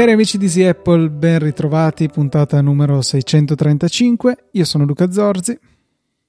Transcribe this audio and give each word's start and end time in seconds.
Cari 0.00 0.12
amici 0.12 0.38
di 0.38 0.46
Easy 0.46 0.62
Apple, 0.62 1.10
ben 1.10 1.40
ritrovati, 1.40 2.08
puntata 2.08 2.58
numero 2.62 3.02
635. 3.02 4.48
Io 4.52 4.64
sono 4.64 4.86
Luca 4.86 5.10
Zorzi. 5.10 5.58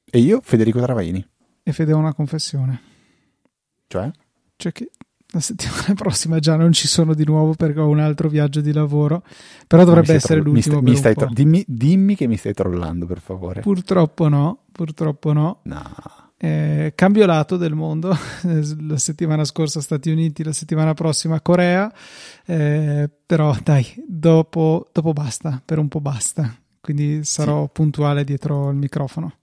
E 0.03 0.19
io 0.19 0.41
Federico 0.43 0.81
Travaini. 0.81 1.25
E 1.63 1.71
Fede 1.71 1.93
ho 1.93 1.97
una 1.97 2.13
confessione. 2.13 2.81
Cioè? 3.87 4.11
Cioè 4.57 4.71
che 4.73 4.91
la 5.31 5.39
settimana 5.39 5.93
prossima 5.95 6.39
già 6.39 6.55
non 6.55 6.71
ci 6.71 6.87
sono 6.87 7.13
di 7.13 7.25
nuovo 7.25 7.53
perché 7.53 7.79
ho 7.79 7.87
un 7.87 7.99
altro 7.99 8.29
viaggio 8.29 8.61
di 8.61 8.71
lavoro. 8.73 9.23
Però 9.67 9.83
dovrebbe 9.83 10.13
essere 10.13 10.41
tro- 10.41 10.51
l'ultimo. 10.51 10.81
Mi 10.81 10.95
stai, 10.95 11.13
mi 11.15 11.15
stai 11.23 11.33
dimmi, 11.33 11.63
dimmi, 11.67 12.15
che 12.15 12.27
mi 12.27 12.37
stai 12.37 12.53
trollando, 12.53 13.05
per 13.05 13.19
favore. 13.19 13.61
Purtroppo 13.61 14.27
no, 14.27 14.63
purtroppo 14.71 15.33
no. 15.33 15.59
No. 15.63 15.83
Eh, 16.43 16.93
cambio 16.95 17.27
lato 17.27 17.55
del 17.55 17.75
mondo, 17.75 18.17
la 18.81 18.97
settimana 18.97 19.43
scorsa 19.45 19.79
Stati 19.79 20.09
Uniti, 20.09 20.43
la 20.43 20.53
settimana 20.53 20.95
prossima 20.95 21.39
Corea, 21.39 21.93
eh, 22.47 23.07
però 23.25 23.55
dai, 23.61 23.85
dopo, 24.07 24.89
dopo, 24.91 25.13
basta, 25.13 25.61
per 25.63 25.77
un 25.77 25.87
po' 25.87 26.01
basta, 26.01 26.51
quindi 26.81 27.23
sarò 27.25 27.65
sì. 27.65 27.69
puntuale 27.73 28.23
dietro 28.23 28.71
il 28.71 28.77
microfono. 28.77 29.33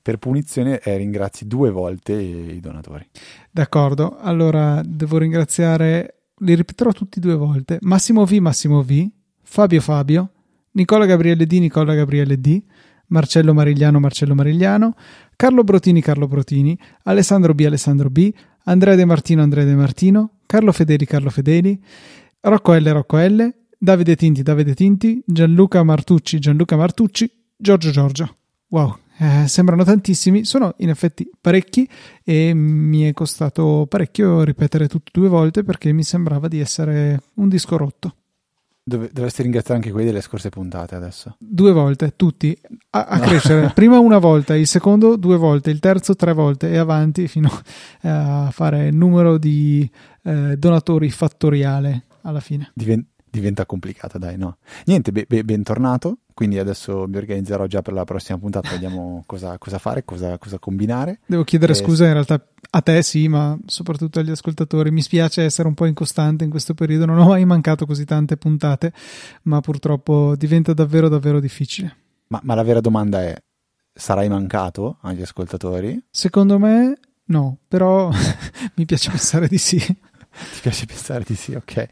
Per 0.00 0.18
punizione 0.18 0.78
eh, 0.78 0.96
ringrazi 0.96 1.46
due 1.46 1.70
volte 1.70 2.12
i 2.12 2.60
donatori. 2.60 3.06
D'accordo, 3.50 4.16
allora 4.18 4.80
devo 4.84 5.18
ringraziare, 5.18 6.24
li 6.38 6.54
ripeterò 6.54 6.92
tutti 6.92 7.20
due 7.20 7.34
volte, 7.34 7.78
Massimo 7.80 8.24
V, 8.24 8.32
Massimo 8.32 8.82
V, 8.82 9.08
Fabio 9.42 9.80
Fabio, 9.80 10.30
Nicola 10.72 11.04
Gabriele 11.04 11.46
D, 11.46 11.52
Nicola 11.52 11.94
Gabriele 11.94 12.40
D, 12.40 12.62
Marcello 13.08 13.52
Marigliano, 13.52 14.00
Marcello 14.00 14.34
Marigliano, 14.34 14.94
Carlo 15.36 15.64
Brotini, 15.64 16.00
Carlo 16.00 16.26
Brotini, 16.26 16.78
Alessandro 17.04 17.54
B, 17.54 17.60
Alessandro 17.60 18.08
B, 18.08 18.32
Andrea 18.64 18.94
De 18.94 19.04
Martino, 19.04 19.42
Andrea 19.42 19.64
De 19.64 19.74
Martino, 19.74 20.38
Carlo 20.46 20.72
Fedeli, 20.72 21.04
Carlo 21.04 21.30
Fedeli, 21.30 21.78
Rocco 22.40 22.74
L, 22.74 22.88
Rocco 22.92 23.18
L, 23.18 23.54
Davide 23.78 24.16
Tinti, 24.16 24.42
Davide 24.42 24.74
Tinti, 24.74 25.22
Gianluca 25.26 25.82
Martucci, 25.82 26.38
Gianluca 26.38 26.76
Martucci, 26.76 27.30
Giorgio 27.56 27.90
Giorgio. 27.90 28.36
Wow, 28.68 28.96
eh, 29.18 29.46
sembrano 29.46 29.84
tantissimi, 29.84 30.44
sono 30.44 30.74
in 30.78 30.88
effetti 30.88 31.30
parecchi 31.40 31.88
e 32.24 32.52
mi 32.54 33.02
è 33.02 33.12
costato 33.12 33.86
parecchio 33.88 34.42
ripetere 34.42 34.88
tutto 34.88 35.10
due 35.12 35.28
volte 35.28 35.62
perché 35.62 35.92
mi 35.92 36.02
sembrava 36.02 36.48
di 36.48 36.60
essere 36.60 37.20
un 37.34 37.48
disco 37.48 37.76
rotto. 37.76 38.16
Dove, 38.84 39.10
dovresti 39.12 39.42
ringraziare 39.42 39.76
anche 39.76 39.92
quelli 39.92 40.06
delle 40.06 40.20
scorse 40.20 40.48
puntate 40.48 40.96
adesso. 40.96 41.36
Due 41.38 41.70
volte, 41.70 42.14
tutti, 42.16 42.58
a, 42.90 43.04
a 43.04 43.16
no. 43.18 43.24
crescere. 43.24 43.70
Prima 43.74 44.00
una 44.00 44.18
volta, 44.18 44.56
il 44.56 44.66
secondo 44.66 45.14
due 45.16 45.36
volte, 45.36 45.70
il 45.70 45.78
terzo 45.78 46.16
tre 46.16 46.32
volte 46.32 46.70
e 46.70 46.78
avanti 46.78 47.28
fino 47.28 47.48
a 48.00 48.50
fare 48.50 48.90
numero 48.90 49.38
di 49.38 49.88
eh, 50.24 50.56
donatori 50.56 51.10
fattoriale 51.10 52.06
alla 52.22 52.40
fine. 52.40 52.72
Diven- 52.74 53.06
diventa 53.30 53.66
complicata, 53.66 54.18
dai, 54.18 54.36
no? 54.36 54.58
Niente, 54.86 55.12
be- 55.12 55.26
be- 55.28 55.44
bentornato. 55.44 56.18
Quindi 56.34 56.58
adesso 56.58 57.06
mi 57.06 57.16
organizzerò 57.16 57.66
già 57.66 57.82
per 57.82 57.92
la 57.92 58.04
prossima 58.04 58.38
puntata, 58.38 58.70
vediamo 58.70 59.22
cosa, 59.26 59.58
cosa 59.58 59.78
fare, 59.78 60.04
cosa, 60.04 60.38
cosa, 60.38 60.58
combinare. 60.58 61.20
Devo 61.26 61.44
chiedere 61.44 61.72
e... 61.72 61.74
scusa 61.74 62.06
in 62.06 62.12
realtà 62.12 62.44
a 62.70 62.80
te 62.80 63.02
sì, 63.02 63.28
ma 63.28 63.58
soprattutto 63.66 64.18
agli 64.18 64.30
ascoltatori. 64.30 64.90
Mi 64.90 65.02
spiace 65.02 65.42
essere 65.42 65.68
un 65.68 65.74
po' 65.74 65.86
incostante 65.86 66.44
in 66.44 66.50
questo 66.50 66.74
periodo, 66.74 67.06
non 67.06 67.18
ho 67.18 67.28
mai 67.28 67.44
mancato 67.44 67.86
così 67.86 68.04
tante 68.04 68.36
puntate, 68.36 68.92
ma 69.42 69.60
purtroppo 69.60 70.34
diventa 70.36 70.72
davvero 70.72 71.08
davvero 71.08 71.40
difficile. 71.40 71.96
Ma, 72.28 72.40
ma 72.42 72.54
la 72.54 72.62
vera 72.62 72.80
domanda 72.80 73.22
è, 73.22 73.34
sarai 73.92 74.28
mancato 74.28 74.98
agli 75.02 75.22
ascoltatori? 75.22 76.02
Secondo 76.10 76.58
me 76.58 76.98
no, 77.26 77.58
però 77.68 78.10
mi 78.76 78.84
piace 78.84 79.10
pensare 79.10 79.48
di 79.48 79.58
sì. 79.58 79.80
Ti 80.32 80.60
piace 80.62 80.86
pensare 80.86 81.24
di 81.26 81.34
sì, 81.34 81.54
ok. 81.54 81.86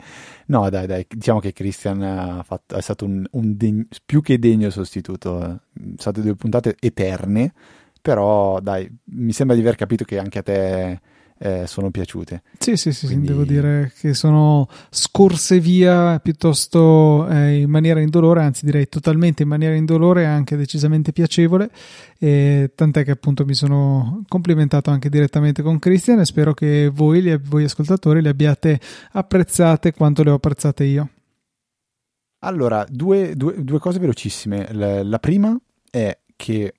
No, 0.46 0.68
dai, 0.70 0.86
dai, 0.86 1.06
diciamo 1.08 1.40
che 1.40 1.52
Christian 1.52 2.42
fatto, 2.44 2.76
è 2.76 2.80
stato 2.80 3.04
un, 3.04 3.24
un 3.32 3.56
degno, 3.56 3.84
più 4.04 4.22
che 4.22 4.38
degno 4.38 4.70
sostituto. 4.70 5.30
Sono 5.74 5.94
state 5.96 6.22
due 6.22 6.34
puntate 6.34 6.76
eterne, 6.80 7.52
però 8.00 8.60
dai, 8.60 8.90
mi 9.04 9.32
sembra 9.32 9.54
di 9.56 9.62
aver 9.62 9.76
capito 9.76 10.04
che 10.04 10.18
anche 10.18 10.38
a 10.38 10.42
te 10.42 11.00
eh, 11.42 11.66
sono 11.66 11.90
piaciute. 11.90 12.42
Sì, 12.58 12.76
sì, 12.76 12.92
sì, 12.92 13.06
Quindi... 13.06 13.28
devo 13.28 13.44
dire 13.44 13.92
che 13.98 14.12
sono 14.12 14.68
scorse 14.90 15.58
via 15.58 16.20
piuttosto 16.20 17.26
eh, 17.28 17.60
in 17.60 17.70
maniera 17.70 18.00
indolore, 18.00 18.42
anzi 18.42 18.66
direi 18.66 18.88
totalmente 18.88 19.42
in 19.42 19.48
maniera 19.48 19.74
indolore 19.74 20.22
e 20.22 20.26
anche 20.26 20.56
decisamente 20.56 21.12
piacevole. 21.12 21.70
E 22.18 22.72
tant'è 22.74 23.04
che 23.04 23.12
appunto 23.12 23.46
mi 23.46 23.54
sono 23.54 24.22
complimentato 24.28 24.90
anche 24.90 25.08
direttamente 25.08 25.62
con 25.62 25.78
Christian 25.78 26.18
e 26.20 26.26
spero 26.26 26.52
che 26.52 26.90
voi, 26.92 27.34
voi 27.38 27.64
ascoltatori, 27.64 28.20
le 28.20 28.28
abbiate 28.28 28.78
apprezzate 29.12 29.94
quanto 29.94 30.22
le 30.22 30.30
ho 30.30 30.34
apprezzate 30.34 30.84
io. 30.84 31.08
Allora, 32.40 32.84
due, 32.86 33.34
due, 33.34 33.64
due 33.64 33.78
cose 33.78 33.98
velocissime. 33.98 34.68
La, 34.72 35.02
la 35.02 35.18
prima 35.18 35.58
è 35.90 36.18
che 36.36 36.74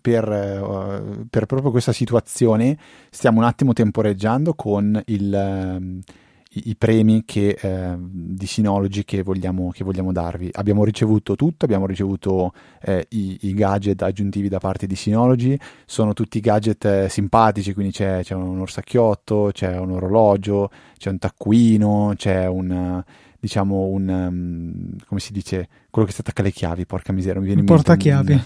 per, 0.00 0.28
uh, 0.28 1.26
per, 1.28 1.46
proprio 1.46 1.70
questa 1.70 1.92
situazione 1.92 2.76
stiamo 3.10 3.38
un 3.38 3.44
attimo 3.44 3.72
temporeggiando 3.72 4.54
con 4.54 5.00
il, 5.06 5.32
uh, 5.32 6.12
i, 6.50 6.70
i, 6.70 6.76
premi 6.76 7.24
che, 7.24 7.58
uh, 7.62 7.98
di 8.00 8.46
Synology 8.46 9.04
che 9.04 9.22
vogliamo, 9.22 9.70
che 9.70 9.84
vogliamo, 9.84 10.12
darvi. 10.12 10.48
Abbiamo 10.52 10.84
ricevuto 10.84 11.36
tutto, 11.36 11.64
abbiamo 11.64 11.86
ricevuto 11.86 12.52
eh, 12.82 13.06
i, 13.10 13.38
i, 13.42 13.54
gadget 13.54 14.02
aggiuntivi 14.02 14.48
da 14.48 14.58
parte 14.58 14.86
di 14.86 14.96
Synology, 14.96 15.56
sono 15.84 16.12
tutti 16.12 16.40
gadget 16.40 16.84
eh, 16.84 17.08
simpatici, 17.08 17.72
quindi 17.72 17.92
c'è, 17.92 18.22
c'è, 18.22 18.34
un 18.34 18.58
orsacchiotto, 18.60 19.50
c'è 19.52 19.78
un 19.78 19.92
orologio, 19.92 20.70
c'è 20.96 21.10
un 21.10 21.18
taccuino, 21.18 22.14
c'è 22.16 22.46
un 22.46 23.04
diciamo 23.38 23.84
un 23.86 24.08
um, 24.08 24.96
come 25.06 25.20
si 25.20 25.32
dice? 25.32 25.68
Quello 25.90 26.08
che 26.08 26.12
si 26.12 26.20
attacca 26.20 26.40
alle 26.40 26.50
chiavi 26.50 26.84
porca 26.84 27.12
miseria 27.12 27.40
mi 27.40 27.46
viene 27.46 27.60
in 27.60 27.66
mente 27.66 27.82
portachiavi. 27.82 28.32
un, 28.32 28.42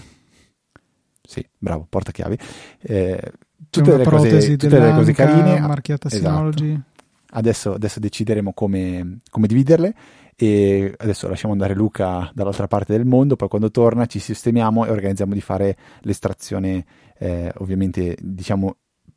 sì, 1.21 1.45
bravo, 1.57 1.85
portachiavi. 1.89 2.37
Eh, 2.81 3.31
tutte 3.69 3.91
delle 3.91 4.03
cose, 4.03 4.49
tutte 4.49 4.67
delle 4.67 4.93
cose 4.93 5.13
carine. 5.13 5.59
Marchiata 5.59 6.07
esatto. 6.07 6.23
Synology. 6.23 6.81
Adesso, 7.33 7.73
adesso 7.73 7.99
decideremo 7.99 8.51
come, 8.53 9.19
come, 9.29 9.47
dividerle 9.47 9.93
e 10.35 10.93
adesso 10.97 11.29
lasciamo 11.29 11.53
andare 11.53 11.73
Luca 11.73 12.29
dall'altra 12.33 12.67
parte 12.67 12.91
del 12.91 13.05
mondo, 13.05 13.37
poi 13.37 13.47
quando 13.47 13.71
torna 13.71 14.05
ci 14.05 14.19
sistemiamo 14.19 14.85
e 14.85 14.89
organizziamo 14.89 15.33
di 15.33 15.39
fare 15.39 15.77
l'estrazione 16.01 16.83
eh, 17.17 17.49
ovviamente 17.59 18.17
diciamo 18.19 18.75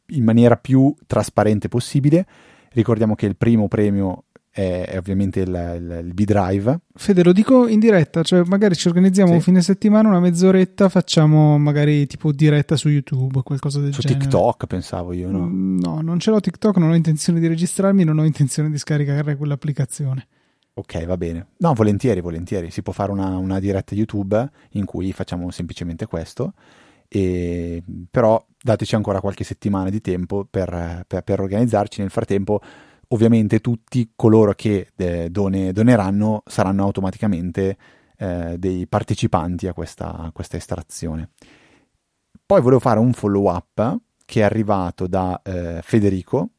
in 0.09 0.23
maniera 0.23 0.57
più 0.57 0.95
trasparente 1.07 1.69
possibile. 1.69 2.27
Ricordiamo 2.71 3.15
che 3.17 3.27
il 3.27 3.37
primo 3.37 3.67
premio 3.67 4.25
è, 4.55 4.87
è 4.89 4.97
ovviamente 4.97 5.41
il, 5.41 5.49
il, 5.49 6.05
il, 6.07 6.15
B-Drive. 6.15 6.79
Fede, 6.95 7.25
lo 7.25 7.33
dico 7.33 7.67
in 7.67 7.81
diretta, 7.81 8.23
cioè 8.23 8.45
magari 8.45 8.77
ci 8.77 8.87
organizziamo 8.87 9.31
sì. 9.31 9.35
un 9.35 9.41
fine 9.41 9.61
settimana, 9.61 10.09
una 10.09 10.21
mezz'oretta, 10.21 10.89
facciamo 10.89 11.59
magari 11.59 12.07
tipo 12.07 12.31
diretta 12.31 12.77
su 12.77 12.89
YouTube, 12.89 13.43
qualcosa 13.43 13.81
del 13.81 13.93
su 13.93 14.01
genere. 14.01 14.23
Su 14.23 14.29
TikTok 14.29 14.67
pensavo 14.67 15.13
io, 15.13 15.29
no? 15.29 15.41
Mm, 15.41 15.81
no, 15.81 16.01
non 16.03 16.21
ce 16.21 16.31
l'ho 16.31 16.39
TikTok, 16.39 16.77
non 16.77 16.91
ho 16.91 16.95
intenzione 16.95 17.41
di 17.41 17.49
registrarmi, 17.49 18.05
non 18.05 18.21
ho 18.21 18.25
intenzione 18.25 18.71
di 18.71 18.79
scaricare 18.79 19.35
quell'applicazione. 19.35 20.29
Ok, 20.75 21.05
va 21.05 21.17
bene. 21.17 21.49
No, 21.57 21.73
volentieri, 21.75 22.21
volentieri. 22.21 22.71
Si 22.71 22.83
può 22.83 22.93
fare 22.93 23.11
una, 23.11 23.37
una 23.37 23.59
diretta 23.59 23.97
YouTube 23.97 24.51
in 24.71 24.85
cui 24.85 25.13
facciamo 25.13 25.51
semplicemente 25.51 26.07
questo. 26.07 26.53
E, 27.09 27.83
però 28.09 28.45
dateci 28.63 28.95
ancora 28.95 29.21
qualche 29.21 29.43
settimana 29.43 29.91
di 29.91 30.01
tempo 30.01 30.47
per, 30.49 31.05
per, 31.09 31.23
per 31.23 31.41
organizzarci. 31.41 32.01
Nel 32.01 32.11
frattempo 32.11 32.61
ovviamente 33.15 33.61
tutti 33.61 34.11
coloro 34.15 34.53
che 34.55 34.89
eh, 34.97 35.31
done, 35.31 35.73
doneranno 35.73 36.43
saranno 36.45 36.83
automaticamente 36.83 37.77
eh, 38.19 38.57
dei 38.59 38.87
partecipanti 38.87 39.69
a 39.69 39.73
questa, 39.73 40.17
a 40.17 40.31
questa, 40.33 40.57
estrazione. 40.57 41.31
Poi 42.45 42.61
volevo 42.61 42.81
fare 42.81 42.99
un 42.99 43.13
follow 43.13 43.49
up 43.49 43.99
che 44.25 44.41
è 44.41 44.43
arrivato 44.43 45.07
da 45.07 45.41
eh, 45.43 45.81
Federico 45.83 46.51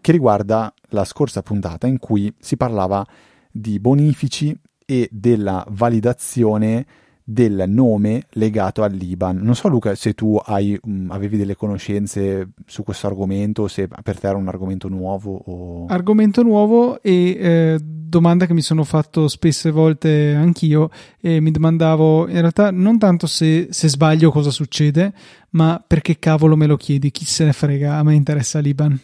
che 0.00 0.12
riguarda 0.12 0.72
la 0.90 1.04
scorsa 1.04 1.42
puntata 1.42 1.86
in 1.86 1.98
cui 1.98 2.32
si 2.38 2.56
parlava 2.56 3.04
di 3.50 3.80
bonifici 3.80 4.54
e 4.84 5.08
della 5.10 5.64
validazione 5.70 6.86
del 7.30 7.64
nome 7.68 8.24
legato 8.30 8.82
all'Iban. 8.82 9.36
Non 9.36 9.54
so 9.54 9.68
Luca 9.68 9.94
se 9.94 10.14
tu 10.14 10.40
hai, 10.42 10.78
um, 10.84 11.10
avevi 11.10 11.36
delle 11.36 11.56
conoscenze 11.56 12.52
su 12.64 12.82
questo 12.84 13.06
argomento, 13.06 13.68
se 13.68 13.86
per 13.86 14.18
te 14.18 14.28
era 14.28 14.38
un 14.38 14.48
argomento 14.48 14.88
nuovo. 14.88 15.34
O... 15.44 15.86
Argomento 15.88 16.42
nuovo 16.42 17.02
e 17.02 17.36
eh, 17.38 17.78
domanda 17.82 18.46
che 18.46 18.54
mi 18.54 18.62
sono 18.62 18.82
fatto 18.82 19.28
spesse 19.28 19.70
volte 19.70 20.34
anch'io 20.34 20.88
e 21.20 21.40
mi 21.40 21.50
domandavo 21.50 22.28
in 22.28 22.40
realtà 22.40 22.70
non 22.70 22.96
tanto 22.96 23.26
se, 23.26 23.68
se 23.72 23.88
sbaglio 23.88 24.30
cosa 24.30 24.50
succede, 24.50 25.12
ma 25.50 25.84
perché 25.86 26.18
cavolo 26.18 26.56
me 26.56 26.66
lo 26.66 26.76
chiedi, 26.76 27.10
chi 27.10 27.26
se 27.26 27.44
ne 27.44 27.52
frega, 27.52 27.98
a 27.98 28.02
me 28.02 28.14
interessa 28.14 28.58
l'Iban. 28.58 28.98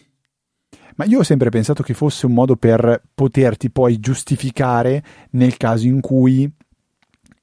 Ma 0.95 1.05
io 1.05 1.19
ho 1.19 1.23
sempre 1.23 1.49
pensato 1.49 1.83
che 1.83 1.93
fosse 1.93 2.25
un 2.25 2.33
modo 2.33 2.55
per 2.55 3.03
poterti 3.13 3.69
poi 3.69 3.99
giustificare 3.99 5.03
nel 5.31 5.57
caso 5.57 5.85
in 5.85 5.99
cui 5.99 6.49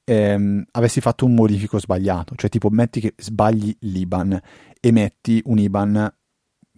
ehm, 0.04 0.64
avessi 0.72 1.00
fatto 1.00 1.24
un 1.24 1.34
modifico 1.34 1.78
sbagliato, 1.78 2.34
cioè 2.36 2.50
tipo 2.50 2.68
metti 2.70 3.00
che 3.00 3.14
sbagli 3.16 3.74
l'IBAN 3.80 4.40
e 4.80 4.92
metti 4.92 5.40
un 5.46 5.58
IBAN 5.58 6.14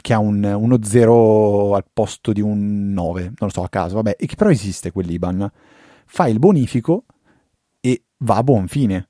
che 0.01 0.13
ha 0.13 0.19
un, 0.19 0.45
uno 0.45 0.79
0 0.83 1.75
al 1.75 1.87
posto 1.91 2.33
di 2.33 2.43
un 2.43 2.93
9, 2.93 3.23
non 3.23 3.35
lo 3.39 3.49
so 3.49 3.63
a 3.63 3.69
caso, 3.69 3.95
vabbè, 3.95 4.17
e 4.19 4.27
che 4.27 4.35
però 4.35 4.51
esiste 4.51 4.93
quell'IBAN, 4.93 5.51
fai 6.07 6.31
il 6.31 6.39
bonifico 6.39 7.05
e 7.81 8.05
va 8.19 8.37
a 8.37 8.43
buon 8.43 8.69
fine. 8.69 9.09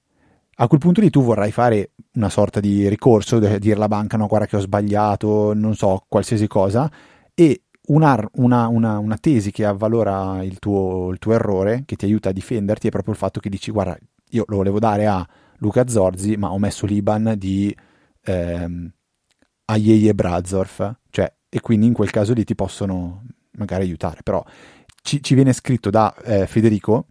A 0.58 0.68
quel 0.68 0.78
punto 0.78 1.00
lì 1.00 1.10
tu 1.10 1.22
vorrai 1.22 1.50
fare 1.50 1.94
una 2.12 2.28
sorta 2.28 2.60
di 2.60 2.88
ricorso, 2.88 3.40
dire 3.40 3.74
alla 3.74 3.88
banca 3.88 4.16
no 4.16 4.28
guarda 4.28 4.46
che 4.46 4.56
ho 4.56 4.60
sbagliato, 4.60 5.52
non 5.52 5.74
so, 5.74 6.04
qualsiasi 6.08 6.46
cosa, 6.46 6.88
e 7.34 7.63
una, 7.86 8.28
una, 8.34 8.68
una, 8.68 8.98
una 8.98 9.18
tesi 9.18 9.50
che 9.50 9.64
avvalora 9.64 10.42
il 10.42 10.58
tuo, 10.58 11.10
il 11.10 11.18
tuo, 11.18 11.32
errore, 11.32 11.82
che 11.86 11.96
ti 11.96 12.04
aiuta 12.04 12.30
a 12.30 12.32
difenderti, 12.32 12.88
è 12.88 12.90
proprio 12.90 13.12
il 13.12 13.18
fatto 13.18 13.40
che 13.40 13.48
dici 13.48 13.70
guarda, 13.70 13.96
io 14.30 14.44
lo 14.46 14.56
volevo 14.56 14.78
dare 14.78 15.06
a 15.06 15.26
Luca 15.58 15.86
Zorzi, 15.86 16.36
ma 16.36 16.50
ho 16.50 16.58
messo 16.58 16.86
l'IBAN 16.86 17.34
di 17.36 17.74
ehm, 18.22 18.90
Aieie 19.66 20.14
Brazorf, 20.14 20.96
cioè, 21.10 21.32
e 21.48 21.60
quindi 21.60 21.86
in 21.86 21.92
quel 21.92 22.10
caso 22.10 22.32
lì 22.32 22.44
ti 22.44 22.54
possono 22.54 23.24
magari 23.52 23.84
aiutare, 23.84 24.20
però 24.22 24.44
ci, 25.02 25.22
ci 25.22 25.34
viene 25.34 25.52
scritto 25.52 25.90
da 25.90 26.14
eh, 26.24 26.46
Federico, 26.46 27.06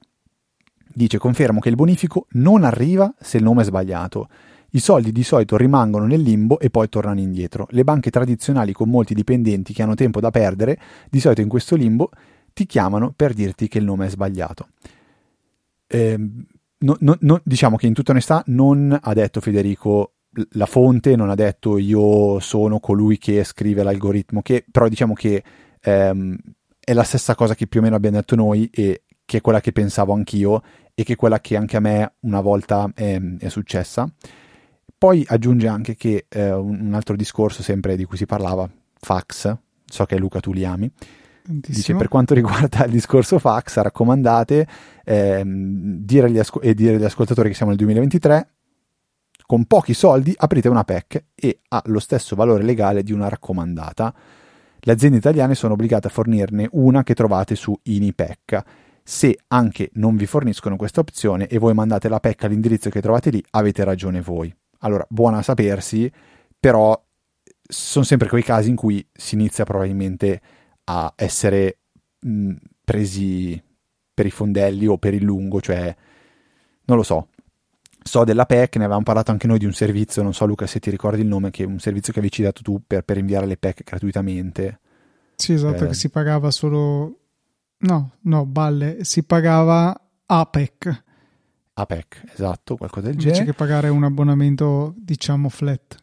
dice 0.94 1.18
confermo 1.18 1.60
che 1.60 1.70
il 1.70 1.76
bonifico 1.76 2.28
non 2.32 2.64
arriva 2.64 3.14
se 3.20 3.38
il 3.38 3.44
nome 3.44 3.62
è 3.62 3.66
sbagliato 3.66 4.28
i 4.76 4.80
soldi 4.80 5.12
di 5.12 5.24
solito 5.24 5.58
rimangono 5.58 6.06
nel 6.06 6.22
limbo 6.22 6.60
e 6.60 6.70
poi 6.70 6.90
tornano 6.90 7.20
indietro. 7.20 7.68
Le 7.72 7.84
banche 7.84 8.10
tradizionali 8.10 8.74
con 8.74 8.90
molti 8.90 9.14
dipendenti 9.14 9.74
che 9.74 9.84
hanno 9.84 9.96
tempo 9.96 10.20
da 10.20 10.32
perdere, 10.32 10.80
di 11.10 11.20
solito 11.20 11.42
in 11.42 11.48
questo 11.48 11.76
limbo, 11.76 12.10
ti 12.54 12.66
chiamano 12.66 13.14
per 13.16 13.34
dirti 13.34 13.68
che 13.68 13.78
il 13.80 13.86
nome 13.86 14.08
è 14.08 14.10
sbagliato. 14.10 14.68
Eh, 15.88 16.18
no, 16.18 16.98
no, 17.00 17.18
no, 17.20 17.42
diciamo 17.44 17.78
che 17.78 17.88
in 17.88 17.94
tutta 17.94 18.12
onestà 18.12 18.44
non 18.48 18.98
ha 19.00 19.14
detto 19.14 19.42
Federico 19.42 20.14
la 20.52 20.66
fonte, 20.66 21.16
non 21.16 21.30
ha 21.30 21.36
detto 21.36 21.78
io 21.78 22.40
sono 22.40 22.80
colui 22.80 23.20
che 23.20 23.44
scrive 23.44 23.84
l'algoritmo, 23.84 24.42
che, 24.42 24.66
però 24.70 24.88
diciamo 24.88 25.14
che 25.14 25.44
ehm, 25.80 26.36
è 26.80 26.94
la 26.94 27.04
stessa 27.04 27.36
cosa 27.36 27.54
che 27.54 27.68
più 27.68 27.80
o 27.80 27.84
meno 27.84 27.96
abbiamo 27.96 28.18
detto 28.18 28.36
noi 28.36 28.68
e 28.72 29.04
che 29.26 29.38
è 29.38 29.42
quella 29.42 29.62
che 29.62 29.72
pensavo 29.72 30.14
anch'io 30.14 30.64
e 30.96 31.04
che 31.04 31.14
è 31.14 31.16
quella 31.16 31.40
che 31.40 31.56
anche 31.56 31.78
a 31.78 31.80
me 31.80 32.14
una 32.22 32.42
volta 32.42 32.92
è, 32.96 33.20
è 33.40 33.50
successa. 33.50 34.12
Poi 35.04 35.22
aggiunge 35.28 35.68
anche 35.68 35.96
che 35.96 36.28
eh, 36.30 36.54
un 36.54 36.94
altro 36.94 37.18
discorso 37.18 37.62
sempre 37.62 37.98
di 37.98 38.06
cui 38.06 38.16
si 38.16 38.26
parlava, 38.26 38.70
fax, 38.94 39.54
so 39.84 40.06
che 40.06 40.18
Luca 40.18 40.40
tu 40.40 40.54
li 40.54 40.64
ami, 40.64 40.90
dice 41.46 41.94
per 41.96 42.08
quanto 42.08 42.34
riguarda 42.34 42.86
il 42.86 42.92
discorso 42.92 43.38
fax, 43.38 43.82
raccomandate 43.82 44.66
ehm, 45.04 45.98
dire, 45.98 46.28
agli 46.28 46.40
asco- 46.40 46.62
e 46.62 46.74
dire 46.74 46.96
agli 46.96 47.04
ascoltatori 47.04 47.50
che 47.50 47.54
siamo 47.54 47.72
nel 47.72 47.80
2023, 47.82 48.48
con 49.46 49.66
pochi 49.66 49.94
soldi 49.94 50.34
aprite 50.38 50.70
una 50.70 50.86
PEC 50.86 51.26
e 51.36 51.60
ha 51.68 51.84
lo 51.88 52.00
stesso 52.00 52.38
valore 52.38 52.64
legale 52.64 53.04
di 53.04 53.12
una 53.12 53.28
raccomandata. 53.28 54.16
Le 54.80 54.92
aziende 54.94 55.18
italiane 55.18 55.54
sono 55.54 55.74
obbligate 55.74 56.08
a 56.08 56.12
fornirne 56.12 56.70
una 56.72 57.04
che 57.04 57.14
trovate 57.14 57.56
su 57.56 57.78
IniPEC. 57.84 58.62
Se 59.04 59.38
anche 59.48 59.90
non 59.96 60.16
vi 60.16 60.28
forniscono 60.28 60.78
questa 60.78 61.02
opzione 61.02 61.48
e 61.48 61.58
voi 61.58 61.74
mandate 61.74 62.08
la 62.08 62.22
PEC 62.22 62.46
all'indirizzo 62.46 62.90
che 62.90 63.02
trovate 63.02 63.32
lì, 63.32 63.44
avete 63.50 63.84
ragione 63.84 64.22
voi. 64.22 64.56
Allora, 64.84 65.06
buona 65.10 65.40
a 65.40 65.42
sapersi, 65.42 66.12
però 66.60 67.02
sono 67.62 68.06
sempre 68.06 68.30
quei 68.30 68.44
casi 68.44 68.70
in 68.70 68.76
cui 68.76 69.06
si 69.12 69.36
inizia 69.36 69.64
probabilmente 69.64 70.42
a 70.86 71.14
essere 71.16 71.80
mh, 72.20 72.54
presi 72.84 73.62
per 74.14 74.26
i 74.26 74.32
fondelli 74.32 74.86
o 74.86 74.98
per 74.98 75.14
il 75.14 75.24
lungo, 75.24 75.62
cioè 75.62 75.96
non 76.86 76.98
lo 76.98 77.04
so. 77.04 77.30
So 78.06 78.26
della 78.26 78.46
PEC, 78.46 78.76
ne 78.76 78.84
avevamo 78.84 79.06
parlato 79.06 79.32
anche 79.32 79.48
noi 79.48 79.60
di 79.60 79.66
un 79.66 79.72
servizio, 79.72 80.22
non 80.22 80.34
so 80.34 80.46
Luca 80.46 80.68
se 80.68 80.80
ti 80.80 80.90
ricordi 80.90 81.22
il 81.22 81.28
nome, 81.28 81.52
che 81.52 81.64
è 81.64 81.66
un 81.66 81.80
servizio 81.80 82.12
che 82.12 82.20
avevi 82.20 82.34
citato 82.34 82.62
tu 82.62 82.82
per, 82.86 83.04
per 83.04 83.18
inviare 83.18 83.46
le 83.46 83.56
PEC 83.56 83.84
gratuitamente. 83.84 84.80
Sì, 85.36 85.54
esatto, 85.54 85.86
eh. 85.86 85.88
che 85.88 85.94
si 85.94 86.10
pagava 86.10 86.52
solo... 86.52 87.20
No, 87.78 88.12
no, 88.22 88.46
balle, 88.46 89.04
si 89.04 89.24
pagava 89.24 89.98
APEC 90.26 91.04
APEC, 91.74 92.24
esatto, 92.34 92.76
qualcosa 92.78 93.08
del 93.08 93.16
Invece 93.16 93.32
genere. 93.32 93.52
che 93.52 93.58
pagare 93.58 93.90
un 93.90 94.04
abbonamento, 94.04 94.94
diciamo, 94.98 95.50
flat. 95.50 95.98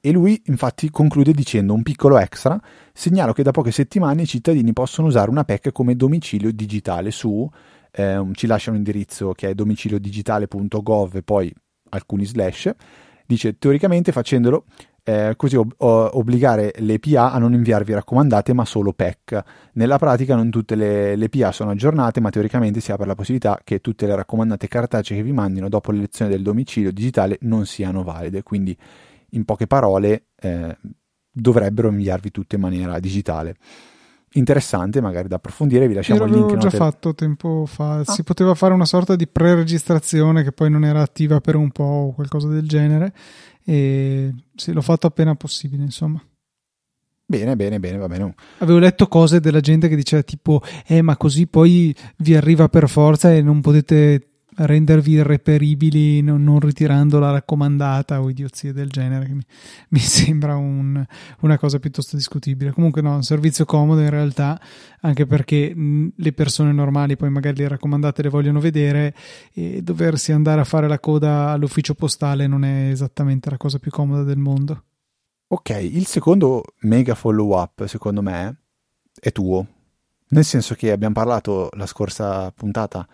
E 0.00 0.10
lui 0.10 0.42
infatti 0.46 0.90
conclude 0.90 1.32
dicendo 1.32 1.74
un 1.74 1.82
piccolo 1.82 2.18
extra, 2.18 2.60
segnalo 2.92 3.32
che 3.32 3.44
da 3.44 3.52
poche 3.52 3.70
settimane 3.70 4.22
i 4.22 4.26
cittadini 4.26 4.72
possono 4.72 5.06
usare 5.06 5.30
una 5.30 5.44
PEC 5.44 5.70
come 5.70 5.94
domicilio 5.94 6.50
digitale 6.52 7.12
su, 7.12 7.48
eh, 7.92 8.28
ci 8.32 8.46
lascia 8.48 8.70
un 8.70 8.76
indirizzo 8.76 9.30
che 9.32 9.50
è 9.50 9.54
domiciliodigitale.gov 9.54 11.14
e 11.14 11.22
poi 11.22 11.54
alcuni 11.90 12.24
slash, 12.24 12.72
dice 13.26 13.58
teoricamente 13.58 14.10
facendolo 14.10 14.64
eh, 15.04 15.34
così 15.36 15.56
ob- 15.56 15.74
obbligare 15.78 16.72
le 16.78 16.98
PA 16.98 17.32
a 17.32 17.38
non 17.38 17.54
inviarvi 17.54 17.92
raccomandate 17.92 18.52
ma 18.52 18.64
solo 18.64 18.92
PEC. 18.92 19.42
Nella 19.74 19.98
pratica 19.98 20.36
non 20.36 20.50
tutte 20.50 20.74
le, 20.74 21.16
le, 21.16 21.28
PA 21.28 21.52
sono 21.52 21.70
aggiornate 21.70 22.20
ma 22.20 22.30
teoricamente 22.30 22.80
si 22.80 22.92
apre 22.92 23.06
la 23.06 23.14
possibilità 23.14 23.60
che 23.64 23.80
tutte 23.80 24.06
le 24.06 24.14
raccomandate 24.14 24.68
cartacee 24.68 25.16
che 25.16 25.22
vi 25.22 25.32
mandino 25.32 25.68
dopo 25.68 25.90
l'elezione 25.92 26.30
del 26.30 26.42
domicilio 26.42 26.92
digitale 26.92 27.38
non 27.42 27.66
siano 27.66 28.02
valide, 28.02 28.42
quindi 28.42 28.76
in 29.30 29.44
poche 29.44 29.66
parole 29.66 30.26
eh, 30.40 30.76
dovrebbero 31.30 31.88
inviarvi 31.88 32.30
tutte 32.30 32.56
in 32.56 32.60
maniera 32.60 32.98
digitale. 32.98 33.56
Interessante, 34.34 35.00
magari 35.00 35.28
da 35.28 35.36
approfondire, 35.36 35.86
vi 35.88 35.94
lasciamo 35.94 36.20
Io 36.20 36.26
il 36.26 36.32
link. 36.32 36.50
L'avevo 36.52 36.68
già 36.68 36.76
fatto 36.76 37.14
tempo 37.14 37.66
fa, 37.66 37.98
ah. 37.98 38.04
si 38.04 38.22
poteva 38.22 38.54
fare 38.54 38.72
una 38.72 38.86
sorta 38.86 39.14
di 39.14 39.26
pre-registrazione 39.26 40.42
che 40.42 40.52
poi 40.52 40.70
non 40.70 40.84
era 40.84 41.02
attiva 41.02 41.40
per 41.40 41.56
un 41.56 41.70
po' 41.70 41.82
o 41.82 42.12
qualcosa 42.12 42.48
del 42.48 42.66
genere 42.66 43.12
e 43.64 44.34
sì, 44.54 44.72
l'ho 44.72 44.80
fatto 44.80 45.06
appena 45.06 45.34
possibile, 45.34 45.82
insomma. 45.82 46.22
Bene, 47.24 47.56
bene, 47.56 47.78
bene, 47.78 47.98
va 47.98 48.08
bene. 48.08 48.34
Avevo 48.58 48.78
letto 48.78 49.06
cose 49.06 49.40
della 49.40 49.60
gente 49.60 49.88
che 49.88 49.96
diceva 49.96 50.22
tipo, 50.22 50.60
eh, 50.86 51.02
ma 51.02 51.16
così 51.16 51.46
poi 51.46 51.94
vi 52.18 52.34
arriva 52.34 52.68
per 52.68 52.88
forza 52.88 53.32
e 53.32 53.42
non 53.42 53.60
potete 53.60 54.31
rendervi 54.54 55.12
irreperibili 55.12 56.20
non, 56.20 56.42
non, 56.42 56.60
ritirando 56.60 57.18
la 57.18 57.30
raccomandata 57.30 58.20
o 58.20 58.28
idiozie 58.28 58.72
del 58.72 58.88
genere 58.88 59.28
mi, 59.28 59.42
mi 59.90 59.98
sembra 59.98 60.56
un, 60.56 61.04
una 61.40 61.58
cosa 61.58 61.78
piuttosto 61.78 62.16
discutibile. 62.16 62.72
Comunque 62.72 63.02
no, 63.02 63.14
un 63.14 63.22
servizio 63.22 63.64
comodo 63.64 64.00
in 64.00 64.10
realtà 64.10 64.60
anche 65.00 65.26
perché 65.26 65.74
mh, 65.74 66.12
le 66.16 66.32
persone 66.32 66.72
normali 66.72 67.16
poi 67.16 67.30
magari 67.30 67.58
le 67.58 67.68
raccomandate 67.68 68.22
le 68.22 68.28
vogliono 68.28 68.60
vedere 68.60 69.14
e 69.52 69.82
doversi 69.82 70.32
andare 70.32 70.60
a 70.60 70.64
fare 70.64 70.88
la 70.88 71.00
coda 71.00 71.50
all'ufficio 71.50 71.94
postale 71.94 72.46
non 72.46 72.64
è 72.64 72.90
esattamente 72.90 73.50
la 73.50 73.56
cosa 73.56 73.78
più 73.78 73.90
comoda 73.90 74.22
del 74.22 74.38
mondo. 74.38 74.84
Ok 75.48 75.70
il 75.80 76.06
secondo 76.06 76.62
mega 76.80 77.14
follow 77.14 77.58
up 77.58 77.84
secondo 77.86 78.22
me 78.22 78.56
è 79.18 79.32
tuo. 79.32 79.66
Nel 80.28 80.44
senso 80.44 80.74
che 80.74 80.90
abbiamo 80.90 81.12
parlato 81.12 81.68
la 81.76 81.84
scorsa 81.84 82.50
puntata 82.52 83.06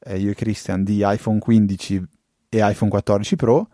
eh, 0.00 0.18
io 0.18 0.30
e 0.30 0.34
Christian 0.34 0.84
di 0.84 1.02
iPhone 1.04 1.38
15 1.38 2.02
e 2.48 2.58
iPhone 2.70 2.90
14 2.90 3.36
Pro 3.36 3.68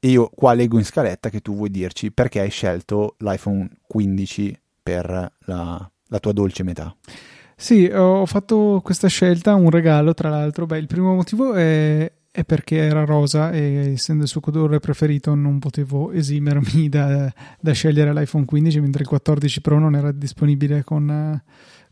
e 0.00 0.08
io 0.08 0.30
qua 0.32 0.52
leggo 0.52 0.78
in 0.78 0.84
scaletta 0.84 1.28
che 1.28 1.40
tu 1.40 1.54
vuoi 1.56 1.70
dirci 1.70 2.12
perché 2.12 2.40
hai 2.40 2.50
scelto 2.50 3.16
l'iPhone 3.18 3.68
15 3.86 4.60
per 4.82 5.32
la, 5.44 5.90
la 6.06 6.18
tua 6.18 6.32
dolce 6.32 6.62
metà. 6.62 6.94
Sì, 7.56 7.86
ho 7.86 8.24
fatto 8.24 8.80
questa 8.84 9.08
scelta, 9.08 9.56
un 9.56 9.70
regalo 9.70 10.14
tra 10.14 10.28
l'altro. 10.28 10.66
Beh, 10.66 10.78
il 10.78 10.86
primo 10.86 11.12
motivo 11.14 11.54
è, 11.54 12.10
è 12.30 12.44
perché 12.44 12.76
era 12.76 13.04
rosa 13.04 13.50
e 13.50 13.94
essendo 13.94 14.22
il 14.22 14.28
suo 14.28 14.40
colore 14.40 14.78
preferito 14.78 15.34
non 15.34 15.58
potevo 15.58 16.12
esimermi 16.12 16.86
da, 16.88 17.32
da, 17.60 17.72
scegliere 17.72 18.12
l'iPhone 18.12 18.44
15 18.44 18.80
mentre 18.80 19.02
il 19.02 19.08
14 19.08 19.60
Pro 19.60 19.80
non 19.80 19.96
era 19.96 20.12
disponibile 20.12 20.84
con, 20.84 21.42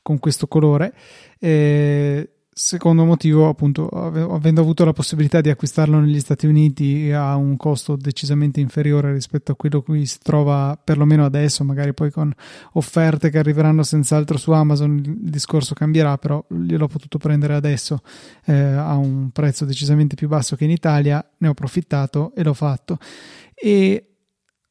con 0.00 0.18
questo 0.20 0.46
colore. 0.46 0.94
E 1.40 2.35
Secondo 2.58 3.04
motivo, 3.04 3.50
appunto, 3.50 3.86
avendo 3.86 4.62
avuto 4.62 4.86
la 4.86 4.94
possibilità 4.94 5.42
di 5.42 5.50
acquistarlo 5.50 6.00
negli 6.00 6.20
Stati 6.20 6.46
Uniti 6.46 7.12
a 7.12 7.36
un 7.36 7.54
costo 7.58 7.96
decisamente 7.96 8.60
inferiore 8.60 9.12
rispetto 9.12 9.52
a 9.52 9.54
quello 9.54 9.82
qui 9.82 10.06
si 10.06 10.20
trova 10.22 10.80
perlomeno 10.82 11.26
adesso, 11.26 11.64
magari 11.64 11.92
poi 11.92 12.10
con 12.10 12.32
offerte 12.72 13.28
che 13.28 13.36
arriveranno 13.36 13.82
senz'altro 13.82 14.38
su 14.38 14.52
Amazon 14.52 14.96
il 14.96 15.30
discorso 15.30 15.74
cambierà, 15.74 16.16
però 16.16 16.42
gliel'ho 16.48 16.88
potuto 16.88 17.18
prendere 17.18 17.52
adesso 17.52 18.00
eh, 18.46 18.54
a 18.54 18.94
un 18.94 19.28
prezzo 19.32 19.66
decisamente 19.66 20.14
più 20.14 20.26
basso 20.26 20.56
che 20.56 20.64
in 20.64 20.70
Italia, 20.70 21.22
ne 21.36 21.48
ho 21.48 21.50
approfittato 21.50 22.32
e 22.34 22.42
l'ho 22.42 22.54
fatto. 22.54 22.96
E 23.54 24.15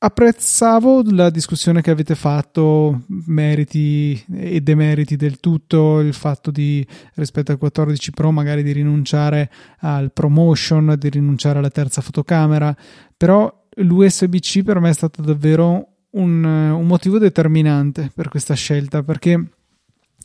apprezzavo 0.05 1.01
la 1.11 1.31
discussione 1.31 1.81
che 1.81 1.89
avete 1.89 2.13
fatto, 2.13 3.05
meriti 3.07 4.23
e 4.31 4.61
demeriti 4.61 5.15
del 5.15 5.39
tutto, 5.39 5.99
il 5.99 6.13
fatto 6.13 6.51
di 6.51 6.85
rispetto 7.15 7.51
al 7.51 7.57
14 7.57 8.11
Pro 8.11 8.31
magari 8.31 8.61
di 8.61 8.71
rinunciare 8.71 9.51
al 9.79 10.11
promotion, 10.11 10.95
di 10.97 11.09
rinunciare 11.09 11.57
alla 11.57 11.71
terza 11.71 12.01
fotocamera, 12.01 12.75
però 13.17 13.51
l'USB-C 13.77 14.61
per 14.63 14.79
me 14.79 14.89
è 14.89 14.93
stato 14.93 15.23
davvero 15.23 15.87
un, 16.11 16.43
un 16.43 16.85
motivo 16.85 17.17
determinante 17.17 18.11
per 18.13 18.29
questa 18.29 18.53
scelta 18.53 19.01
perché 19.01 19.43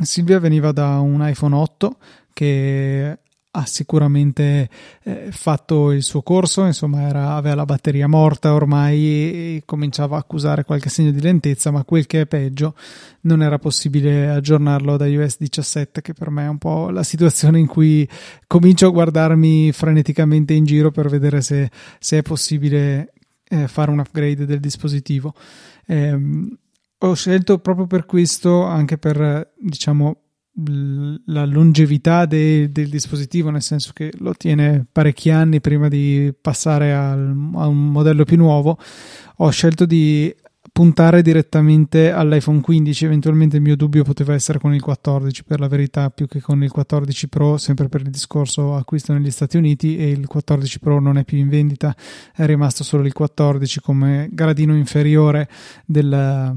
Silvia 0.03 0.39
veniva 0.39 0.73
da 0.73 1.01
un 1.01 1.27
iPhone 1.27 1.55
8 1.55 1.97
che 2.35 3.19
ha 3.53 3.67
sicuramente 3.67 4.69
eh, 5.03 5.29
fatto 5.33 5.91
il 5.91 6.05
suo 6.05 6.23
corso, 6.23 6.65
insomma 6.65 7.03
era, 7.09 7.35
aveva 7.35 7.57
la 7.57 7.65
batteria 7.65 8.07
morta 8.07 8.55
ormai 8.55 8.99
e 8.99 9.63
cominciava 9.65 10.17
a 10.17 10.21
accusare 10.21 10.65
qualche 10.65 10.89
segno 10.89 11.11
di 11.11 11.21
lentezza, 11.21 11.73
ma 11.73 11.85
quel 11.85 12.07
che 12.07 12.23
è 12.23 12.27
peggio 12.27 12.77
non 13.23 13.43
era 13.43 13.59
possibile 13.59 14.29
aggiornarlo 14.31 14.97
da 14.97 15.07
iOS 15.07 15.39
17, 15.39 16.01
che 16.01 16.13
per 16.13 16.31
me 16.31 16.45
è 16.45 16.49
un 16.49 16.59
po' 16.59 16.91
la 16.91 17.03
situazione 17.03 17.59
in 17.59 17.67
cui 17.67 18.09
comincio 18.47 18.87
a 18.87 18.91
guardarmi 18.91 19.73
freneticamente 19.73 20.55
in 20.55 20.65
giro 20.65 20.93
per 20.93 21.09
vedere 21.09 21.41
se, 21.41 21.71
se 21.99 22.19
è 22.19 22.23
possibile 22.23 23.13
eh, 23.49 23.67
fare 23.67 23.91
un 23.91 23.99
upgrade 23.99 24.47
del 24.47 24.61
dispositivo. 24.61 25.35
Eh, 25.87 26.17
ho 27.03 27.15
scelto 27.15 27.59
proprio 27.59 27.87
per 27.87 28.07
questo, 28.07 28.63
anche 28.63 28.97
per 28.97 29.53
diciamo 29.59 30.17
la 30.53 31.47
longevità 31.47 32.27
de, 32.27 32.71
del 32.71 32.89
dispositivo, 32.89 33.51
nel 33.51 33.63
senso 33.63 33.93
che 33.95 34.13
lo 34.19 34.35
tiene 34.35 34.85
parecchi 34.91 35.31
anni 35.31 35.61
prima 35.61 35.89
di 35.89 36.35
passare 36.39 36.93
al, 36.93 37.35
a 37.55 37.67
un 37.67 37.91
modello 37.91 38.25
più 38.25 38.37
nuovo, 38.37 38.79
ho 39.37 39.51
scelto 39.51 39.87
di 39.87 40.35
puntare 40.73 41.23
direttamente 41.23 42.13
all'iPhone 42.13 42.61
15. 42.61 43.05
Eventualmente 43.05 43.57
il 43.57 43.63
mio 43.63 43.77
dubbio 43.77 44.05
poteva 44.05 44.35
essere 44.35 44.59
con 44.59 44.75
il 44.75 44.83
14, 44.83 45.45
per 45.45 45.61
la 45.61 45.69
verità, 45.69 46.11
più 46.11 46.27
che 46.27 46.41
con 46.41 46.63
il 46.63 46.71
14 46.71 47.29
Pro, 47.29 47.57
sempre 47.57 47.89
per 47.89 48.03
il 48.03 48.11
discorso 48.11 48.75
acquisto 48.75 49.13
negli 49.13 49.31
Stati 49.31 49.57
Uniti. 49.57 49.97
E 49.97 50.11
il 50.11 50.27
14 50.27 50.79
Pro 50.79 51.01
non 51.01 51.17
è 51.17 51.25
più 51.25 51.39
in 51.39 51.49
vendita, 51.49 51.95
è 52.35 52.45
rimasto 52.45 52.85
solo 52.85 53.05
il 53.05 53.13
14 53.13 53.81
come 53.81 54.29
gradino 54.31 54.75
inferiore 54.75 55.49
della, 55.87 56.55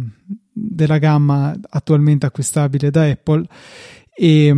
della 0.53 0.99
gamma 0.99 1.53
attualmente 1.69 2.25
acquistabile 2.25 2.91
da 2.91 3.05
Apple. 3.05 3.45
E, 4.15 4.53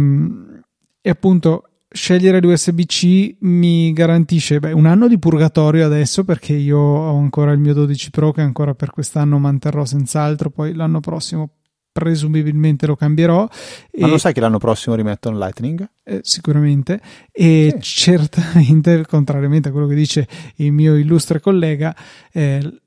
e 1.01 1.09
appunto 1.09 1.69
scegliere 1.95 2.41
l'USB-C 2.41 3.37
mi 3.39 3.93
garantisce 3.93 4.59
beh, 4.59 4.73
un 4.73 4.85
anno 4.85 5.07
di 5.07 5.17
purgatorio 5.17 5.85
adesso 5.85 6.25
perché 6.25 6.53
io 6.53 6.77
ho 6.77 7.17
ancora 7.17 7.53
il 7.53 7.59
mio 7.59 7.73
12 7.73 8.09
Pro 8.11 8.33
che 8.33 8.41
ancora 8.41 8.75
per 8.75 8.91
quest'anno 8.91 9.39
manterrò 9.39 9.85
senz'altro, 9.85 10.49
poi 10.49 10.73
l'anno 10.73 10.99
prossimo 10.99 11.49
presumibilmente 11.95 12.85
lo 12.85 12.97
cambierò. 12.97 13.47
Ma 13.99 14.07
lo 14.07 14.17
sai 14.17 14.33
che 14.33 14.41
l'anno 14.41 14.57
prossimo 14.57 14.95
rimettono 14.95 15.37
Lightning? 15.37 15.89
Eh, 16.03 16.19
sicuramente, 16.23 16.99
e 17.31 17.77
sì. 17.79 17.95
certamente, 17.95 19.05
contrariamente 19.07 19.69
a 19.69 19.71
quello 19.71 19.87
che 19.87 19.95
dice 19.95 20.27
il 20.57 20.73
mio 20.73 20.97
illustre 20.97 21.39
collega, 21.39 21.95
eh, 22.33 22.81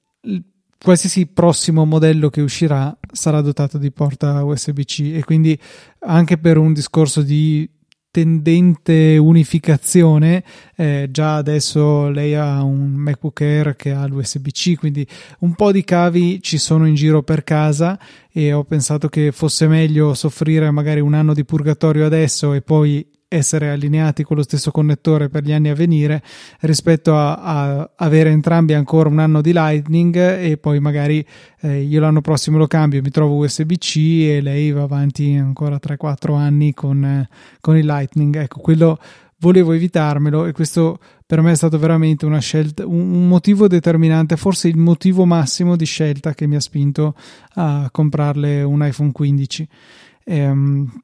qualsiasi 0.83 1.27
prossimo 1.27 1.85
modello 1.85 2.31
che 2.31 2.41
uscirà 2.41 2.97
sarà 3.13 3.41
dotato 3.41 3.79
di 3.79 3.91
porta 3.91 4.45
USB-C 4.45 5.13
e 5.15 5.25
quindi 5.25 5.59
anche 6.01 6.39
per 6.39 6.57
un 6.57 6.73
discorso 6.73 7.23
di 7.23 7.69
tendente 8.11 9.17
unificazione. 9.17 10.43
Eh, 10.77 11.09
già 11.11 11.37
adesso 11.37 12.09
lei 12.09 12.35
ha 12.35 12.63
un 12.63 12.93
MacBook 12.95 13.41
Air 13.41 13.77
che 13.77 13.93
ha 13.93 14.07
l'USB-C, 14.07 14.77
quindi 14.77 15.07
un 15.41 15.55
po' 15.55 15.73
di 15.73 15.85
cavi 15.85 16.41
ci 16.43 16.59
sono 16.59 16.87
in 16.87 16.95
giro 16.95 17.23
per 17.23 17.45
casa 17.45 17.99
e 18.33 18.53
ho 18.53 18.65
pensato 18.65 19.09
che 19.09 19.33
fosse 19.33 19.67
meglio 19.69 20.15
soffrire 20.15 20.71
magari 20.71 21.01
un 21.01 21.15
anno 21.15 21.35
di 21.35 21.45
purgatorio 21.45 22.07
adesso 22.07 22.55
e 22.55 22.63
poi 22.63 23.07
essere 23.29 23.71
allineati 23.71 24.25
con 24.25 24.37
lo 24.37 24.43
stesso 24.43 24.71
connettore 24.71 25.29
per 25.29 25.45
gli 25.45 25.53
anni 25.53 25.69
a 25.69 25.75
venire 25.75 26.23
rispetto 26.61 27.15
a, 27.15 27.35
a 27.35 27.91
avere 27.97 28.31
entrambi 28.31 28.73
ancora 28.73 29.09
un 29.09 29.19
anno 29.19 29.43
di 29.43 29.53
Lightning 29.53 30.17
e 30.17 30.57
poi 30.57 30.81
magari 30.81 31.25
eh, 31.61 31.83
io 31.83 32.01
l'anno 32.01 32.23
prossimo 32.23 32.57
lo 32.57 32.67
cambio, 32.67 33.03
mi 33.03 33.11
trovo 33.11 33.37
USB-C 33.37 33.97
e 33.97 34.41
lei 34.41 34.73
va 34.73 34.83
avanti 34.83 35.35
ancora 35.35 35.77
3-4 35.77 36.35
anni 36.35 36.73
con, 36.73 37.05
eh, 37.05 37.29
con 37.61 37.77
il 37.77 37.85
Lightning. 37.85 38.37
Ecco, 38.37 38.61
quello 38.61 38.99
volevo 39.41 39.73
evitarmelo 39.73 40.47
e 40.47 40.53
questo 40.53 40.99
per 41.27 41.43
me 41.43 41.53
è 41.53 41.57
stato 41.57 41.79
veramente 41.79 42.25
una 42.25 42.41
scelta, 42.41 42.87
un, 42.87 43.29
motivo 43.29 43.69
determinante, 43.69 44.37
forse 44.37 44.69
il 44.69 44.79
motivo 44.79 45.27
massimo 45.27 45.77
di 45.77 45.85
scelta 45.85 46.33
che 46.35 46.47
mi 46.47 46.57
ha 46.57 46.61
spinto 46.61 47.15
a 47.55 47.89
comprarle 47.91 48.63
un 48.63 48.85
iPhone 48.85 49.13
15. 49.13 49.69
Ehm, 50.25 51.03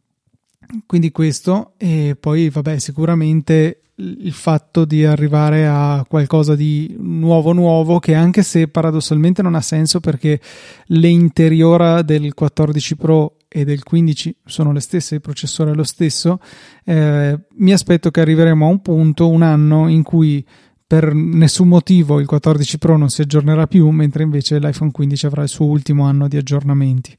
quindi 0.87 1.11
questo 1.11 1.73
e 1.76 2.16
poi 2.18 2.49
vabbè 2.49 2.78
sicuramente 2.78 3.80
il 3.97 4.33
fatto 4.33 4.85
di 4.85 5.04
arrivare 5.04 5.66
a 5.66 6.04
qualcosa 6.09 6.56
di 6.56 6.97
nuovo 6.99 7.52
nuovo 7.52 8.00
che 8.00 8.14
anche 8.14 8.42
se 8.42 8.66
paradossalmente 8.66 9.40
non 9.40 9.54
ha 9.54 9.61
senso 9.61 10.00
perché 10.00 10.40
le 10.87 11.09
interiora 11.09 12.02
del 12.02 12.35
14 12.35 12.97
Pro 12.97 13.37
e 13.47 13.64
del 13.64 13.85
15 13.85 14.38
sono 14.44 14.73
le 14.73 14.80
stesse, 14.80 15.14
il 15.14 15.21
processore 15.21 15.71
è 15.71 15.75
lo 15.75 15.85
stesso, 15.85 16.40
eh, 16.85 17.38
mi 17.59 17.73
aspetto 17.73 18.11
che 18.11 18.21
arriveremo 18.21 18.66
a 18.66 18.68
un 18.68 18.83
punto, 18.83 19.28
un 19.28 19.42
anno 19.42 19.88
in 19.88 20.02
cui 20.02 20.44
per 20.85 21.14
nessun 21.14 21.68
motivo 21.68 22.18
il 22.18 22.26
14 22.26 22.78
Pro 22.78 22.97
non 22.97 23.11
si 23.11 23.23
aggiornerà 23.23 23.68
più, 23.68 23.88
mentre 23.90 24.25
invece 24.25 24.59
l'iPhone 24.59 24.90
15 24.90 25.26
avrà 25.26 25.42
il 25.42 25.49
suo 25.49 25.66
ultimo 25.66 26.04
anno 26.04 26.26
di 26.26 26.37
aggiornamenti. 26.37 27.16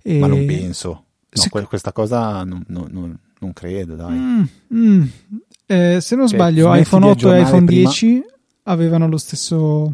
E... 0.00 0.18
Ma 0.18 0.28
non 0.28 0.46
penso. 0.46 1.04
No, 1.34 1.42
Sic- 1.42 1.66
questa 1.66 1.92
cosa 1.92 2.44
non, 2.44 2.64
non, 2.68 3.18
non 3.40 3.52
credo, 3.52 3.96
dai. 3.96 4.16
Mm, 4.16 4.42
mm. 4.72 5.02
Eh, 5.66 6.00
se 6.00 6.14
non 6.14 6.28
cioè, 6.28 6.38
sbaglio, 6.38 6.74
iPhone 6.74 7.06
8 7.06 7.32
e 7.32 7.40
iPhone 7.40 7.64
prima... 7.64 7.88
10 7.88 8.22
avevano 8.64 9.08
lo 9.08 9.16
stesso 9.16 9.92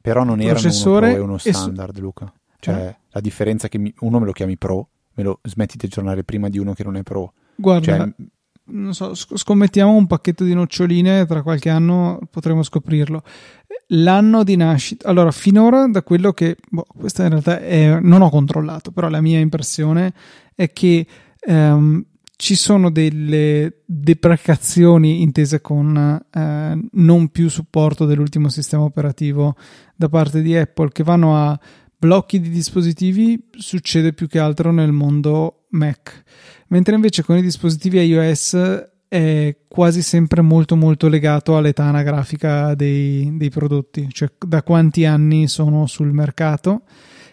Però 0.00 0.22
non 0.22 0.40
erano 0.40 0.68
uno 0.68 0.98
Pro 0.98 1.06
e 1.06 1.18
uno 1.18 1.38
standard, 1.38 1.96
su... 1.96 2.00
Luca. 2.00 2.32
Cioè, 2.60 2.74
eh? 2.74 2.96
la 3.10 3.20
differenza 3.20 3.66
è 3.66 3.68
che 3.68 3.78
mi... 3.78 3.92
uno 4.00 4.20
me 4.20 4.26
lo 4.26 4.32
chiami 4.32 4.56
Pro, 4.56 4.88
me 5.14 5.24
lo 5.24 5.40
smetti 5.42 5.76
di 5.76 5.86
aggiornare 5.86 6.22
prima 6.22 6.48
di 6.48 6.58
uno 6.58 6.72
che 6.72 6.84
non 6.84 6.96
è 6.96 7.02
Pro. 7.02 7.32
Guarda, 7.56 7.96
cioè... 7.96 8.12
non 8.66 8.94
so, 8.94 9.14
scommettiamo 9.14 9.92
un 9.92 10.06
pacchetto 10.06 10.44
di 10.44 10.54
noccioline, 10.54 11.26
tra 11.26 11.42
qualche 11.42 11.70
anno 11.70 12.20
potremo 12.30 12.62
scoprirlo. 12.62 13.22
L'anno 13.88 14.44
di 14.44 14.56
nascita, 14.56 15.08
allora, 15.08 15.30
finora 15.30 15.86
da 15.86 16.02
quello 16.02 16.32
che, 16.32 16.56
boh, 16.68 16.86
questa 16.96 17.24
in 17.24 17.30
realtà 17.30 17.60
è, 17.60 17.98
non 18.00 18.22
ho 18.22 18.30
controllato, 18.30 18.92
però 18.92 19.08
la 19.08 19.20
mia 19.20 19.38
impressione 19.38 20.12
è 20.56 20.72
che 20.72 21.06
um, 21.46 22.04
ci 22.36 22.54
sono 22.54 22.90
delle 22.90 23.82
deprecazioni 23.86 25.22
intese 25.22 25.62
con 25.62 25.96
eh, 26.30 26.88
non 26.92 27.28
più 27.28 27.48
supporto 27.48 28.04
dell'ultimo 28.04 28.48
sistema 28.50 28.82
operativo 28.82 29.56
da 29.94 30.08
parte 30.10 30.42
di 30.42 30.54
Apple 30.54 30.90
che 30.90 31.02
vanno 31.02 31.34
a 31.34 31.58
blocchi 31.96 32.38
di 32.38 32.50
dispositivi 32.50 33.48
succede 33.52 34.12
più 34.12 34.28
che 34.28 34.38
altro 34.38 34.70
nel 34.70 34.92
mondo 34.92 35.64
Mac. 35.70 36.24
Mentre 36.68 36.94
invece 36.94 37.22
con 37.22 37.38
i 37.38 37.42
dispositivi 37.42 38.00
iOS 38.00 38.84
è 39.08 39.56
quasi 39.66 40.02
sempre 40.02 40.42
molto 40.42 40.76
molto 40.76 41.08
legato 41.08 41.56
all'età 41.56 41.84
anagrafica 41.84 42.74
dei, 42.74 43.36
dei 43.36 43.50
prodotti 43.50 44.08
cioè 44.10 44.30
da 44.36 44.64
quanti 44.64 45.04
anni 45.04 45.46
sono 45.46 45.86
sul 45.86 46.12
mercato 46.12 46.82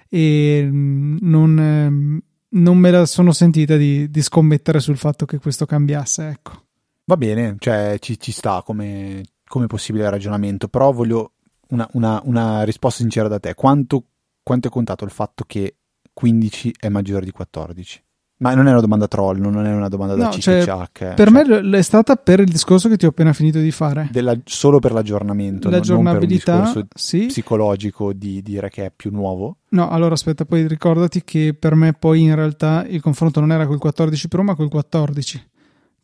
e 0.08 0.66
mm, 0.72 1.18
non 1.22 2.22
non 2.54 2.78
me 2.78 2.92
la 2.92 3.06
sono 3.06 3.32
sentita 3.32 3.76
di, 3.78 4.10
di, 4.10 4.22
scommettere 4.22 4.80
sul 4.80 4.98
fatto 4.98 5.26
che 5.26 5.40
questo 5.40 5.66
cambiasse, 5.66 6.28
ecco. 6.28 6.64
Va 7.06 7.18
bene, 7.18 7.56
cioè 7.60 7.98
ci, 8.00 8.20
ci 8.20 8.32
sta 8.32 8.62
come, 8.64 9.24
come, 9.46 9.68
possibile 9.68 10.10
ragionamento, 10.10 10.68
però 10.68 10.92
voglio 10.92 11.34
una, 11.70 11.88
una, 11.94 12.22
una 12.26 12.64
risposta 12.64 13.02
sincera 13.02 13.28
da 13.28 13.40
te. 13.40 13.54
Quanto, 13.56 14.06
quanto 14.42 14.68
è 14.68 14.72
contato 14.72 15.04
il 15.04 15.12
fatto 15.12 15.44
che 15.46 15.78
15 16.14 16.76
è 16.80 16.90
maggiore 16.90 17.26
di 17.26 17.32
14? 17.32 18.04
Ma 18.44 18.56
non 18.56 18.68
è 18.68 18.72
una 18.72 18.82
domanda 18.82 19.08
troll, 19.08 19.40
non 19.40 19.66
è 19.66 19.74
una 19.74 19.88
domanda 19.88 20.16
da 20.16 20.26
no, 20.26 20.32
cioè, 20.34 20.62
eh. 20.62 21.14
Per 21.14 21.16
cioè, 21.16 21.62
me 21.62 21.78
è 21.78 21.82
stata 21.82 22.16
per 22.16 22.42
il 22.42 22.50
discorso 22.50 22.90
che 22.90 22.98
ti 22.98 23.06
ho 23.06 23.10
appena 23.10 23.32
finito 23.32 23.60
di 23.60 23.72
fare. 23.72 24.10
Della, 24.12 24.38
solo 24.44 24.80
per 24.80 24.92
l'aggiornamento, 24.92 25.70
L'aggiornabilità, 25.70 26.64
non 26.64 26.72
un 26.76 26.88
sì. 26.94 27.28
psicologico 27.28 28.12
di 28.12 28.42
dire 28.42 28.70
che 28.70 28.86
è 28.86 28.92
più 28.94 29.12
nuovo. 29.12 29.58
No, 29.70 29.90
allora 29.90 30.14
aspetta, 30.14 30.46
poi 30.46 30.68
ricordati 30.68 31.24
che 31.24 31.56
per 31.58 31.76
me 31.76 31.94
poi 31.94 32.22
in 32.22 32.36
realtà 32.36 32.86
il 32.88 33.02
confronto 33.02 33.40
non 33.40 33.52
era 33.52 33.66
col 33.66 33.80
14 33.80 34.28
Pro 34.28 34.44
ma 34.44 34.56
col 34.56 34.70
14. 34.70 35.50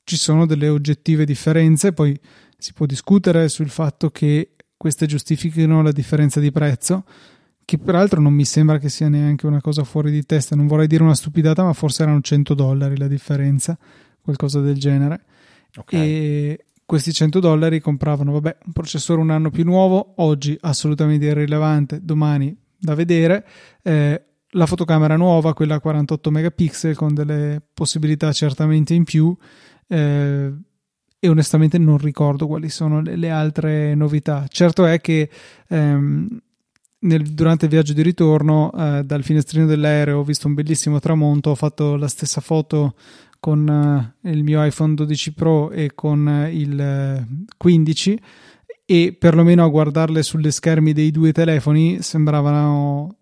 Ci 0.03 0.17
sono 0.17 0.45
delle 0.45 0.69
oggettive 0.69 1.25
differenze, 1.25 1.91
poi 1.91 2.17
si 2.57 2.73
può 2.73 2.85
discutere 2.85 3.49
sul 3.49 3.69
fatto 3.69 4.09
che 4.09 4.55
queste 4.75 5.05
giustifichino 5.05 5.81
la 5.81 5.91
differenza 5.91 6.39
di 6.39 6.51
prezzo 6.51 7.03
che 7.69 7.77
peraltro 7.77 8.19
non 8.19 8.33
mi 8.33 8.45
sembra 8.45 8.79
che 8.79 8.89
sia 8.89 9.09
neanche 9.09 9.45
una 9.45 9.61
cosa 9.61 9.83
fuori 9.83 10.09
di 10.09 10.25
testa, 10.25 10.55
non 10.55 10.65
vorrei 10.65 10.87
dire 10.87 11.03
una 11.03 11.13
stupidata, 11.13 11.63
ma 11.63 11.73
forse 11.73 12.01
erano 12.01 12.19
100 12.19 12.55
dollari 12.55 12.97
la 12.97 13.07
differenza, 13.07 13.77
qualcosa 14.19 14.59
del 14.59 14.79
genere. 14.79 15.21
Okay. 15.77 15.99
E 15.99 16.65
questi 16.83 17.13
100 17.13 17.39
dollari 17.39 17.79
compravano, 17.79 18.31
vabbè, 18.31 18.57
un 18.65 18.73
processore 18.73 19.21
un 19.21 19.29
anno 19.29 19.51
più 19.51 19.65
nuovo, 19.65 20.13
oggi 20.15 20.57
assolutamente 20.61 21.27
irrilevante, 21.27 21.99
domani 22.01 22.57
da 22.75 22.95
vedere, 22.95 23.45
eh, 23.83 24.19
la 24.49 24.65
fotocamera 24.65 25.15
nuova, 25.15 25.53
quella 25.53 25.75
a 25.75 25.79
48 25.79 26.31
megapixel 26.31 26.95
con 26.95 27.13
delle 27.13 27.61
possibilità 27.71 28.31
certamente 28.31 28.95
in 28.95 29.03
più, 29.03 29.37
eh, 29.87 30.53
e 31.19 31.27
onestamente 31.29 31.77
non 31.77 31.99
ricordo 31.99 32.47
quali 32.47 32.69
sono 32.69 32.99
le, 32.99 33.15
le 33.15 33.29
altre 33.29 33.93
novità. 33.93 34.45
Certo 34.47 34.85
è 34.87 34.99
che 34.99 35.29
ehm, 35.67 36.41
nel, 36.99 37.23
durante 37.23 37.65
il 37.65 37.71
viaggio 37.71 37.93
di 37.93 38.01
ritorno 38.01 38.71
eh, 38.73 39.03
dal 39.05 39.23
finestrino 39.23 39.65
dell'aereo 39.65 40.19
ho 40.19 40.23
visto 40.23 40.47
un 40.47 40.53
bellissimo 40.53 40.99
tramonto, 40.99 41.51
ho 41.51 41.55
fatto 41.55 41.95
la 41.95 42.07
stessa 42.07 42.41
foto 42.41 42.95
con 43.39 44.13
uh, 44.21 44.29
il 44.29 44.43
mio 44.43 44.63
iPhone 44.63 44.95
12 44.95 45.33
Pro 45.33 45.71
e 45.71 45.91
con 45.95 46.25
uh, 46.25 46.53
il 46.53 47.25
15 47.55 48.19
e 48.85 49.15
perlomeno 49.17 49.63
a 49.63 49.69
guardarle 49.69 50.23
sulle 50.23 50.51
schermi 50.51 50.93
dei 50.93 51.11
due 51.11 51.31
telefoni 51.31 52.01
sembravano 52.01 53.18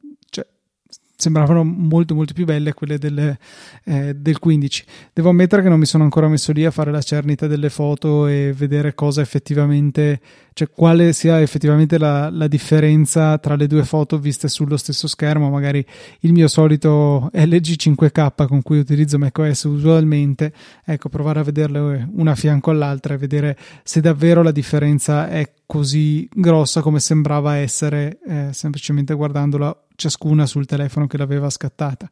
sembravano 1.17 1.63
molto 1.63 2.13
molto 2.13 2.33
più 2.33 2.45
belle 2.45 2.73
quelle 2.73 2.99
delle, 2.99 3.39
eh, 3.85 4.13
del 4.15 4.37
15 4.37 4.85
devo 5.13 5.29
ammettere 5.29 5.63
che 5.63 5.69
non 5.69 5.79
mi 5.79 5.85
sono 5.85 6.03
ancora 6.03 6.27
messo 6.27 6.51
lì 6.51 6.63
a 6.63 6.71
fare 6.71 6.91
la 6.91 7.01
cernita 7.01 7.47
delle 7.47 7.69
foto 7.69 8.27
e 8.27 8.53
vedere 8.55 8.93
cosa 8.93 9.21
effettivamente 9.21 10.21
cioè 10.57 10.71
quale 10.71 11.13
sia 11.13 11.39
effettivamente 11.39 11.99
la, 11.99 12.31
la 12.31 12.47
differenza 12.47 13.37
tra 13.37 13.55
le 13.55 13.67
due 13.67 13.83
foto 13.83 14.17
viste 14.17 14.47
sullo 14.47 14.75
stesso 14.75 15.07
schermo. 15.07 15.51
Magari 15.51 15.85
il 16.21 16.33
mio 16.33 16.47
solito 16.47 17.29
LG 17.31 17.75
5K 17.77 18.47
con 18.47 18.63
cui 18.63 18.79
utilizzo 18.79 19.19
macOS 19.19 19.65
usualmente 19.65 20.51
ecco 20.83 21.09
provare 21.09 21.41
a 21.41 21.43
vederle 21.43 22.09
una 22.13 22.31
a 22.31 22.35
fianco 22.35 22.71
all'altra 22.71 23.13
e 23.13 23.17
vedere 23.17 23.55
se 23.83 24.01
davvero 24.01 24.41
la 24.41 24.49
differenza 24.49 25.29
è 25.29 25.47
così 25.67 26.27
grossa 26.33 26.81
come 26.81 26.99
sembrava 26.99 27.57
essere 27.57 28.19
eh, 28.25 28.49
semplicemente 28.53 29.13
guardandola 29.13 29.87
ciascuna 29.95 30.45
sul 30.45 30.65
telefono 30.65 31.05
che 31.05 31.17
l'aveva 31.17 31.49
scattata. 31.49 32.09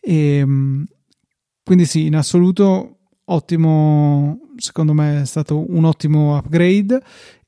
E, 0.00 0.36
ehm, 0.36 0.86
quindi 1.62 1.84
sì, 1.84 2.06
in 2.06 2.16
assoluto 2.16 3.00
ottimo, 3.24 4.49
secondo 4.60 4.92
me 4.92 5.22
è 5.22 5.26
stato 5.26 5.64
un 5.68 5.84
ottimo 5.84 6.36
upgrade 6.36 7.00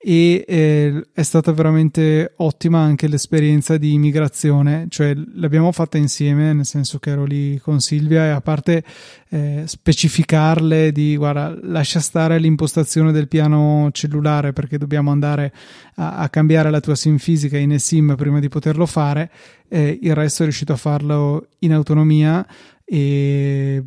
e 0.05 0.45
eh, 0.49 1.07
è 1.13 1.23
stata 1.23 1.53
veramente 1.53 2.33
ottima 2.39 2.81
anche 2.81 3.07
l'esperienza 3.07 3.77
di 3.77 3.97
migrazione, 3.99 4.87
cioè 4.89 5.15
l'abbiamo 5.35 5.71
fatta 5.71 5.97
insieme, 5.97 6.53
nel 6.53 6.67
senso 6.67 6.99
che 6.99 7.11
ero 7.11 7.25
lì 7.25 7.57
con 7.59 7.79
Silvia 7.79 8.25
e 8.25 8.31
a 8.31 8.41
parte 8.41 8.83
eh, 9.29 9.63
specificarle 9.65 10.91
di 10.91 11.17
guarda, 11.17 11.57
lascia 11.63 12.01
stare 12.01 12.41
l'impostazione 12.41 13.13
del 13.13 13.29
piano 13.29 13.91
cellulare 13.93 14.53
perché 14.53 14.77
dobbiamo 14.77 15.13
andare 15.13 15.53
a, 15.95 16.17
a 16.17 16.29
cambiare 16.29 16.71
la 16.71 16.81
tua 16.81 16.97
SIM 16.97 17.19
fisica 17.19 17.57
in 17.57 17.71
eSIM 17.71 18.17
prima 18.17 18.41
di 18.41 18.49
poterlo 18.49 18.87
fare, 18.87 19.31
eh, 19.69 20.01
il 20.03 20.15
resto 20.17 20.43
è 20.43 20.47
riuscito 20.47 20.73
a 20.73 20.77
farlo 20.77 21.47
in 21.61 21.73
autonomia 21.73 22.45
e 22.85 23.85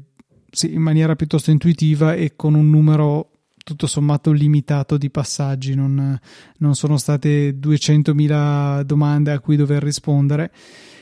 sì, 0.56 0.74
in 0.74 0.82
maniera 0.82 1.16
piuttosto 1.16 1.52
intuitiva 1.52 2.14
e 2.14 2.34
con 2.36 2.54
un 2.56 2.70
numero 2.70 3.30
tutto 3.66 3.88
sommato 3.88 4.32
limitato 4.32 4.96
di 4.96 5.10
passaggi, 5.10 5.74
non, 5.74 6.20
non 6.58 6.76
sono 6.76 6.98
state 6.98 7.58
200.000 7.60 8.82
domande 8.84 9.32
a 9.32 9.40
cui 9.40 9.56
dover 9.56 9.82
rispondere. 9.84 10.52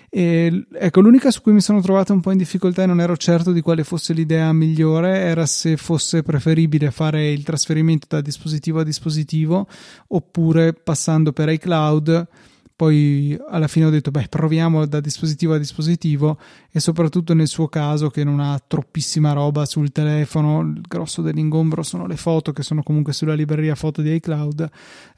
E, 0.10 0.65
ecco, 0.74 1.01
l'unica 1.01 1.29
su 1.29 1.41
cui 1.41 1.53
mi 1.53 1.60
sono 1.60 1.81
trovato 1.81 2.13
un 2.13 2.22
po' 2.22 2.31
in 2.31 2.38
difficoltà 2.38 2.83
e 2.83 2.86
non 2.86 3.01
ero 3.01 3.17
certo 3.17 3.51
di 3.51 3.62
quale 3.62 3.83
fosse 3.83 4.13
l'idea 4.13 4.53
migliore 4.53 5.17
era 5.17 5.45
se 5.45 5.75
fosse 5.75 6.24
preferibile 6.24 6.91
fare 6.91 7.31
il 7.31 7.43
trasferimento 7.43 8.07
da 8.07 8.22
dispositivo 8.22 8.79
a 8.79 8.83
dispositivo 8.83 9.67
oppure 10.07 10.74
passando 10.74 11.33
per 11.33 11.50
iCloud 11.50 12.27
poi 12.75 13.37
alla 13.49 13.67
fine 13.67 13.85
ho 13.85 13.89
detto, 13.89 14.09
beh, 14.09 14.27
proviamo 14.29 14.85
da 14.87 14.99
dispositivo 14.99 15.53
a 15.53 15.57
dispositivo 15.57 16.39
e 16.71 16.79
soprattutto 16.79 17.33
nel 17.33 17.47
suo 17.47 17.67
caso 17.67 18.09
che 18.09 18.23
non 18.23 18.39
ha 18.39 18.59
troppissima 18.65 19.33
roba 19.33 19.65
sul 19.65 19.91
telefono, 19.91 20.61
il 20.61 20.81
grosso 20.81 21.21
dell'ingombro 21.21 21.83
sono 21.83 22.07
le 22.07 22.17
foto 22.17 22.51
che 22.51 22.63
sono 22.63 22.81
comunque 22.81 23.13
sulla 23.13 23.35
libreria 23.35 23.75
foto 23.75 24.01
di 24.01 24.13
iCloud, 24.15 24.69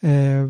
eh, 0.01 0.50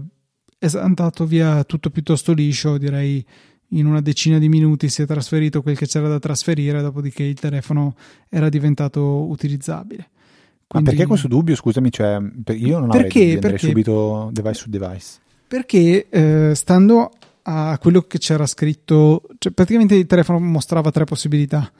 è 0.57 0.67
andato 0.73 1.25
via 1.25 1.63
tutto 1.63 1.91
piuttosto 1.91 2.33
liscio, 2.33 2.77
direi 2.77 3.23
in 3.69 3.85
una 3.85 4.01
decina 4.01 4.39
di 4.39 4.49
minuti 4.49 4.89
si 4.89 5.03
è 5.03 5.05
trasferito 5.05 5.61
quel 5.61 5.77
che 5.77 5.85
c'era 5.85 6.07
da 6.07 6.17
trasferire, 6.17 6.81
dopodiché 6.81 7.23
il 7.23 7.39
telefono 7.39 7.95
era 8.29 8.49
diventato 8.49 9.27
utilizzabile. 9.29 10.09
Quindi... 10.65 10.89
Ma 10.89 10.95
perché 10.95 11.07
questo 11.07 11.27
dubbio? 11.27 11.55
Scusami, 11.55 11.91
cioè, 11.91 12.19
io 12.53 12.79
non 12.79 12.89
avrei 12.89 13.03
perché, 13.03 13.37
perché? 13.39 13.67
subito 13.67 14.29
device 14.31 14.53
su 14.55 14.69
device 14.69 15.23
perché 15.47 16.07
eh, 16.09 16.51
stando 16.55 17.11
a 17.47 17.77
quello 17.79 18.01
che 18.01 18.17
c'era 18.17 18.45
scritto, 18.45 19.23
cioè 19.37 19.51
praticamente 19.51 19.95
il 19.95 20.07
telefono 20.07 20.39
mostrava 20.39 20.91
tre 20.91 21.03
possibilità. 21.03 21.71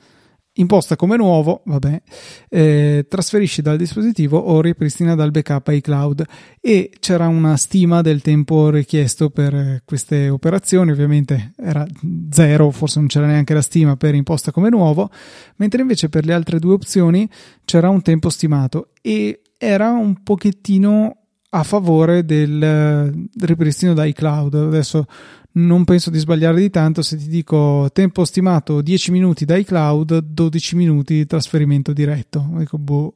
Imposta 0.58 0.96
come 0.96 1.18
nuovo, 1.18 1.60
vabbè, 1.66 2.02
eh, 2.48 3.06
trasferisci 3.06 3.60
dal 3.60 3.76
dispositivo 3.76 4.38
o 4.38 4.62
ripristina 4.62 5.14
dal 5.14 5.30
backup 5.30 5.68
iCloud 5.68 6.24
e 6.62 6.90
c'era 6.98 7.28
una 7.28 7.58
stima 7.58 8.00
del 8.00 8.22
tempo 8.22 8.70
richiesto 8.70 9.28
per 9.28 9.82
queste 9.84 10.30
operazioni, 10.30 10.92
ovviamente 10.92 11.52
era 11.58 11.86
zero, 12.30 12.70
forse 12.70 13.00
non 13.00 13.08
c'era 13.08 13.26
neanche 13.26 13.52
la 13.52 13.60
stima 13.60 13.96
per 13.96 14.14
imposta 14.14 14.50
come 14.50 14.70
nuovo, 14.70 15.10
mentre 15.56 15.82
invece 15.82 16.08
per 16.08 16.24
le 16.24 16.32
altre 16.32 16.58
due 16.58 16.72
opzioni 16.72 17.28
c'era 17.66 17.90
un 17.90 18.00
tempo 18.00 18.30
stimato 18.30 18.92
e 19.02 19.42
era 19.58 19.90
un 19.90 20.22
pochettino 20.22 21.25
a 21.58 21.62
favore 21.62 22.24
del, 22.24 23.28
ripristino 23.40 23.94
da 23.94 24.04
iCloud. 24.04 24.54
Adesso 24.54 25.06
non 25.52 25.84
penso 25.84 26.10
di 26.10 26.18
sbagliare 26.18 26.60
di 26.60 26.70
tanto 26.70 27.02
se 27.02 27.16
ti 27.16 27.28
dico 27.28 27.88
tempo 27.92 28.24
stimato 28.24 28.82
10 28.82 29.10
minuti 29.10 29.44
da 29.44 29.56
iCloud, 29.56 30.18
12 30.18 30.76
minuti 30.76 31.26
trasferimento 31.26 31.92
diretto. 31.92 32.46
Ecco, 32.58 32.78
boh, 32.78 33.14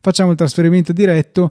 facciamo 0.00 0.30
il 0.30 0.36
trasferimento 0.36 0.92
diretto 0.92 1.50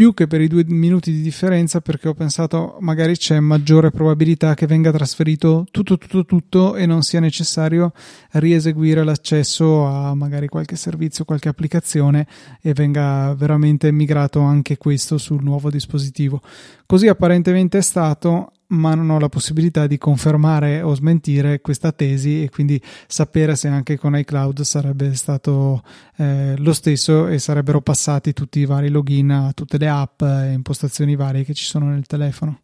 più 0.00 0.14
che 0.14 0.26
per 0.26 0.40
i 0.40 0.48
due 0.48 0.64
minuti 0.66 1.12
di 1.12 1.20
differenza 1.20 1.82
perché 1.82 2.08
ho 2.08 2.14
pensato 2.14 2.78
magari 2.80 3.18
c'è 3.18 3.38
maggiore 3.38 3.90
probabilità 3.90 4.54
che 4.54 4.64
venga 4.64 4.90
trasferito 4.90 5.66
tutto 5.70 5.98
tutto 5.98 6.24
tutto 6.24 6.74
e 6.74 6.86
non 6.86 7.02
sia 7.02 7.20
necessario 7.20 7.92
rieseguire 8.30 9.04
l'accesso 9.04 9.84
a 9.84 10.14
magari 10.14 10.46
qualche 10.48 10.76
servizio, 10.76 11.26
qualche 11.26 11.50
applicazione 11.50 12.26
e 12.62 12.72
venga 12.72 13.34
veramente 13.34 13.92
migrato 13.92 14.40
anche 14.40 14.78
questo 14.78 15.18
sul 15.18 15.42
nuovo 15.42 15.68
dispositivo. 15.68 16.40
Così 16.86 17.06
apparentemente 17.06 17.76
è 17.76 17.82
stato, 17.82 18.52
ma 18.70 18.94
non 18.94 19.10
ho 19.10 19.18
la 19.18 19.28
possibilità 19.28 19.86
di 19.86 19.98
confermare 19.98 20.82
o 20.82 20.94
smentire 20.94 21.60
questa 21.60 21.92
tesi 21.92 22.42
e 22.42 22.50
quindi 22.50 22.80
sapere 23.06 23.56
se 23.56 23.68
anche 23.68 23.98
con 23.98 24.16
iCloud 24.16 24.60
sarebbe 24.62 25.14
stato 25.14 25.82
eh, 26.16 26.54
lo 26.56 26.72
stesso 26.72 27.26
e 27.26 27.38
sarebbero 27.38 27.80
passati 27.80 28.32
tutti 28.32 28.60
i 28.60 28.66
vari 28.66 28.88
login 28.88 29.30
a 29.30 29.52
tutte 29.52 29.78
le 29.78 29.88
app 29.88 30.22
e 30.22 30.52
impostazioni 30.52 31.16
varie 31.16 31.44
che 31.44 31.54
ci 31.54 31.64
sono 31.64 31.86
nel 31.86 32.06
telefono. 32.06 32.60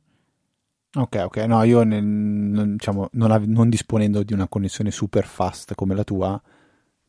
Ok, 0.94 1.22
ok, 1.24 1.36
no, 1.38 1.62
io 1.64 1.82
nel, 1.82 2.02
non, 2.02 2.72
diciamo, 2.72 3.08
non, 3.12 3.30
av- 3.30 3.44
non 3.44 3.68
disponendo 3.68 4.22
di 4.22 4.32
una 4.32 4.48
connessione 4.48 4.90
super 4.90 5.26
fast 5.26 5.74
come 5.74 5.94
la 5.94 6.04
tua, 6.04 6.40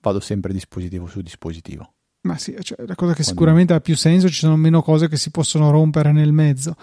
vado 0.02 0.20
sempre 0.20 0.52
dispositivo 0.52 1.08
su 1.08 1.22
dispositivo. 1.22 1.94
Ma 2.22 2.38
sì, 2.38 2.54
cioè, 2.62 2.86
la 2.86 2.96
cosa 2.96 3.14
che 3.14 3.24
Quando... 3.24 3.24
sicuramente 3.24 3.74
ha 3.74 3.80
più 3.80 3.96
senso, 3.96 4.28
ci 4.28 4.40
sono 4.40 4.58
meno 4.58 4.82
cose 4.82 5.08
che 5.08 5.16
si 5.16 5.32
possono 5.32 5.72
rompere 5.72 6.12
nel 6.12 6.34
mezzo. 6.34 6.76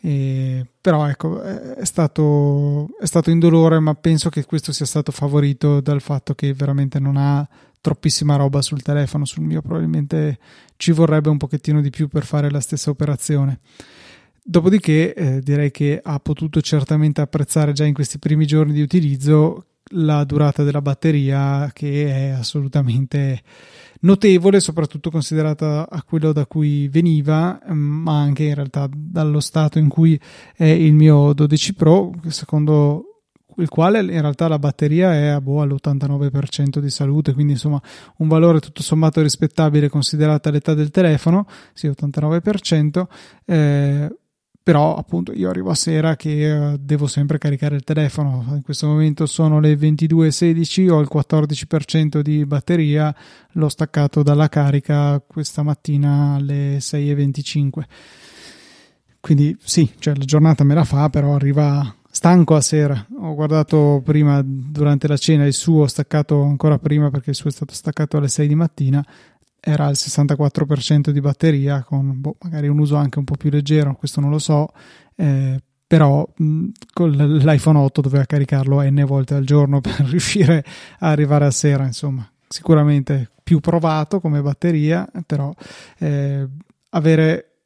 E, 0.00 0.64
però 0.80 1.08
ecco, 1.08 1.40
è 1.42 1.84
stato, 1.84 2.88
è 3.00 3.06
stato 3.06 3.30
indolore, 3.30 3.78
ma 3.80 3.94
penso 3.94 4.28
che 4.28 4.44
questo 4.44 4.72
sia 4.72 4.86
stato 4.86 5.12
favorito 5.12 5.80
dal 5.80 6.00
fatto 6.00 6.34
che 6.34 6.52
veramente 6.54 6.98
non 6.98 7.16
ha 7.16 7.46
troppissima 7.80 8.36
roba 8.36 8.62
sul 8.62 8.82
telefono, 8.82 9.24
sul 9.24 9.44
mio 9.44 9.62
probabilmente 9.62 10.38
ci 10.76 10.92
vorrebbe 10.92 11.28
un 11.28 11.36
pochettino 11.36 11.80
di 11.80 11.90
più 11.90 12.08
per 12.08 12.24
fare 12.24 12.50
la 12.50 12.60
stessa 12.60 12.90
operazione. 12.90 13.60
Dopodiché 14.42 15.14
eh, 15.14 15.40
direi 15.40 15.70
che 15.70 16.00
ha 16.02 16.18
potuto 16.20 16.60
certamente 16.60 17.20
apprezzare 17.20 17.72
già 17.72 17.84
in 17.84 17.92
questi 17.92 18.18
primi 18.18 18.46
giorni 18.46 18.72
di 18.72 18.80
utilizzo 18.80 19.66
la 19.92 20.24
durata 20.24 20.62
della 20.62 20.82
batteria 20.82 21.70
che 21.72 22.06
è 22.06 22.28
assolutamente 22.30 23.42
notevole, 24.00 24.60
soprattutto 24.60 25.10
considerata 25.10 25.88
a 25.88 26.02
quello 26.02 26.32
da 26.32 26.46
cui 26.46 26.88
veniva, 26.88 27.60
mm, 27.70 28.02
ma 28.02 28.20
anche 28.20 28.44
in 28.44 28.54
realtà 28.54 28.88
dallo 28.92 29.40
stato 29.40 29.78
in 29.78 29.88
cui 29.88 30.18
è 30.54 30.64
il 30.64 30.94
mio 30.94 31.32
12 31.32 31.74
Pro, 31.74 32.12
secondo 32.28 33.08
il 33.56 33.68
quale 33.68 34.00
in 34.00 34.20
realtà 34.20 34.46
la 34.46 34.58
batteria 34.58 35.12
è 35.14 35.26
a 35.26 35.40
boh, 35.40 35.62
all'89% 35.62 36.78
di 36.78 36.90
salute, 36.90 37.32
quindi 37.34 37.52
insomma 37.54 37.80
un 38.18 38.28
valore 38.28 38.60
tutto 38.60 38.82
sommato 38.82 39.20
rispettabile 39.20 39.88
considerata 39.88 40.50
l'età 40.50 40.74
del 40.74 40.90
telefono, 40.90 41.46
sì 41.72 41.88
89%, 41.88 43.06
eh, 43.46 44.16
però 44.68 44.96
appunto 44.96 45.32
io 45.32 45.48
arrivo 45.48 45.70
a 45.70 45.74
sera 45.74 46.14
che 46.14 46.50
uh, 46.50 46.76
devo 46.78 47.06
sempre 47.06 47.38
caricare 47.38 47.74
il 47.74 47.84
telefono. 47.84 48.44
In 48.50 48.60
questo 48.60 48.86
momento 48.86 49.24
sono 49.24 49.60
le 49.60 49.72
22.16 49.72 50.90
ho 50.90 51.00
il 51.00 51.08
14% 51.10 52.20
di 52.20 52.44
batteria 52.44 53.14
l'ho 53.52 53.68
staccato 53.70 54.22
dalla 54.22 54.50
carica 54.50 55.22
questa 55.26 55.62
mattina 55.62 56.34
alle 56.34 56.76
6.25 56.76 57.70
quindi 59.20 59.56
sì 59.58 59.90
cioè 59.98 60.14
la 60.14 60.24
giornata 60.26 60.64
me 60.64 60.74
la 60.74 60.84
fa 60.84 61.08
però 61.08 61.34
arriva 61.34 61.96
stanco 62.10 62.54
a 62.54 62.60
sera. 62.60 63.06
Ho 63.22 63.34
guardato 63.34 64.02
prima 64.04 64.42
durante 64.44 65.08
la 65.08 65.16
cena 65.16 65.46
il 65.46 65.54
suo 65.54 65.86
staccato 65.86 66.42
ancora 66.42 66.78
prima 66.78 67.08
perché 67.08 67.30
il 67.30 67.36
suo 67.36 67.48
è 67.48 67.52
stato 67.52 67.72
staccato 67.72 68.18
alle 68.18 68.28
6 68.28 68.46
di 68.46 68.54
mattina 68.54 69.02
era 69.60 69.86
al 69.86 69.94
64% 69.94 71.10
di 71.10 71.20
batteria 71.20 71.82
con 71.82 72.20
boh, 72.20 72.36
magari 72.42 72.68
un 72.68 72.78
uso 72.78 72.96
anche 72.96 73.18
un 73.18 73.24
po' 73.24 73.36
più 73.36 73.50
leggero, 73.50 73.94
questo 73.94 74.20
non 74.20 74.30
lo 74.30 74.38
so, 74.38 74.68
eh, 75.16 75.60
però 75.86 76.26
mh, 76.36 76.66
con 76.92 77.10
l'iPhone 77.10 77.78
8 77.78 78.00
doveva 78.00 78.24
caricarlo 78.24 78.82
n 78.82 79.04
volte 79.06 79.34
al 79.34 79.44
giorno 79.44 79.80
per 79.82 80.00
riuscire 80.06 80.64
a 81.00 81.08
arrivare 81.08 81.46
a 81.46 81.50
sera, 81.50 81.84
insomma. 81.84 82.30
sicuramente 82.46 83.30
più 83.42 83.60
provato 83.60 84.20
come 84.20 84.42
batteria, 84.42 85.08
però 85.26 85.52
eh, 85.98 86.46
avere 86.90 87.57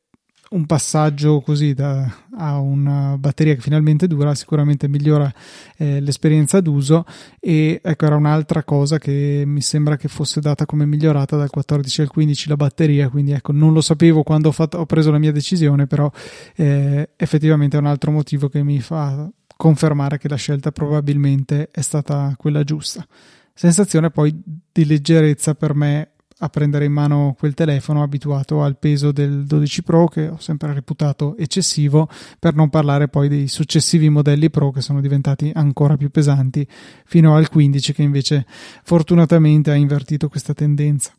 un 0.52 0.66
passaggio 0.66 1.40
così 1.40 1.74
da, 1.74 2.10
a 2.36 2.58
una 2.58 3.16
batteria 3.18 3.54
che 3.54 3.60
finalmente 3.60 4.06
dura 4.06 4.34
sicuramente 4.34 4.88
migliora 4.88 5.32
eh, 5.76 6.00
l'esperienza 6.00 6.60
d'uso. 6.60 7.04
E 7.40 7.80
ecco 7.82 8.06
era 8.06 8.16
un'altra 8.16 8.62
cosa 8.64 8.98
che 8.98 9.42
mi 9.46 9.60
sembra 9.60 9.96
che 9.96 10.08
fosse 10.08 10.40
data 10.40 10.66
come 10.66 10.86
migliorata 10.86 11.36
dal 11.36 11.50
14 11.50 12.02
al 12.02 12.08
15 12.08 12.48
la 12.48 12.56
batteria. 12.56 13.08
Quindi 13.08 13.32
ecco 13.32 13.52
non 13.52 13.72
lo 13.72 13.80
sapevo 13.80 14.22
quando 14.22 14.48
ho, 14.48 14.52
fatto, 14.52 14.78
ho 14.78 14.86
preso 14.86 15.10
la 15.10 15.18
mia 15.18 15.32
decisione 15.32 15.86
però 15.86 16.10
eh, 16.56 17.10
effettivamente 17.16 17.76
è 17.76 17.80
un 17.80 17.86
altro 17.86 18.10
motivo 18.10 18.48
che 18.48 18.62
mi 18.62 18.80
fa 18.80 19.28
confermare 19.56 20.18
che 20.18 20.28
la 20.28 20.36
scelta 20.36 20.72
probabilmente 20.72 21.68
è 21.70 21.80
stata 21.80 22.34
quella 22.36 22.64
giusta. 22.64 23.06
Sensazione 23.54 24.10
poi 24.10 24.34
di 24.72 24.84
leggerezza 24.84 25.54
per 25.54 25.74
me 25.74 26.12
a 26.42 26.48
prendere 26.48 26.84
in 26.84 26.92
mano 26.92 27.36
quel 27.38 27.54
telefono 27.54 28.02
abituato 28.02 28.62
al 28.62 28.76
peso 28.76 29.12
del 29.12 29.44
12 29.44 29.82
Pro 29.82 30.08
che 30.08 30.28
ho 30.28 30.38
sempre 30.38 30.72
reputato 30.72 31.36
eccessivo 31.36 32.08
per 32.38 32.54
non 32.54 32.68
parlare 32.68 33.08
poi 33.08 33.28
dei 33.28 33.46
successivi 33.46 34.08
modelli 34.08 34.50
Pro 34.50 34.72
che 34.72 34.80
sono 34.80 35.00
diventati 35.00 35.52
ancora 35.54 35.96
più 35.96 36.10
pesanti 36.10 36.66
fino 37.04 37.36
al 37.36 37.48
15 37.48 37.92
che 37.92 38.02
invece 38.02 38.44
fortunatamente 38.82 39.70
ha 39.70 39.74
invertito 39.74 40.28
questa 40.28 40.52
tendenza 40.52 41.12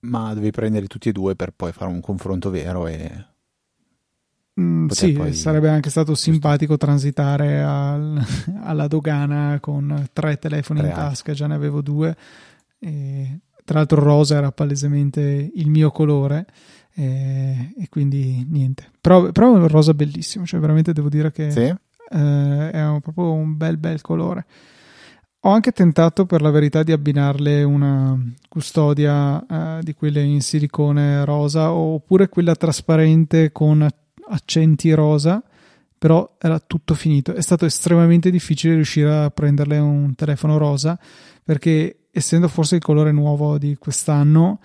ma 0.00 0.34
devi 0.34 0.50
prendere 0.50 0.86
tutti 0.86 1.08
e 1.08 1.12
due 1.12 1.34
per 1.34 1.50
poi 1.50 1.72
fare 1.72 1.90
un 1.90 2.00
confronto 2.00 2.50
vero 2.50 2.86
e 2.86 3.32
Mm, 4.60 4.86
sì, 4.86 5.14
poi... 5.14 5.34
sarebbe 5.34 5.68
anche 5.68 5.90
stato 5.90 6.14
simpatico 6.14 6.76
transitare 6.76 7.60
al, 7.60 8.24
alla 8.62 8.86
dogana 8.86 9.58
con 9.58 10.10
tre 10.12 10.38
telefoni 10.38 10.78
tre 10.78 10.88
in 10.90 10.94
tasca, 10.94 11.32
già 11.32 11.48
ne 11.48 11.54
avevo 11.54 11.82
due. 11.82 12.16
E 12.78 13.40
tra 13.64 13.78
l'altro 13.78 14.02
rosa 14.02 14.36
era 14.36 14.52
palesemente 14.52 15.50
il 15.54 15.68
mio 15.68 15.90
colore 15.90 16.46
e, 16.94 17.72
e 17.78 17.88
quindi 17.88 18.46
niente. 18.48 18.90
Però, 19.00 19.32
però, 19.32 19.54
è 19.54 19.58
un 19.58 19.68
rosa 19.68 19.94
bellissimo, 19.94 20.44
cioè 20.46 20.60
veramente 20.60 20.92
devo 20.92 21.08
dire 21.08 21.32
che 21.32 21.50
sì? 21.50 21.60
eh, 21.60 22.70
è 22.70 22.86
un, 22.86 23.00
proprio 23.00 23.32
un 23.32 23.56
bel 23.56 23.78
bel 23.78 24.00
colore. 24.00 24.46
Ho 25.40 25.50
anche 25.50 25.72
tentato 25.72 26.24
per 26.24 26.40
la 26.40 26.50
verità 26.50 26.82
di 26.82 26.92
abbinarle 26.92 27.62
una 27.64 28.18
custodia 28.48 29.44
eh, 29.46 29.82
di 29.82 29.92
quelle 29.92 30.22
in 30.22 30.40
silicone 30.40 31.22
rosa 31.24 31.70
oppure 31.70 32.30
quella 32.30 32.54
trasparente 32.54 33.52
con 33.52 33.86
accenti 34.28 34.90
rosa, 34.94 35.42
però 35.98 36.36
era 36.38 36.58
tutto 36.60 36.94
finito. 36.94 37.34
È 37.34 37.42
stato 37.42 37.66
estremamente 37.66 38.30
difficile 38.30 38.74
riuscire 38.74 39.24
a 39.24 39.30
prenderle 39.30 39.78
un 39.78 40.14
telefono 40.14 40.56
rosa 40.56 40.98
perché 41.42 42.03
essendo 42.14 42.46
forse 42.46 42.76
il 42.76 42.82
colore 42.82 43.10
nuovo 43.10 43.58
di 43.58 43.76
quest'anno, 43.76 44.60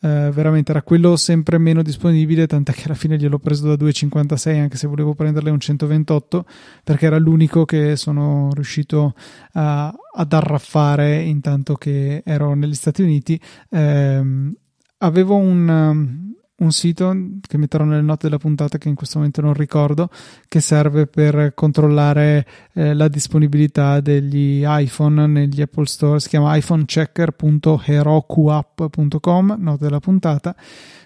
eh, 0.00 0.30
veramente 0.32 0.70
era 0.70 0.82
quello 0.82 1.16
sempre 1.16 1.58
meno 1.58 1.82
disponibile, 1.82 2.46
tant'è 2.46 2.72
che 2.72 2.84
alla 2.86 2.94
fine 2.94 3.16
gliel'ho 3.16 3.38
preso 3.38 3.74
da 3.74 3.84
2,56 3.84 4.60
anche 4.60 4.76
se 4.76 4.86
volevo 4.86 5.14
prenderle 5.14 5.50
un 5.50 5.60
128 5.60 6.46
perché 6.82 7.06
era 7.06 7.18
l'unico 7.18 7.64
che 7.64 7.96
sono 7.96 8.50
riuscito 8.52 9.14
a, 9.52 9.94
ad 10.14 10.32
arraffare 10.32 11.22
intanto 11.22 11.74
che 11.74 12.22
ero 12.24 12.54
negli 12.54 12.74
Stati 12.74 13.02
Uniti. 13.02 13.40
Eh, 13.70 14.52
avevo 14.98 15.36
un, 15.36 16.33
un 16.56 16.70
sito 16.70 17.12
che 17.40 17.58
metterò 17.58 17.82
nelle 17.84 18.02
note 18.02 18.28
della 18.28 18.38
puntata 18.38 18.78
che 18.78 18.88
in 18.88 18.94
questo 18.94 19.18
momento 19.18 19.40
non 19.40 19.54
ricordo 19.54 20.08
che 20.46 20.60
serve 20.60 21.08
per 21.08 21.52
controllare 21.54 22.46
eh, 22.74 22.94
la 22.94 23.08
disponibilità 23.08 23.98
degli 24.00 24.62
iPhone 24.64 25.26
negli 25.26 25.60
Apple 25.60 25.86
Store. 25.86 26.20
Si 26.20 26.28
chiama 26.28 26.56
iPhonechecker.herokuapp.com 26.56 29.56
note 29.58 29.84
della 29.84 29.98
puntata 30.00 30.54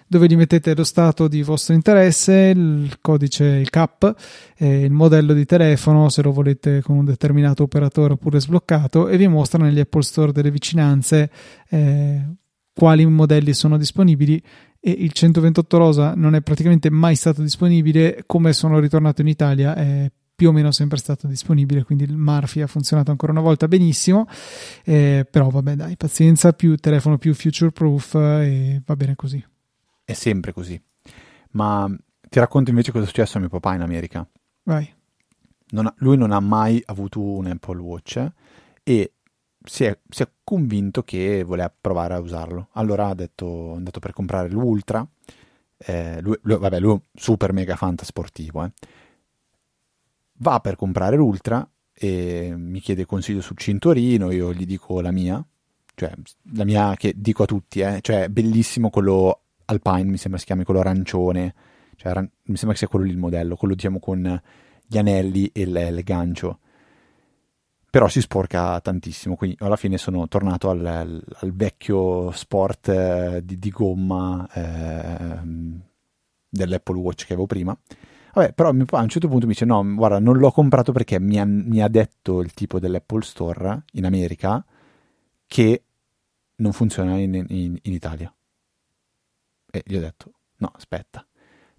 dove 0.05 0.27
gli 0.27 0.35
mettete 0.35 0.73
lo 0.73 0.83
stato 0.83 1.27
di 1.27 1.43
vostro 1.43 1.75
interesse, 1.75 2.51
il 2.55 2.97
codice, 2.99 3.45
il 3.45 3.69
CAP, 3.69 4.15
eh, 4.57 4.85
il 4.85 4.91
modello 4.91 5.33
di 5.33 5.45
telefono, 5.45 6.09
se 6.09 6.23
lo 6.23 6.31
volete 6.31 6.81
con 6.81 6.97
un 6.97 7.05
determinato 7.05 7.61
operatore 7.61 8.13
oppure 8.13 8.39
sbloccato, 8.39 9.07
e 9.07 9.17
vi 9.17 9.27
mostra 9.27 9.63
negli 9.63 9.79
Apple 9.79 10.01
Store 10.01 10.31
delle 10.31 10.49
vicinanze 10.49 11.29
eh, 11.69 12.25
quali 12.73 13.05
modelli 13.05 13.53
sono 13.53 13.77
disponibili 13.77 14.41
e 14.79 14.91
il 14.91 15.11
128 15.11 15.77
rosa 15.77 16.13
non 16.15 16.35
è 16.35 16.41
praticamente 16.41 16.89
mai 16.89 17.15
stato 17.15 17.41
disponibile 17.41 18.23
come 18.25 18.53
sono 18.53 18.79
ritornato 18.79 19.21
in 19.21 19.27
Italia 19.27 19.75
è 19.75 20.09
più 20.39 20.49
o 20.49 20.51
meno 20.53 20.71
sempre 20.71 20.97
stato 20.97 21.27
disponibile 21.27 21.83
quindi 21.83 22.05
il 22.05 22.15
Murphy 22.15 22.61
ha 22.61 22.67
funzionato 22.67 23.11
ancora 23.11 23.33
una 23.33 23.41
volta 23.41 23.67
benissimo. 23.67 24.25
Eh, 24.85 25.27
però 25.29 25.49
vabbè 25.49 25.75
dai 25.75 25.97
pazienza 25.97 26.53
più 26.53 26.77
telefono 26.77 27.17
più 27.17 27.33
future 27.33 27.71
proof 27.71 28.15
e 28.15 28.81
va 28.85 28.95
bene 28.95 29.15
così. 29.15 29.45
È 30.05 30.13
sempre 30.13 30.53
così. 30.53 30.81
Ma 31.51 31.93
ti 32.29 32.39
racconto 32.39 32.69
invece 32.69 32.91
cosa 32.93 33.03
è 33.03 33.07
successo 33.07 33.37
a 33.37 33.41
mio 33.41 33.49
papà 33.49 33.73
in 33.73 33.81
America. 33.81 34.25
Vai. 34.63 34.89
Non 35.71 35.87
ha, 35.87 35.93
lui 35.97 36.15
non 36.15 36.31
ha 36.31 36.39
mai 36.39 36.81
avuto 36.85 37.21
un 37.21 37.47
Apple 37.47 37.81
Watch 37.81 38.25
e 38.81 39.13
si 39.63 39.83
è, 39.83 39.97
si 40.09 40.23
è, 40.23 40.29
convinto 40.43 41.03
che 41.03 41.43
voleva 41.43 41.71
provare 41.79 42.15
a 42.15 42.19
usarlo. 42.19 42.69
Allora 42.73 43.07
ha 43.07 43.13
detto, 43.13 43.73
è 43.73 43.75
andato 43.75 43.99
per 43.99 44.13
comprare 44.13 44.49
l'Ultra. 44.49 45.07
Eh, 45.77 46.21
lui, 46.21 46.37
lui, 46.41 46.57
vabbè, 46.57 46.79
lui 46.79 46.89
è 46.89 46.93
un 46.93 47.01
super 47.13 47.53
mega 47.53 47.75
fantasportivo. 47.75 48.63
Eh. 48.63 48.71
Va 50.37 50.59
per 50.59 50.75
comprare 50.75 51.17
l'Ultra 51.17 51.67
e 51.93 52.53
mi 52.55 52.79
chiede 52.79 53.05
consiglio 53.05 53.41
sul 53.41 53.57
cinturino. 53.57 54.31
Io 54.31 54.53
gli 54.53 54.65
dico 54.65 55.01
la 55.01 55.11
mia, 55.11 55.43
cioè 55.95 56.11
la 56.53 56.63
mia 56.63 56.95
che 56.95 57.13
dico 57.15 57.43
a 57.43 57.45
tutti, 57.45 57.81
eh, 57.81 57.99
cioè 58.01 58.29
bellissimo 58.29 58.89
quello 58.89 59.41
Alpine, 59.65 60.09
mi 60.09 60.17
sembra 60.17 60.39
si 60.39 60.45
chiami 60.45 60.63
quello 60.63 60.79
arancione. 60.79 61.53
Cioè, 61.95 62.13
mi 62.17 62.55
sembra 62.55 62.71
che 62.71 62.77
sia 62.77 62.87
quello 62.87 63.05
lì 63.05 63.11
il 63.11 63.17
modello, 63.17 63.55
quello 63.55 63.75
diciamo 63.75 63.99
con 63.99 64.41
gli 64.87 64.97
anelli 64.97 65.47
e 65.53 65.61
il, 65.61 65.75
il 65.75 66.03
gancio 66.03 66.59
però 67.89 68.07
si 68.07 68.21
sporca 68.21 68.79
tantissimo, 68.81 69.35
quindi 69.35 69.57
alla 69.59 69.75
fine 69.75 69.97
sono 69.97 70.27
tornato 70.27 70.69
al, 70.69 70.85
al, 70.85 71.53
vecchio 71.53 72.31
sport 72.31 72.89
eh, 72.89 73.41
di, 73.43 73.57
di, 73.57 73.69
gomma 73.71 74.47
eh, 74.53 75.39
dell'Apple 76.47 76.97
Watch 76.99 77.25
che 77.25 77.33
avevo 77.33 77.47
prima. 77.47 77.77
Vabbè, 78.33 78.53
però 78.53 78.69
a 78.69 78.71
un 78.73 79.09
certo 79.09 79.27
punto 79.27 79.47
mi 79.47 79.53
dice 79.53 79.65
no, 79.65 79.83
guarda, 79.95 80.19
non 80.19 80.37
l'ho 80.37 80.51
comprato 80.51 80.91
perché 80.91 81.19
mi 81.19 81.39
ha, 81.39 81.45
mi 81.45 81.81
ha 81.81 81.87
detto 81.87 82.41
il 82.41 82.53
tipo 82.53 82.79
dell'Apple 82.79 83.23
Store 83.23 83.83
in 83.93 84.05
America 84.05 84.63
che 85.47 85.83
non 86.57 86.73
funziona 86.73 87.17
in, 87.17 87.33
in, 87.33 87.77
in 87.81 87.93
Italia. 87.93 88.33
E 89.71 89.83
gli 89.85 89.95
ho 89.95 89.99
detto, 89.99 90.33
no, 90.57 90.71
aspetta, 90.75 91.25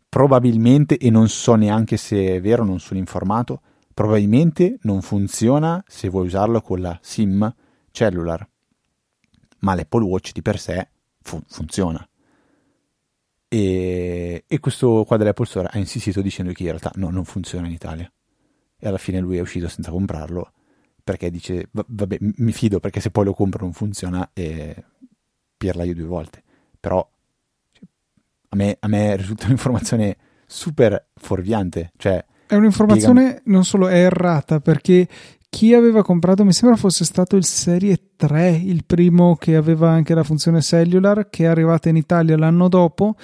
probabilmente, 0.09 0.99
e 0.99 1.09
non 1.11 1.29
so 1.29 1.55
neanche 1.55 1.97
se 1.97 2.37
è 2.37 2.41
vero, 2.41 2.65
non 2.65 2.81
sono 2.81 2.99
informato, 2.99 3.63
Probabilmente 4.01 4.79
non 4.85 5.03
funziona 5.03 5.85
se 5.87 6.09
vuoi 6.09 6.25
usarlo 6.25 6.63
con 6.63 6.81
la 6.81 6.99
SIM 7.03 7.55
cellular, 7.91 8.49
ma 9.59 9.75
l'Apple 9.75 10.05
Watch 10.05 10.33
di 10.33 10.41
per 10.41 10.59
sé 10.59 10.89
fu- 11.21 11.43
funziona. 11.47 12.09
E, 13.47 14.45
e, 14.47 14.59
questo 14.59 15.05
qua 15.07 15.19
dell'Apple 15.19 15.45
Store 15.45 15.69
ha 15.71 15.77
insistito 15.77 16.23
dicendo 16.23 16.53
che 16.53 16.63
in 16.63 16.69
realtà 16.71 16.93
no, 16.95 17.11
non 17.11 17.27
funziona 17.27 17.67
in 17.67 17.75
Italia. 17.75 18.11
E 18.79 18.89
alla 18.89 18.97
fine 18.97 19.21
lui 19.21 19.37
è 19.37 19.41
uscito 19.41 19.69
senza 19.69 19.91
comprarlo 19.91 20.51
perché 21.05 21.31
dice: 21.31 21.69
Vabbè, 21.71 22.17
mi 22.21 22.53
fido 22.53 22.81
perché 22.81 23.01
se 23.01 23.11
poi 23.11 23.27
lo 23.27 23.35
compro 23.35 23.65
non 23.65 23.75
funziona 23.75 24.31
e 24.33 24.83
pirla 25.59 25.85
io 25.85 25.95
due 25.95 26.07
volte. 26.07 26.43
Però 26.81 27.07
cioè, 27.71 27.85
a 28.49 28.57
me, 28.57 28.79
a 28.81 28.89
me 28.89 29.17
risulta 29.17 29.45
un'informazione 29.53 30.17
super 30.47 31.09
fuorviante. 31.17 31.93
Cioè, 31.99 32.25
è 32.51 32.57
un'informazione 32.57 33.21
Spiegami. 33.21 33.53
non 33.53 33.65
solo 33.65 33.87
è 33.87 33.95
errata 33.95 34.59
perché 34.59 35.07
chi 35.49 35.75
aveva 35.75 36.03
comprato, 36.03 36.45
mi 36.45 36.53
sembra 36.53 36.77
fosse 36.77 37.05
stato 37.05 37.37
il 37.37 37.45
Serie 37.45 38.11
3, 38.17 38.63
il 38.65 38.85
primo 38.85 39.37
che 39.37 39.57
aveva 39.57 39.91
anche 39.91 40.15
la 40.15 40.23
funzione 40.23 40.61
cellular, 40.61 41.29
che 41.29 41.45
è 41.45 41.47
arrivata 41.47 41.89
in 41.89 41.97
Italia 41.97 42.37
l'anno 42.37 42.69
dopo. 42.69 43.17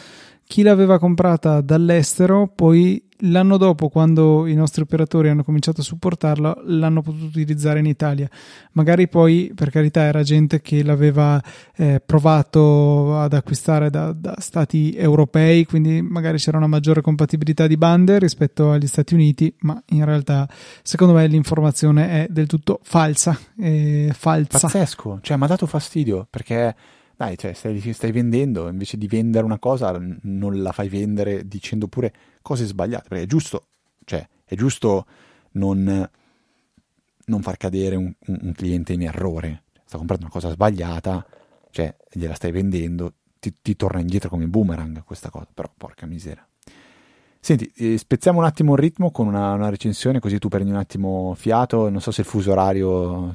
Chi 0.44 0.62
l'aveva 0.62 0.98
comprata 0.98 1.60
dall'estero 1.60 2.50
poi 2.52 3.05
l'anno 3.20 3.56
dopo, 3.56 3.88
quando 3.88 4.46
i 4.46 4.54
nostri 4.54 4.82
operatori 4.82 5.28
hanno 5.28 5.44
cominciato 5.44 5.80
a 5.80 5.84
supportarlo, 5.84 6.62
l'hanno 6.64 7.02
potuto 7.02 7.26
utilizzare 7.26 7.78
in 7.78 7.86
Italia. 7.86 8.28
Magari 8.72 9.08
poi, 9.08 9.52
per 9.54 9.70
carità, 9.70 10.02
era 10.02 10.22
gente 10.22 10.60
che 10.60 10.82
l'aveva 10.82 11.42
eh, 11.76 12.02
provato 12.04 13.18
ad 13.18 13.32
acquistare 13.32 13.90
da, 13.90 14.12
da, 14.12 14.36
stati 14.38 14.94
europei, 14.96 15.64
quindi 15.64 16.02
magari 16.02 16.38
c'era 16.38 16.58
una 16.58 16.66
maggiore 16.66 17.00
compatibilità 17.00 17.66
di 17.66 17.76
bande 17.76 18.18
rispetto 18.18 18.72
agli 18.72 18.86
Stati 18.86 19.14
Uniti, 19.14 19.54
ma 19.60 19.80
in 19.90 20.04
realtà, 20.04 20.48
secondo 20.82 21.14
me, 21.14 21.26
l'informazione 21.26 22.08
è 22.08 22.26
del 22.30 22.46
tutto 22.46 22.80
falsa. 22.82 23.38
Eh, 23.58 24.10
falsa. 24.14 24.58
Pazzesco, 24.58 25.20
cioè 25.22 25.36
mi 25.36 25.44
ha 25.44 25.48
dato 25.48 25.66
fastidio 25.66 26.26
perché 26.28 26.74
dai, 27.16 27.38
cioè, 27.38 27.54
stai, 27.54 27.80
stai, 27.92 28.12
vendendo, 28.12 28.68
invece 28.68 28.98
di 28.98 29.06
vendere 29.06 29.44
una 29.44 29.58
cosa, 29.58 29.98
non 30.22 30.62
la 30.62 30.72
fai 30.72 30.88
vendere 30.88 31.48
dicendo 31.48 31.88
pure 31.88 32.12
cose 32.42 32.66
sbagliate, 32.66 33.08
perché 33.08 33.24
è 33.24 33.26
giusto, 33.26 33.66
cioè, 34.04 34.26
è 34.44 34.54
giusto 34.54 35.06
non, 35.52 36.08
non 37.24 37.42
far 37.42 37.56
cadere 37.56 37.96
un, 37.96 38.12
un, 38.26 38.52
cliente 38.52 38.92
in 38.92 39.02
errore. 39.02 39.62
Sta 39.84 39.96
comprando 39.96 40.26
una 40.26 40.34
cosa 40.34 40.50
sbagliata, 40.50 41.26
cioè 41.70 41.94
gliela 42.12 42.34
stai 42.34 42.50
vendendo, 42.50 43.14
ti, 43.38 43.54
ti 43.62 43.76
torna 43.76 44.00
indietro 44.00 44.28
come 44.28 44.46
boomerang 44.46 45.02
questa 45.02 45.30
cosa, 45.30 45.48
però 45.52 45.70
porca 45.74 46.06
miseria. 46.06 46.46
Senti, 47.40 47.70
eh, 47.76 47.96
spezziamo 47.96 48.40
un 48.40 48.44
attimo 48.44 48.72
il 48.72 48.80
ritmo 48.80 49.10
con 49.10 49.28
una, 49.28 49.52
una, 49.52 49.70
recensione, 49.70 50.18
così 50.18 50.38
tu 50.38 50.48
prendi 50.48 50.70
un 50.70 50.76
attimo 50.76 51.32
fiato. 51.34 51.88
Non 51.88 52.00
so 52.00 52.10
se 52.10 52.22
il 52.22 52.26
fuso 52.26 52.50
orario. 52.50 53.34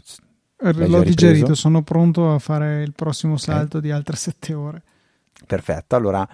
L'ho 0.62 1.04
digerito, 1.04 1.56
sono 1.56 1.82
pronto 1.82 2.34
a 2.34 2.40
fare 2.40 2.84
il 2.84 2.94
prossimo 2.94 3.38
salto 3.38 3.78
okay. 3.78 3.82
di 3.82 3.92
altre 3.92 4.16
sette 4.16 4.54
ore. 4.54 4.84
Perfetto. 5.46 5.96
Allora, 5.96 6.28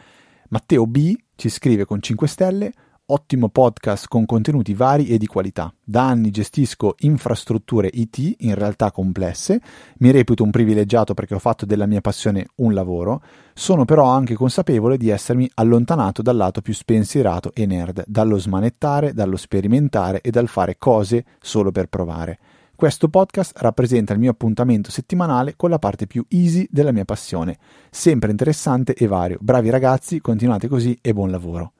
Matteo 0.50 0.86
B 0.86 1.16
ci 1.36 1.50
scrive 1.50 1.86
con 1.86 2.02
5 2.02 2.28
stelle 2.28 2.72
ottimo 3.10 3.48
podcast 3.48 4.08
con 4.08 4.26
contenuti 4.26 4.74
vari 4.74 5.08
e 5.08 5.18
di 5.18 5.28
qualità. 5.28 5.74
Da 5.82 6.08
anni 6.08 6.30
gestisco 6.30 6.96
infrastrutture 7.00 7.90
IT 7.94 8.36
in 8.40 8.56
realtà 8.56 8.92
complesse, 8.92 9.62
mi 10.00 10.12
reputo 10.12 10.44
un 10.44 10.52
privilegiato 10.52 11.14
perché 11.14 11.36
ho 11.36 11.40
fatto 11.40 11.66
della 11.66 11.86
mia 11.86 12.02
passione 12.02 12.48
un 12.56 12.74
lavoro, 12.74 13.22
sono 13.54 13.86
però 13.86 14.08
anche 14.08 14.34
consapevole 14.34 14.98
di 14.98 15.10
essermi 15.10 15.50
allontanato 15.54 16.22
dal 16.22 16.36
lato 16.36 16.62
più 16.62 16.74
spensierato 16.74 17.52
e 17.54 17.66
nerd, 17.66 18.04
dallo 18.08 18.38
smanettare, 18.38 19.14
dallo 19.14 19.38
sperimentare 19.38 20.20
e 20.22 20.30
dal 20.30 20.50
fare 20.50 20.78
cose 20.78 21.24
solo 21.40 21.72
per 21.72 21.88
provare. 21.88 22.40
Questo 22.78 23.10
podcast 23.10 23.58
rappresenta 23.58 24.14
il 24.14 24.20
mio 24.20 24.30
appuntamento 24.30 24.92
settimanale 24.92 25.56
con 25.56 25.72
la 25.72 25.80
parte 25.80 26.06
più 26.06 26.24
easy 26.30 26.68
della 26.70 26.92
mia 26.92 27.06
passione, 27.06 27.58
sempre 27.90 28.30
interessante 28.30 28.94
e 28.94 29.08
vario. 29.08 29.40
Bravi 29.42 29.72
ragazzi, 29.72 30.22
continuate 30.22 30.68
così 30.68 30.96
e 31.02 31.12
buon 31.12 31.32
lavoro. 31.32 31.74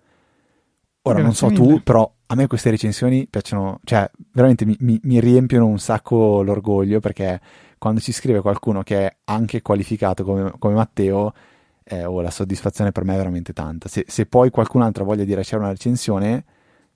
Ora 1.04 1.22
non 1.22 1.36
so 1.36 1.52
tu, 1.52 1.84
però 1.84 2.12
a 2.26 2.34
me 2.34 2.48
queste 2.48 2.72
recensioni 2.72 3.28
piacciono, 3.30 3.80
cioè 3.84 4.10
veramente 4.32 4.66
mi, 4.66 4.76
mi, 4.80 5.00
mi, 5.04 5.20
riempiono 5.20 5.68
un 5.68 5.78
sacco 5.78 6.42
l'orgoglio 6.42 7.00
perché 7.00 7.40
quando 7.78 8.00
ci 8.00 8.12
scrive 8.12 8.42
qualcuno 8.42 8.82
che 8.82 9.06
è 9.06 9.18
anche 9.26 9.62
qualificato 9.62 10.24
come, 10.24 10.52
come 10.58 10.74
Matteo, 10.74 11.32
eh, 11.84 12.06
oh, 12.06 12.22
la 12.22 12.32
soddisfazione 12.32 12.92
per 12.92 13.04
me 13.04 13.14
è 13.14 13.18
veramente 13.18 13.54
tanta. 13.54 13.88
Se, 13.88 14.04
se 14.08 14.26
poi 14.26 14.50
qualcun 14.50 14.82
altro 14.82 15.06
voglia 15.06 15.26
di 15.26 15.36
lasciare 15.36 15.62
una 15.62 15.72
recensione, 15.72 16.44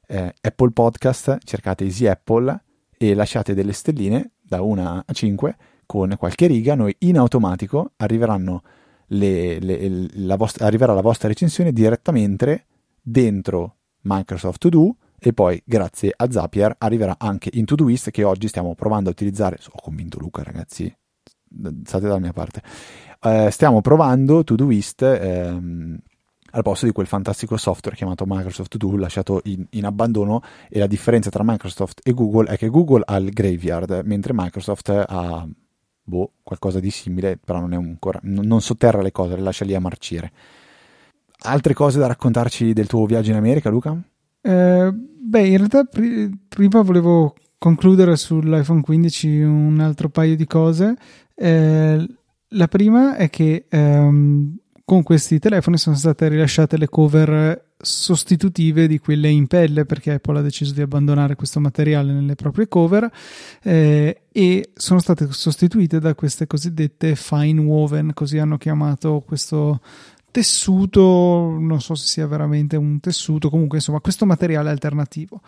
eh, 0.08 0.34
Apple 0.42 0.72
Podcast, 0.72 1.38
cercate 1.44 1.84
Easy 1.84 2.08
Apple 2.08 2.64
e 3.02 3.16
lasciate 3.16 3.56
delle 3.56 3.74
stelline 3.74 4.34
da 4.40 4.62
1 4.62 5.04
a 5.08 5.12
5 5.12 5.56
con 5.88 6.16
qualche 6.20 6.46
riga, 6.46 6.76
noi 6.76 6.96
in 7.00 7.18
automatico 7.18 7.94
arriveranno 7.98 8.62
le, 9.08 9.58
le, 9.60 10.08
la 10.14 10.36
vostra, 10.36 10.68
arriverà 10.68 10.94
la 10.94 11.02
vostra 11.02 11.28
recensione 11.28 11.74
direttamente 11.74 12.68
dentro 13.02 13.78
Microsoft 14.02 14.60
To 14.60 14.70
Do 14.70 14.96
e 15.18 15.34
poi 15.34 15.60
grazie 15.66 16.14
a 16.16 16.30
Zapier 16.30 16.76
arriverà 16.78 17.16
anche 17.18 17.50
in 17.54 17.66
Todoist 17.66 18.12
che 18.12 18.24
oggi 18.24 18.48
stiamo 18.48 18.76
provando 18.76 19.10
a 19.10 19.14
utilizzare. 19.14 19.58
Ho 19.72 19.82
convinto 19.82 20.20
Luca 20.20 20.44
ragazzi, 20.44 20.96
state 21.84 22.06
dalla 22.06 22.20
mia 22.20 22.34
parte. 22.34 22.62
Eh, 23.20 23.50
stiamo 23.50 23.82
provando 23.82 24.44
Todoist 24.44 25.02
ehm, 25.02 25.98
al 26.52 26.64
posto 26.64 26.86
di 26.86 26.92
quel 26.92 27.08
fantastico 27.08 27.58
software 27.58 27.96
chiamato 27.96 28.26
Microsoft 28.28 28.78
Do 28.78 28.96
lasciato 28.98 29.42
in, 29.46 29.66
in, 29.72 29.86
abbandono 29.86 30.42
e 30.70 30.80
la 30.80 30.88
differenza 30.88 31.30
tra 31.30 31.44
Microsoft 31.46 32.02
e 32.04 32.14
Google 32.14 32.50
è 32.50 32.58
che 32.58 32.70
Google 32.70 33.04
ha 33.06 33.18
il 33.18 33.32
graveyard 33.32 34.02
mentre 34.06 34.34
Microsoft 34.36 34.90
ha 34.90 35.48
boh, 36.04 36.32
qualcosa 36.44 36.80
di 36.80 36.90
simile 36.90 37.38
però 37.44 37.60
non, 37.60 37.74
ancora, 37.74 38.20
non, 38.24 38.46
non 38.46 38.62
sotterra 38.62 39.02
le 39.02 39.12
cose, 39.12 39.36
le 39.36 39.42
lascia 39.42 39.66
lì 39.66 39.74
a 39.74 39.80
marcire. 39.80 40.32
Altre 41.44 41.74
cose 41.74 42.00
da 42.00 42.08
raccontarci 42.08 42.74
del 42.74 42.88
tuo 42.88 43.06
viaggio 43.06 43.32
in 43.32 43.38
America, 43.38 43.70
Luca? 43.70 44.00
Eh, 44.42 44.92
beh, 44.94 45.48
in 45.48 45.58
realtà 45.58 45.84
pr- 45.86 46.30
prima 46.48 46.82
volevo 46.82 47.34
concludere 47.58 48.16
sull'iPhone 48.16 48.82
15 48.82 49.42
un 49.42 49.80
altro 49.80 50.10
paio 50.10 50.36
di 50.36 50.46
cose. 50.46 50.96
Eh, 51.34 52.08
la 52.50 52.68
prima 52.68 53.16
è 53.16 53.30
che 53.30 53.66
ehm, 53.70 54.58
con 54.92 55.04
questi 55.04 55.40
telefoni 55.40 55.78
sono 55.78 55.96
state 55.96 56.28
rilasciate 56.28 56.76
le 56.76 56.90
cover 56.90 57.76
sostitutive 57.78 58.90
di 58.90 59.00
quelle 59.00 59.30
in 59.30 59.48
pelle 59.48 59.86
perché 59.86 60.12
Apple 60.12 60.40
ha 60.40 60.42
deciso 60.42 60.74
di 60.74 60.82
abbandonare 60.82 61.36
questo 61.36 61.62
materiale 61.62 62.12
nelle 62.12 62.36
proprie 62.36 62.68
cover 62.68 63.10
eh, 63.64 64.24
e 64.30 64.70
sono 64.74 65.00
state 65.00 65.32
sostituite 65.32 66.00
da 66.00 66.14
queste 66.14 66.46
cosiddette 66.46 67.16
fine 67.16 67.62
woven, 67.62 68.12
così 68.14 68.38
hanno 68.38 68.58
chiamato 68.58 69.24
questo 69.26 69.80
tessuto, 70.30 71.56
non 71.58 71.80
so 71.80 71.96
se 71.96 72.08
sia 72.08 72.28
veramente 72.28 72.76
un 72.76 73.00
tessuto, 73.00 73.50
comunque 73.50 73.78
insomma 73.78 74.02
questo 74.02 74.26
materiale 74.26 74.72
alternativo. 74.72 75.40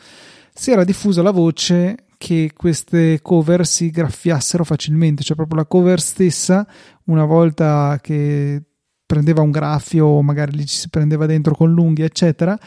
Si 0.53 0.71
era 0.71 0.86
diffusa 0.86 1.21
la 1.21 1.32
voce 1.32 2.06
che 2.17 2.51
queste 2.56 3.19
cover 3.21 3.67
si 3.67 3.89
graffiassero 3.89 4.63
facilmente, 4.63 5.21
cioè 5.21 5.36
proprio 5.36 5.58
la 5.58 5.65
cover 5.65 5.99
stessa, 5.99 6.65
una 7.08 7.25
volta 7.25 7.99
che 8.01 8.62
prendeva 9.13 9.41
un 9.41 9.52
graffio 9.52 10.21
magari 10.21 10.56
lì 10.56 10.65
ci 10.65 10.76
si 10.76 10.89
prendeva 10.89 11.28
dentro 11.28 11.54
con 11.54 11.71
l'unghia, 11.71 12.06
eccetera, 12.06 12.58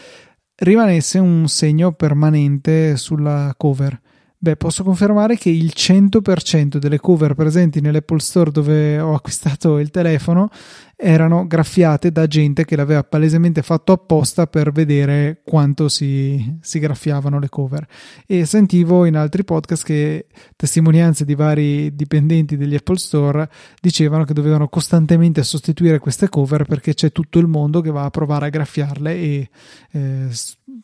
rimanesse 0.54 1.18
un 1.18 1.48
segno 1.48 1.92
permanente 1.92 2.96
sulla 2.96 3.52
cover. 3.56 4.00
Beh, 4.38 4.56
posso 4.56 4.84
confermare 4.84 5.36
che 5.36 5.50
il 5.50 5.72
100% 5.74 6.76
delle 6.76 7.00
cover 7.00 7.34
presenti 7.34 7.80
nell'Apple 7.80 8.20
Store 8.20 8.52
dove 8.52 9.00
ho 9.00 9.14
acquistato 9.14 9.78
il 9.78 9.90
telefono 9.90 10.50
erano 10.98 11.46
graffiate 11.46 12.10
da 12.10 12.26
gente 12.26 12.64
che 12.64 12.74
l'aveva 12.74 13.04
palesemente 13.04 13.60
fatto 13.60 13.92
apposta 13.92 14.46
per 14.46 14.72
vedere 14.72 15.42
quanto 15.44 15.90
si, 15.90 16.56
si 16.62 16.78
graffiavano 16.78 17.38
le 17.38 17.50
cover. 17.50 17.86
E 18.26 18.46
sentivo 18.46 19.04
in 19.04 19.14
altri 19.14 19.44
podcast 19.44 19.84
che 19.84 20.26
testimonianze 20.56 21.26
di 21.26 21.34
vari 21.34 21.94
dipendenti 21.94 22.56
degli 22.56 22.74
Apple 22.74 22.96
Store 22.96 23.48
dicevano 23.78 24.24
che 24.24 24.32
dovevano 24.32 24.68
costantemente 24.68 25.42
sostituire 25.42 25.98
queste 25.98 26.30
cover 26.30 26.64
perché 26.64 26.94
c'è 26.94 27.12
tutto 27.12 27.38
il 27.38 27.46
mondo 27.46 27.82
che 27.82 27.90
va 27.90 28.04
a 28.04 28.10
provare 28.10 28.46
a 28.46 28.50
graffiarle 28.50 29.14
e 29.14 29.50
eh, 29.92 30.28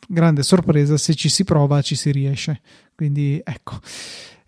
grande 0.07 0.43
sorpresa 0.43 0.99
se 0.99 1.15
ci 1.15 1.31
si 1.31 1.43
prova 1.45 1.81
ci 1.81 1.95
si 1.97 2.11
riesce. 2.11 2.61
Quindi 2.95 3.41
ecco. 3.43 3.79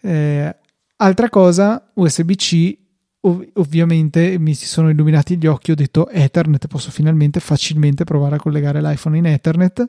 Eh, 0.02 0.56
altra 0.96 1.30
cosa, 1.30 1.90
USB-C 1.94 2.82
ov- 3.24 3.48
ovviamente 3.54 4.38
mi 4.38 4.54
si 4.54 4.66
sono 4.66 4.90
illuminati 4.90 5.36
gli 5.36 5.46
occhi, 5.46 5.70
ho 5.70 5.74
detto 5.74 6.08
Ethernet, 6.08 6.66
posso 6.66 6.90
finalmente 6.90 7.40
facilmente 7.40 8.04
provare 8.04 8.36
a 8.36 8.38
collegare 8.38 8.80
l'iPhone 8.80 9.18
in 9.18 9.26
Ethernet. 9.26 9.84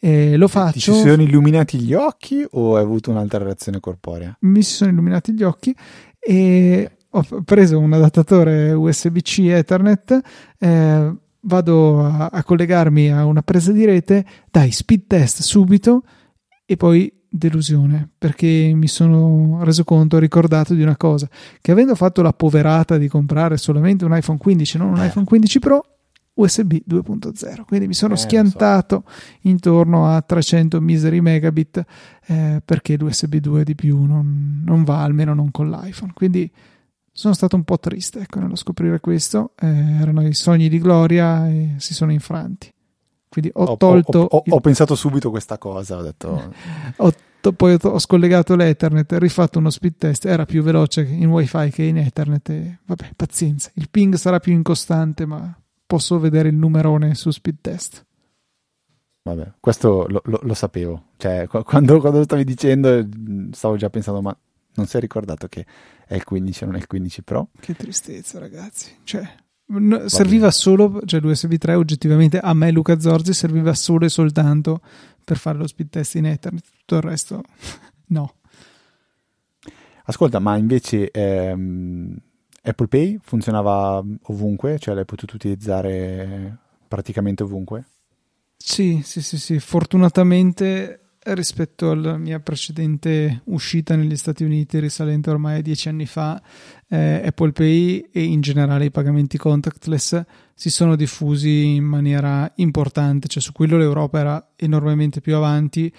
Eh, 0.00 0.36
lo 0.36 0.48
faccio. 0.48 0.92
Ti 0.92 0.98
si 0.98 1.08
sono 1.08 1.22
illuminati 1.22 1.78
gli 1.78 1.94
occhi 1.94 2.44
o 2.50 2.76
hai 2.76 2.82
avuto 2.82 3.10
un'altra 3.10 3.42
reazione 3.42 3.80
corporea? 3.80 4.36
Mi 4.40 4.62
si 4.62 4.74
sono 4.74 4.90
illuminati 4.90 5.32
gli 5.32 5.42
occhi 5.42 5.74
e 6.18 6.90
ho 7.08 7.24
preso 7.44 7.78
un 7.78 7.92
adattatore 7.92 8.72
USB-C 8.72 9.38
Ethernet. 9.38 10.20
Eh, 10.58 11.14
vado 11.40 12.00
a, 12.04 12.28
a 12.32 12.42
collegarmi 12.42 13.10
a 13.10 13.24
una 13.24 13.42
presa 13.42 13.72
di 13.72 13.84
rete, 13.84 14.24
dai, 14.50 14.72
speed 14.72 15.06
test 15.06 15.42
subito 15.42 16.02
e 16.64 16.76
poi 16.76 17.12
delusione 17.36 18.08
perché 18.16 18.72
mi 18.74 18.88
sono 18.88 19.62
reso 19.62 19.84
conto, 19.84 20.18
ricordato 20.18 20.74
di 20.74 20.82
una 20.82 20.96
cosa, 20.96 21.28
che 21.60 21.70
avendo 21.70 21.94
fatto 21.94 22.22
la 22.22 22.32
poverata 22.32 22.98
di 22.98 23.08
comprare 23.08 23.56
solamente 23.56 24.04
un 24.04 24.16
iPhone 24.16 24.38
15, 24.38 24.78
non 24.78 24.88
un 24.90 25.00
eh. 25.00 25.06
iPhone 25.06 25.24
15 25.24 25.58
Pro, 25.58 25.84
USB 26.34 26.74
2.0, 26.86 27.64
quindi 27.64 27.86
mi 27.86 27.94
sono 27.94 28.14
eh, 28.14 28.18
schiantato 28.18 29.04
so. 29.06 29.12
intorno 29.42 30.06
a 30.06 30.20
300 30.20 30.80
miseri 30.80 31.20
megabit 31.20 31.84
eh, 32.26 32.60
perché 32.62 32.96
l'USB 32.96 33.36
2 33.36 33.64
di 33.64 33.74
più 33.74 34.02
non, 34.02 34.62
non, 34.64 34.84
va, 34.84 35.02
almeno 35.02 35.32
non 35.32 35.50
con 35.50 35.70
l'iPhone. 35.70 36.12
Quindi 36.12 36.50
sono 37.10 37.32
stato 37.32 37.56
un 37.56 37.64
po' 37.64 37.78
triste 37.78 38.20
ecco, 38.20 38.40
nello 38.40 38.56
scoprire 38.56 39.00
questo, 39.00 39.52
eh, 39.58 39.66
erano 39.66 40.26
i 40.26 40.34
sogni 40.34 40.68
di 40.68 40.78
gloria 40.78 41.48
e 41.48 41.74
si 41.78 41.94
sono 41.94 42.12
infranti. 42.12 42.70
Quindi 43.28 43.50
ho, 43.54 43.64
ho 43.64 43.76
tolto. 43.76 44.20
Ho, 44.20 44.36
ho, 44.36 44.42
ho, 44.46 44.60
pensato 44.60 44.94
subito 44.94 45.30
questa 45.30 45.58
cosa. 45.58 45.98
Ho 45.98 46.02
detto. 46.02 46.52
ho 46.96 47.12
to- 47.40 47.52
poi 47.52 47.76
ho 47.80 47.98
scollegato 47.98 48.54
l'Ethernet, 48.56 49.12
rifatto 49.18 49.58
uno 49.58 49.70
speed 49.70 49.96
test. 49.98 50.24
Era 50.26 50.44
più 50.44 50.62
veloce 50.62 51.02
in 51.02 51.28
WiFi 51.28 51.70
che 51.70 51.82
in 51.84 51.98
Ethernet. 51.98 52.48
E, 52.50 52.78
vabbè, 52.84 53.12
pazienza. 53.16 53.70
Il 53.74 53.88
ping 53.90 54.14
sarà 54.14 54.38
più 54.38 54.52
incostante, 54.52 55.26
ma 55.26 55.56
posso 55.86 56.18
vedere 56.18 56.48
il 56.48 56.56
numerone 56.56 57.14
su 57.14 57.30
speed 57.30 57.56
test. 57.60 58.04
Vabbè, 59.22 59.54
questo 59.58 60.06
lo, 60.08 60.22
lo, 60.24 60.40
lo 60.42 60.54
sapevo. 60.54 61.08
Cioè, 61.16 61.48
quando, 61.48 61.98
quando 61.98 62.18
lo 62.18 62.24
stavi 62.24 62.44
dicendo, 62.44 63.06
stavo 63.50 63.76
già 63.76 63.90
pensando, 63.90 64.22
ma 64.22 64.36
non 64.74 64.86
si 64.86 64.96
è 64.96 65.00
ricordato 65.00 65.48
che 65.48 65.66
è 66.06 66.14
il 66.14 66.24
15 66.24 66.64
non 66.64 66.74
è 66.76 66.78
il 66.78 66.86
15 66.86 67.22
Pro? 67.22 67.48
Che 67.58 67.74
tristezza, 67.74 68.38
ragazzi. 68.38 68.96
Cioè, 69.02 69.28
No, 69.68 70.08
serviva 70.08 70.52
solo, 70.52 71.00
cioè 71.04 71.18
l'USB 71.20 71.54
3 71.54 71.74
oggettivamente 71.74 72.38
a 72.38 72.54
me 72.54 72.70
Luca 72.70 73.00
Zorzi 73.00 73.32
serviva 73.32 73.74
solo 73.74 74.04
e 74.04 74.08
soltanto 74.08 74.80
per 75.24 75.38
fare 75.38 75.58
lo 75.58 75.66
speed 75.66 75.88
test 75.88 76.14
in 76.14 76.26
Ethernet, 76.26 76.64
tutto 76.78 76.96
il 76.96 77.02
resto 77.02 77.42
no. 78.08 78.34
Ascolta, 80.04 80.38
ma 80.38 80.56
invece 80.56 81.10
ehm, 81.10 82.16
Apple 82.62 82.86
Pay 82.86 83.18
funzionava 83.20 84.00
ovunque, 84.24 84.78
cioè 84.78 84.94
l'hai 84.94 85.04
potuto 85.04 85.34
utilizzare 85.34 86.58
praticamente 86.86 87.42
ovunque? 87.42 87.86
Sì, 88.56 89.00
sì, 89.02 89.20
sì, 89.20 89.36
sì. 89.36 89.58
fortunatamente 89.58 91.05
rispetto 91.34 91.90
alla 91.90 92.16
mia 92.16 92.40
precedente 92.40 93.42
uscita 93.44 93.96
negli 93.96 94.16
Stati 94.16 94.44
Uniti 94.44 94.78
risalente 94.78 95.30
ormai 95.30 95.58
a 95.58 95.62
dieci 95.62 95.88
anni 95.88 96.06
fa, 96.06 96.40
eh, 96.88 97.22
Apple 97.24 97.52
Pay 97.52 98.08
e 98.12 98.22
in 98.22 98.40
generale 98.40 98.86
i 98.86 98.90
pagamenti 98.90 99.36
contactless 99.36 100.24
si 100.54 100.70
sono 100.70 100.96
diffusi 100.96 101.74
in 101.74 101.84
maniera 101.84 102.50
importante, 102.56 103.28
cioè 103.28 103.42
su 103.42 103.52
quello 103.52 103.76
l'Europa 103.76 104.18
era 104.18 104.48
enormemente 104.56 105.20
più 105.20 105.34
avanti, 105.36 105.92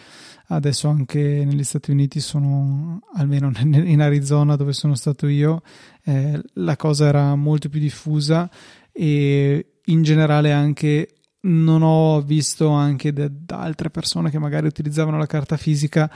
adesso 0.47 0.87
anche 0.87 1.43
negli 1.45 1.63
Stati 1.63 1.91
Uniti 1.91 2.19
sono, 2.19 3.01
almeno 3.15 3.51
in 3.61 4.01
Arizona 4.01 4.55
dove 4.55 4.73
sono 4.73 4.95
stato 4.95 5.27
io, 5.27 5.61
eh, 6.05 6.41
la 6.53 6.75
cosa 6.75 7.07
era 7.07 7.35
molto 7.35 7.69
più 7.69 7.79
diffusa 7.79 8.49
e 8.91 9.73
in 9.85 10.03
generale 10.03 10.51
anche 10.51 11.16
non 11.41 11.81
ho 11.81 12.21
visto 12.21 12.69
anche 12.69 13.13
da, 13.13 13.27
da 13.29 13.59
altre 13.59 13.89
persone 13.89 14.29
che 14.29 14.39
magari 14.39 14.67
utilizzavano 14.67 15.17
la 15.17 15.25
carta 15.25 15.57
fisica 15.57 16.11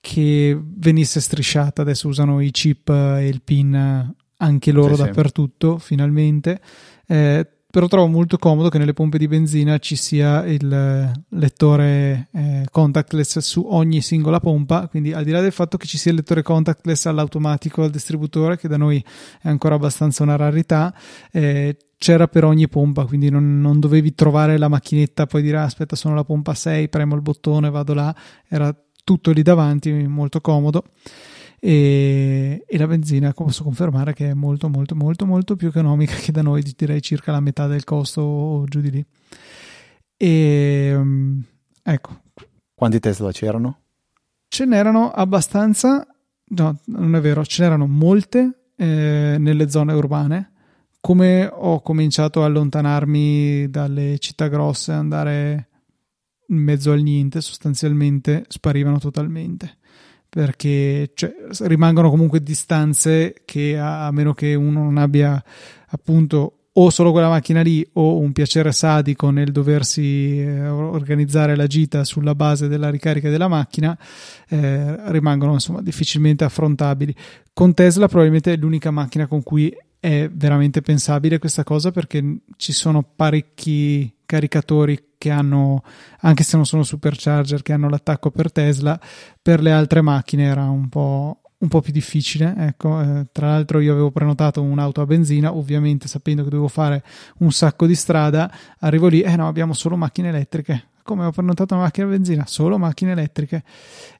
che 0.00 0.58
venisse 0.60 1.20
strisciata. 1.20 1.82
Adesso 1.82 2.08
usano 2.08 2.40
i 2.40 2.50
chip 2.50 2.88
e 2.88 3.26
il 3.26 3.42
pin 3.42 4.14
anche 4.38 4.72
loro 4.72 4.94
sì, 4.96 5.02
dappertutto, 5.02 5.78
sì. 5.78 5.86
finalmente. 5.86 6.60
Eh, 7.06 7.48
però 7.76 7.88
trovo 7.88 8.06
molto 8.06 8.38
comodo 8.38 8.70
che 8.70 8.78
nelle 8.78 8.94
pompe 8.94 9.18
di 9.18 9.28
benzina 9.28 9.76
ci 9.76 9.96
sia 9.96 10.46
il 10.46 11.12
lettore 11.28 12.28
eh, 12.32 12.66
contactless 12.70 13.40
su 13.40 13.66
ogni 13.68 14.00
singola 14.00 14.40
pompa, 14.40 14.88
quindi 14.88 15.12
al 15.12 15.24
di 15.24 15.30
là 15.30 15.42
del 15.42 15.52
fatto 15.52 15.76
che 15.76 15.84
ci 15.84 15.98
sia 15.98 16.10
il 16.10 16.16
lettore 16.16 16.40
contactless 16.40 17.04
all'automatico 17.04 17.82
al 17.82 17.90
distributore, 17.90 18.56
che 18.56 18.66
da 18.66 18.78
noi 18.78 19.04
è 19.42 19.48
ancora 19.48 19.74
abbastanza 19.74 20.22
una 20.22 20.36
rarità, 20.36 20.94
eh, 21.30 21.76
c'era 21.98 22.28
per 22.28 22.44
ogni 22.44 22.66
pompa, 22.66 23.04
quindi 23.04 23.28
non, 23.28 23.60
non, 23.60 23.78
dovevi 23.78 24.14
trovare 24.14 24.56
la 24.56 24.68
macchinetta, 24.68 25.26
poi 25.26 25.42
dire 25.42 25.58
ah, 25.58 25.64
aspetta 25.64 25.96
sono 25.96 26.14
la 26.14 26.24
pompa 26.24 26.54
6, 26.54 26.88
premo 26.88 27.14
il 27.14 27.20
bottone, 27.20 27.68
vado 27.68 27.92
là, 27.92 28.16
era 28.48 28.74
tutto 29.04 29.32
lì 29.32 29.42
davanti, 29.42 29.92
molto 29.92 30.40
comodo. 30.40 30.82
E, 31.66 32.64
e, 32.64 32.78
la 32.78 32.86
benzina 32.86 33.32
posso 33.32 33.64
confermare 33.64 34.12
che 34.14 34.30
è 34.30 34.34
molto 34.34 34.68
molto 34.68 34.94
molto 34.94 35.26
molto 35.26 35.56
più 35.56 35.66
economica 35.66 36.14
che 36.14 36.30
da 36.30 36.40
noi 36.40 36.62
direi 36.76 37.02
circa 37.02 37.32
la 37.32 37.40
metà 37.40 37.66
del 37.66 37.82
costo 37.82 38.20
o 38.20 38.64
giù 38.66 38.80
di 38.80 38.90
lì. 38.92 39.04
E 40.16 40.92
mm, 40.94 41.40
ecco. 41.82 42.20
Quanti 42.72 43.00
Tesla 43.00 43.32
c'erano? 43.32 43.80
ce 44.48 44.64
n'erano 44.64 45.10
abbastanza 45.10 46.06
no 46.48 46.78
non 46.84 47.16
è 47.16 47.20
vero 47.20 47.44
ce 47.44 47.62
n'erano 47.62 47.88
molte 47.88 48.68
eh, 48.76 49.36
nelle 49.36 49.68
zone 49.68 49.92
urbane. 49.92 50.52
Come 51.00 51.50
ho 51.52 51.82
cominciato 51.82 52.42
a 52.42 52.46
allontanarmi 52.46 53.68
dalle 53.70 54.18
città 54.18 54.46
grosse 54.46 54.92
andare 54.92 55.68
in 56.46 56.58
mezzo 56.58 56.92
al 56.92 57.02
niente 57.02 57.40
sostanzialmente 57.40 58.44
sparivano 58.46 58.98
totalmente 58.98 59.78
perché 60.36 61.12
cioè, 61.14 61.34
rimangono 61.60 62.10
comunque 62.10 62.42
distanze 62.42 63.36
che 63.46 63.78
a, 63.78 64.10
meno 64.10 64.34
che 64.34 64.54
uno 64.54 64.82
non 64.82 64.98
abbia 64.98 65.42
appunto 65.86 66.58
o 66.74 66.90
solo 66.90 67.10
quella 67.10 67.30
macchina 67.30 67.62
lì 67.62 67.88
o 67.94 68.18
un 68.18 68.32
piacere 68.32 68.70
sadico 68.72 69.30
nel 69.30 69.50
doversi 69.50 70.38
eh, 70.42 70.68
organizzare 70.68 71.56
la 71.56 71.66
gita 71.66 72.04
sulla 72.04 72.34
base 72.34 72.68
della 72.68 72.90
ricarica 72.90 73.30
della 73.30 73.48
macchina 73.48 73.96
eh, 74.50 75.10
rimangono 75.10 75.54
insomma 75.54 75.80
difficilmente 75.80 76.44
affrontabili. 76.44 77.14
Con 77.54 77.72
Tesla 77.72 78.06
probabilmente 78.06 78.52
è 78.52 78.56
l'unica 78.58 78.90
macchina 78.90 79.26
con 79.26 79.42
cui 79.42 79.74
è 79.98 80.28
veramente 80.30 80.82
pensabile 80.82 81.38
questa 81.38 81.64
cosa 81.64 81.92
perché 81.92 82.40
ci 82.56 82.74
sono 82.74 83.02
parecchi 83.02 84.12
caricatori 84.26 85.14
che 85.18 85.30
hanno, 85.30 85.82
anche 86.20 86.42
se 86.42 86.56
non 86.56 86.66
sono 86.66 86.82
supercharger, 86.82 87.62
che 87.62 87.72
hanno 87.72 87.88
l'attacco 87.88 88.30
per 88.30 88.52
Tesla, 88.52 88.98
per 89.40 89.60
le 89.60 89.72
altre 89.72 90.00
macchine 90.00 90.44
era 90.44 90.64
un 90.64 90.88
po', 90.88 91.40
un 91.58 91.68
po 91.68 91.80
più 91.80 91.92
difficile. 91.92 92.54
Ecco, 92.56 93.00
eh, 93.00 93.26
tra 93.32 93.48
l'altro 93.48 93.80
io 93.80 93.92
avevo 93.92 94.10
prenotato 94.10 94.62
un'auto 94.62 95.00
a 95.00 95.06
benzina, 95.06 95.54
ovviamente 95.54 96.08
sapendo 96.08 96.42
che 96.42 96.50
dovevo 96.50 96.68
fare 96.68 97.02
un 97.38 97.52
sacco 97.52 97.86
di 97.86 97.94
strada, 97.94 98.52
arrivo 98.80 99.08
lì, 99.08 99.20
eh 99.20 99.36
no, 99.36 99.48
abbiamo 99.48 99.72
solo 99.72 99.96
macchine 99.96 100.28
elettriche 100.28 100.88
come 101.06 101.24
ho 101.24 101.30
prenotato 101.30 101.72
una 101.72 101.84
macchina 101.84 102.06
a 102.06 102.10
benzina, 102.10 102.44
solo 102.46 102.76
macchine 102.76 103.12
elettriche. 103.12 103.62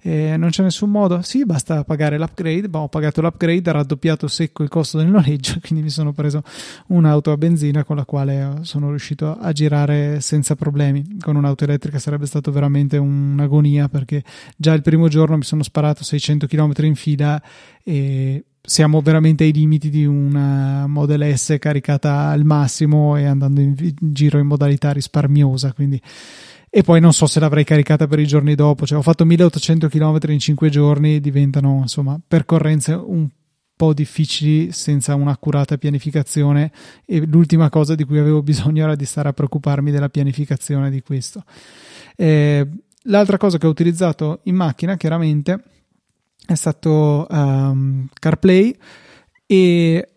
E 0.00 0.36
non 0.36 0.50
c'è 0.50 0.62
nessun 0.62 0.88
modo? 0.88 1.20
Sì, 1.20 1.44
basta 1.44 1.84
pagare 1.84 2.16
l'upgrade. 2.16 2.68
Boh, 2.68 2.78
ho 2.78 2.88
pagato 2.88 3.20
l'upgrade, 3.20 3.68
ha 3.68 3.72
raddoppiato 3.72 4.28
secco 4.28 4.62
il 4.62 4.68
costo 4.68 4.96
del 4.96 5.08
noleggio, 5.08 5.58
quindi 5.60 5.82
mi 5.84 5.90
sono 5.90 6.12
preso 6.12 6.42
un'auto 6.86 7.32
a 7.32 7.36
benzina 7.36 7.84
con 7.84 7.96
la 7.96 8.04
quale 8.04 8.60
sono 8.62 8.88
riuscito 8.88 9.36
a 9.36 9.52
girare 9.52 10.20
senza 10.20 10.54
problemi. 10.54 11.18
Con 11.20 11.36
un'auto 11.36 11.64
elettrica 11.64 11.98
sarebbe 11.98 12.26
stato 12.26 12.52
veramente 12.52 12.96
un'agonia 12.96 13.88
perché 13.88 14.22
già 14.56 14.72
il 14.72 14.82
primo 14.82 15.08
giorno 15.08 15.36
mi 15.36 15.44
sono 15.44 15.64
sparato 15.64 16.04
600 16.04 16.46
km 16.46 16.72
in 16.84 16.94
fila 16.94 17.42
e 17.82 18.44
siamo 18.62 19.00
veramente 19.00 19.44
ai 19.44 19.52
limiti 19.52 19.90
di 19.90 20.04
una 20.04 20.86
Model 20.86 21.36
S 21.36 21.56
caricata 21.58 22.28
al 22.28 22.44
massimo 22.44 23.16
e 23.16 23.24
andando 23.24 23.60
in 23.60 23.74
giro 23.76 24.38
in 24.38 24.46
modalità 24.46 24.92
risparmiosa, 24.92 25.72
quindi 25.72 26.00
e 26.68 26.82
poi 26.82 27.00
non 27.00 27.12
so 27.12 27.26
se 27.26 27.40
l'avrei 27.40 27.64
caricata 27.64 28.06
per 28.06 28.18
i 28.18 28.26
giorni 28.26 28.54
dopo, 28.54 28.86
cioè 28.86 28.98
ho 28.98 29.02
fatto 29.02 29.24
1800 29.24 29.88
km 29.88 30.18
in 30.28 30.38
5 30.38 30.68
giorni, 30.68 31.20
diventano 31.20 31.78
insomma 31.82 32.20
percorrenze 32.26 32.92
un 32.92 33.28
po' 33.76 33.92
difficili 33.92 34.72
senza 34.72 35.14
un'accurata 35.14 35.76
pianificazione 35.76 36.72
e 37.04 37.26
l'ultima 37.26 37.68
cosa 37.68 37.94
di 37.94 38.04
cui 38.04 38.18
avevo 38.18 38.42
bisogno 38.42 38.84
era 38.84 38.94
di 38.94 39.04
stare 39.04 39.28
a 39.28 39.32
preoccuparmi 39.32 39.90
della 39.90 40.08
pianificazione 40.08 40.90
di 40.90 41.02
questo. 41.02 41.44
Eh, 42.16 42.66
l'altra 43.02 43.36
cosa 43.36 43.58
che 43.58 43.66
ho 43.66 43.70
utilizzato 43.70 44.40
in 44.44 44.56
macchina 44.56 44.96
chiaramente 44.96 45.62
è 46.46 46.54
stato 46.54 47.26
um, 47.28 48.08
CarPlay 48.18 48.76
e 49.46 50.08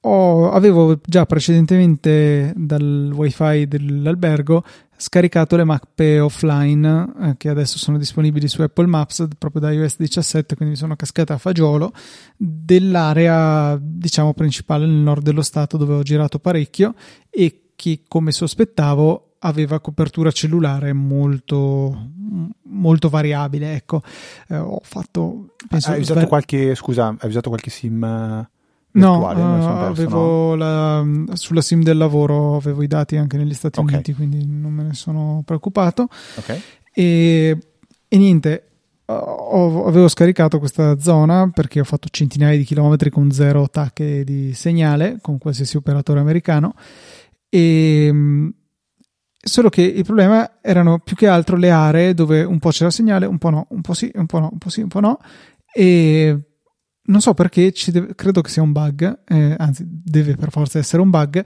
ho, 0.00 0.50
avevo 0.50 1.00
già 1.04 1.26
precedentemente 1.26 2.52
dal 2.56 3.10
wifi 3.12 3.66
dell'albergo 3.66 4.64
scaricato 4.96 5.56
le 5.56 5.64
mappe 5.64 6.18
offline 6.18 7.12
eh, 7.22 7.34
che 7.36 7.48
adesso 7.48 7.78
sono 7.78 7.98
disponibili 7.98 8.48
su 8.48 8.62
Apple 8.62 8.86
Maps 8.86 9.26
proprio 9.38 9.60
da 9.60 9.70
iOS 9.70 9.96
17 9.98 10.56
quindi 10.56 10.74
mi 10.74 10.80
sono 10.80 10.96
cascata 10.96 11.34
a 11.34 11.38
fagiolo 11.38 11.92
dell'area 12.36 13.78
diciamo 13.80 14.34
principale 14.34 14.86
nel 14.86 14.94
nord 14.94 15.22
dello 15.22 15.42
stato 15.42 15.76
dove 15.76 15.94
ho 15.94 16.02
girato 16.02 16.38
parecchio 16.38 16.94
e 17.30 17.72
che 17.76 18.02
come 18.08 18.32
sospettavo 18.32 19.36
aveva 19.40 19.80
copertura 19.80 20.30
cellulare 20.30 20.92
molto 20.92 22.14
molto 22.64 23.08
variabile 23.08 23.74
ecco. 23.74 24.02
Eh, 24.48 24.56
ho 24.56 24.80
fatto 24.82 25.54
penso, 25.68 25.90
hai 25.90 26.00
usato 26.00 26.26
qualche 26.26 26.74
scusa 26.74 27.14
hai 27.18 27.28
usato 27.28 27.48
qualche 27.48 27.70
sim 27.70 28.46
No, 28.96 29.20
uh, 29.20 29.24
avevo 29.24 30.54
no? 30.54 30.56
La, 30.56 31.06
sulla 31.34 31.60
sim 31.60 31.82
del 31.82 31.98
lavoro 31.98 32.56
avevo 32.56 32.82
i 32.82 32.86
dati 32.86 33.16
anche 33.16 33.36
negli 33.36 33.52
Stati 33.52 33.78
okay. 33.78 33.94
Uniti, 33.94 34.14
quindi 34.14 34.44
non 34.46 34.72
me 34.72 34.84
ne 34.84 34.94
sono 34.94 35.42
preoccupato. 35.44 36.08
Okay. 36.36 36.60
E, 36.92 37.58
e, 38.08 38.16
niente, 38.16 38.64
ho, 39.04 39.84
avevo 39.86 40.08
scaricato 40.08 40.58
questa 40.58 40.98
zona 40.98 41.50
perché 41.52 41.80
ho 41.80 41.84
fatto 41.84 42.08
centinaia 42.10 42.56
di 42.56 42.64
chilometri 42.64 43.10
con 43.10 43.30
zero 43.30 43.64
attacche 43.64 44.24
di 44.24 44.54
segnale 44.54 45.18
con 45.20 45.36
qualsiasi 45.36 45.76
operatore 45.76 46.20
americano. 46.20 46.74
E, 47.50 48.50
solo 49.38 49.68
che 49.68 49.82
il 49.82 50.04
problema 50.04 50.58
erano 50.62 51.00
più 51.00 51.16
che 51.16 51.28
altro 51.28 51.56
le 51.56 51.70
aree 51.70 52.14
dove 52.14 52.42
un 52.42 52.58
po' 52.58 52.70
c'era 52.70 52.90
segnale, 52.90 53.26
un 53.26 53.36
po' 53.36 53.50
no, 53.50 53.66
un 53.70 53.82
po' 53.82 53.92
sì, 53.92 54.10
un 54.14 54.26
po' 54.26 54.38
no, 54.38 54.48
un 54.52 54.58
po' 54.58 54.70
sì, 54.70 54.80
un 54.80 54.88
po' 54.88 55.00
no. 55.00 55.18
E 55.72 56.45
non 57.06 57.20
so 57.20 57.34
perché, 57.34 57.72
deve, 57.88 58.14
credo 58.14 58.40
che 58.40 58.50
sia 58.50 58.62
un 58.62 58.72
bug, 58.72 59.20
eh, 59.26 59.54
anzi 59.58 59.84
deve 59.86 60.36
per 60.36 60.50
forza 60.50 60.78
essere 60.78 61.02
un 61.02 61.10
bug, 61.10 61.44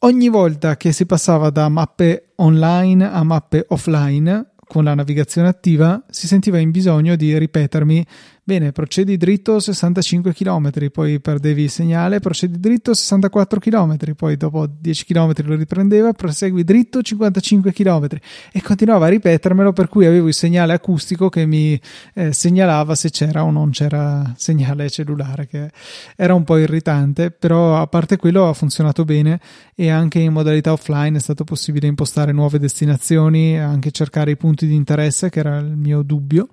ogni 0.00 0.28
volta 0.28 0.76
che 0.76 0.92
si 0.92 1.06
passava 1.06 1.50
da 1.50 1.68
mappe 1.68 2.32
online 2.36 3.10
a 3.10 3.22
mappe 3.22 3.64
offline 3.68 4.52
con 4.70 4.84
la 4.84 4.94
navigazione 4.94 5.48
attiva 5.48 6.00
si 6.10 6.28
sentiva 6.28 6.58
in 6.58 6.70
bisogno 6.70 7.16
di 7.16 7.36
ripetermi 7.36 8.06
Bene, 8.50 8.72
procedi 8.72 9.16
dritto 9.16 9.60
65 9.60 10.34
km, 10.34 10.90
poi 10.90 11.20
perdevi 11.20 11.62
il 11.62 11.70
segnale, 11.70 12.18
procedi 12.18 12.58
dritto 12.58 12.92
64 12.92 13.60
km, 13.60 13.96
poi 14.16 14.36
dopo 14.36 14.66
10 14.66 15.04
km 15.04 15.32
lo 15.44 15.54
riprendeva, 15.54 16.12
prosegui 16.12 16.64
dritto 16.64 17.00
55 17.00 17.72
km 17.72 18.08
e 18.50 18.60
continuava 18.60 19.06
a 19.06 19.10
ripetermelo 19.10 19.72
per 19.72 19.86
cui 19.86 20.04
avevo 20.04 20.26
il 20.26 20.34
segnale 20.34 20.72
acustico 20.72 21.28
che 21.28 21.46
mi 21.46 21.80
eh, 22.14 22.32
segnalava 22.32 22.96
se 22.96 23.10
c'era 23.10 23.44
o 23.44 23.52
non 23.52 23.70
c'era 23.70 24.34
segnale 24.36 24.90
cellulare, 24.90 25.46
che 25.46 25.70
era 26.16 26.34
un 26.34 26.42
po' 26.42 26.56
irritante, 26.56 27.30
però 27.30 27.80
a 27.80 27.86
parte 27.86 28.16
quello 28.16 28.48
ha 28.48 28.52
funzionato 28.52 29.04
bene 29.04 29.38
e 29.76 29.90
anche 29.90 30.18
in 30.18 30.32
modalità 30.32 30.72
offline 30.72 31.18
è 31.18 31.20
stato 31.20 31.44
possibile 31.44 31.86
impostare 31.86 32.32
nuove 32.32 32.58
destinazioni, 32.58 33.56
anche 33.60 33.92
cercare 33.92 34.32
i 34.32 34.36
punti 34.36 34.66
di 34.66 34.74
interesse 34.74 35.30
che 35.30 35.38
era 35.38 35.58
il 35.58 35.76
mio 35.76 36.02
dubbio. 36.02 36.48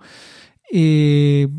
E 0.70 1.50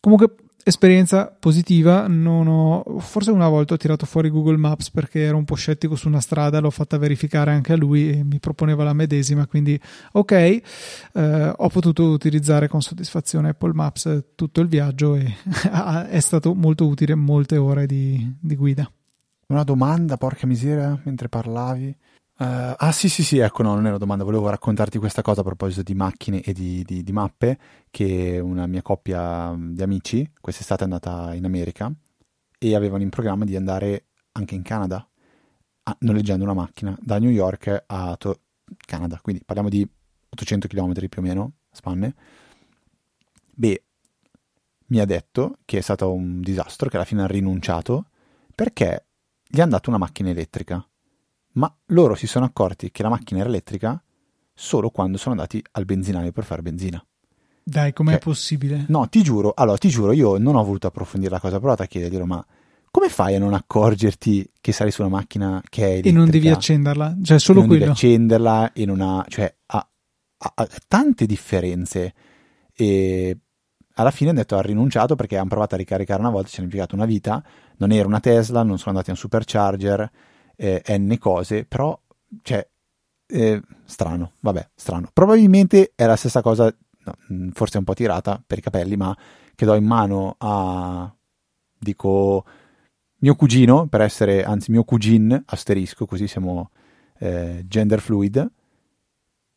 Comunque 0.00 0.34
esperienza 0.62 1.26
positiva, 1.26 2.06
ho, 2.06 2.98
forse 3.00 3.30
una 3.30 3.48
volta 3.48 3.74
ho 3.74 3.76
tirato 3.76 4.06
fuori 4.06 4.30
Google 4.30 4.56
Maps 4.56 4.90
perché 4.90 5.20
ero 5.20 5.36
un 5.36 5.44
po' 5.44 5.54
scettico 5.54 5.96
su 5.96 6.08
una 6.08 6.20
strada, 6.20 6.60
l'ho 6.60 6.70
fatta 6.70 6.98
verificare 6.98 7.52
anche 7.52 7.72
a 7.72 7.76
lui 7.76 8.10
e 8.10 8.24
mi 8.24 8.38
proponeva 8.38 8.84
la 8.84 8.92
medesima, 8.92 9.46
quindi 9.46 9.78
ok, 10.12 10.32
eh, 10.32 11.52
ho 11.56 11.68
potuto 11.68 12.04
utilizzare 12.04 12.68
con 12.68 12.82
soddisfazione 12.82 13.50
Apple 13.50 13.72
Maps 13.72 14.24
tutto 14.34 14.60
il 14.60 14.68
viaggio 14.68 15.16
e 15.16 15.34
è 16.08 16.20
stato 16.20 16.54
molto 16.54 16.86
utile, 16.86 17.14
molte 17.14 17.56
ore 17.56 17.86
di, 17.86 18.36
di 18.40 18.56
guida. 18.56 18.90
Una 19.48 19.64
domanda, 19.64 20.16
porca 20.16 20.46
miseria, 20.46 20.98
mentre 21.04 21.28
parlavi. 21.28 21.96
Uh, 22.40 22.72
ah 22.74 22.90
sì 22.90 23.10
sì 23.10 23.22
sì, 23.22 23.36
ecco 23.36 23.62
no, 23.62 23.74
non 23.74 23.84
è 23.84 23.90
una 23.90 23.98
domanda, 23.98 24.24
volevo 24.24 24.48
raccontarti 24.48 24.96
questa 24.96 25.20
cosa 25.20 25.42
a 25.42 25.44
proposito 25.44 25.82
di 25.82 25.92
macchine 25.92 26.40
e 26.40 26.54
di, 26.54 26.82
di, 26.84 27.02
di 27.02 27.12
mappe, 27.12 27.58
che 27.90 28.38
una 28.38 28.66
mia 28.66 28.80
coppia 28.80 29.54
di 29.58 29.82
amici 29.82 30.26
quest'estate 30.40 30.80
è 30.80 30.84
andata 30.84 31.34
in 31.34 31.44
America 31.44 31.92
e 32.58 32.74
avevano 32.74 33.02
in 33.02 33.10
programma 33.10 33.44
di 33.44 33.56
andare 33.56 34.06
anche 34.32 34.54
in 34.54 34.62
Canada, 34.62 35.06
a, 35.82 35.96
noleggiando 36.00 36.42
una 36.44 36.54
macchina 36.54 36.96
da 36.98 37.18
New 37.18 37.28
York 37.28 37.84
a 37.86 38.16
to- 38.16 38.40
Canada, 38.86 39.18
quindi 39.20 39.42
parliamo 39.44 39.68
di 39.68 39.86
800 40.30 40.66
km 40.66 40.94
più 40.94 41.20
o 41.20 41.20
meno, 41.20 41.52
spanne. 41.70 42.14
Beh, 43.54 43.84
mi 44.86 44.98
ha 44.98 45.04
detto 45.04 45.58
che 45.66 45.76
è 45.76 45.82
stato 45.82 46.10
un 46.10 46.40
disastro, 46.40 46.88
che 46.88 46.96
alla 46.96 47.04
fine 47.04 47.22
ha 47.22 47.26
rinunciato, 47.26 48.06
perché 48.54 49.08
gli 49.46 49.60
hanno 49.60 49.72
dato 49.72 49.90
una 49.90 49.98
macchina 49.98 50.30
elettrica 50.30 50.82
ma 51.52 51.74
loro 51.86 52.14
si 52.14 52.26
sono 52.26 52.44
accorti 52.44 52.90
che 52.90 53.02
la 53.02 53.08
macchina 53.08 53.40
era 53.40 53.48
elettrica 53.48 54.02
solo 54.54 54.90
quando 54.90 55.16
sono 55.16 55.34
andati 55.34 55.62
al 55.72 55.84
benzinaio 55.84 56.32
per 56.32 56.44
fare 56.44 56.62
benzina. 56.62 57.02
Dai, 57.62 57.92
com'è 57.92 58.12
cioè, 58.12 58.20
possibile? 58.20 58.84
No, 58.88 59.08
ti 59.08 59.22
giuro, 59.22 59.52
allora 59.54 59.76
ti 59.76 59.88
giuro, 59.88 60.12
io 60.12 60.38
non 60.38 60.56
ho 60.56 60.64
voluto 60.64 60.86
approfondire 60.86 61.32
la 61.32 61.40
cosa, 61.40 61.56
ho 61.56 61.60
provato 61.60 61.82
a 61.82 61.86
chiederglielo, 61.86 62.26
ma 62.26 62.44
come 62.90 63.08
fai 63.08 63.36
a 63.36 63.38
non 63.38 63.54
accorgerti 63.54 64.50
che 64.60 64.72
sali 64.72 64.90
su 64.90 65.02
una 65.02 65.10
macchina 65.10 65.62
che 65.68 65.82
è 65.82 65.90
elettrica? 65.90 66.08
E 66.08 66.18
non 66.18 66.30
devi 66.30 66.48
accenderla, 66.48 67.16
cioè 67.22 67.38
solo 67.38 67.60
non 67.60 67.68
quello. 67.68 67.84
devi 67.84 67.92
accenderla 67.92 68.72
e 68.72 68.84
non 68.84 69.00
ha, 69.00 69.24
cioè 69.28 69.54
ha, 69.66 69.88
ha, 70.38 70.52
ha 70.54 70.68
tante 70.88 71.26
differenze 71.26 72.14
e 72.74 73.38
alla 73.94 74.10
fine 74.10 74.30
hanno 74.30 74.40
detto 74.40 74.56
ha 74.56 74.62
rinunciato 74.62 75.14
perché 75.14 75.36
hanno 75.36 75.48
provato 75.48 75.74
a 75.74 75.78
ricaricare 75.78 76.20
una 76.20 76.30
volta, 76.30 76.48
ci 76.48 76.56
hanno 76.56 76.64
impiegato 76.64 76.94
una 76.94 77.04
vita, 77.04 77.42
non 77.76 77.92
era 77.92 78.06
una 78.08 78.20
Tesla, 78.20 78.62
non 78.62 78.78
sono 78.78 78.90
andati 78.90 79.10
a 79.10 79.12
un 79.12 79.18
supercharger, 79.18 80.10
eh, 80.60 80.98
n 80.98 81.16
cose, 81.18 81.64
però, 81.64 81.98
cioè, 82.42 82.66
eh, 83.26 83.62
strano, 83.84 84.32
vabbè, 84.40 84.70
strano. 84.74 85.08
Probabilmente 85.12 85.92
è 85.94 86.04
la 86.04 86.16
stessa 86.16 86.42
cosa, 86.42 86.64
no, 87.04 87.14
mm, 87.32 87.48
forse 87.50 87.78
un 87.78 87.84
po' 87.84 87.94
tirata 87.94 88.42
per 88.46 88.58
i 88.58 88.60
capelli, 88.60 88.96
ma 88.96 89.16
che 89.54 89.64
do 89.64 89.74
in 89.74 89.84
mano 89.84 90.34
a, 90.38 91.10
dico, 91.78 92.44
mio 93.20 93.34
cugino, 93.36 93.86
per 93.86 94.02
essere, 94.02 94.44
anzi 94.44 94.70
mio 94.70 94.84
cugin, 94.84 95.42
asterisco, 95.46 96.04
così 96.04 96.26
siamo 96.26 96.70
eh, 97.18 97.64
gender 97.66 98.00
fluid, 98.00 98.50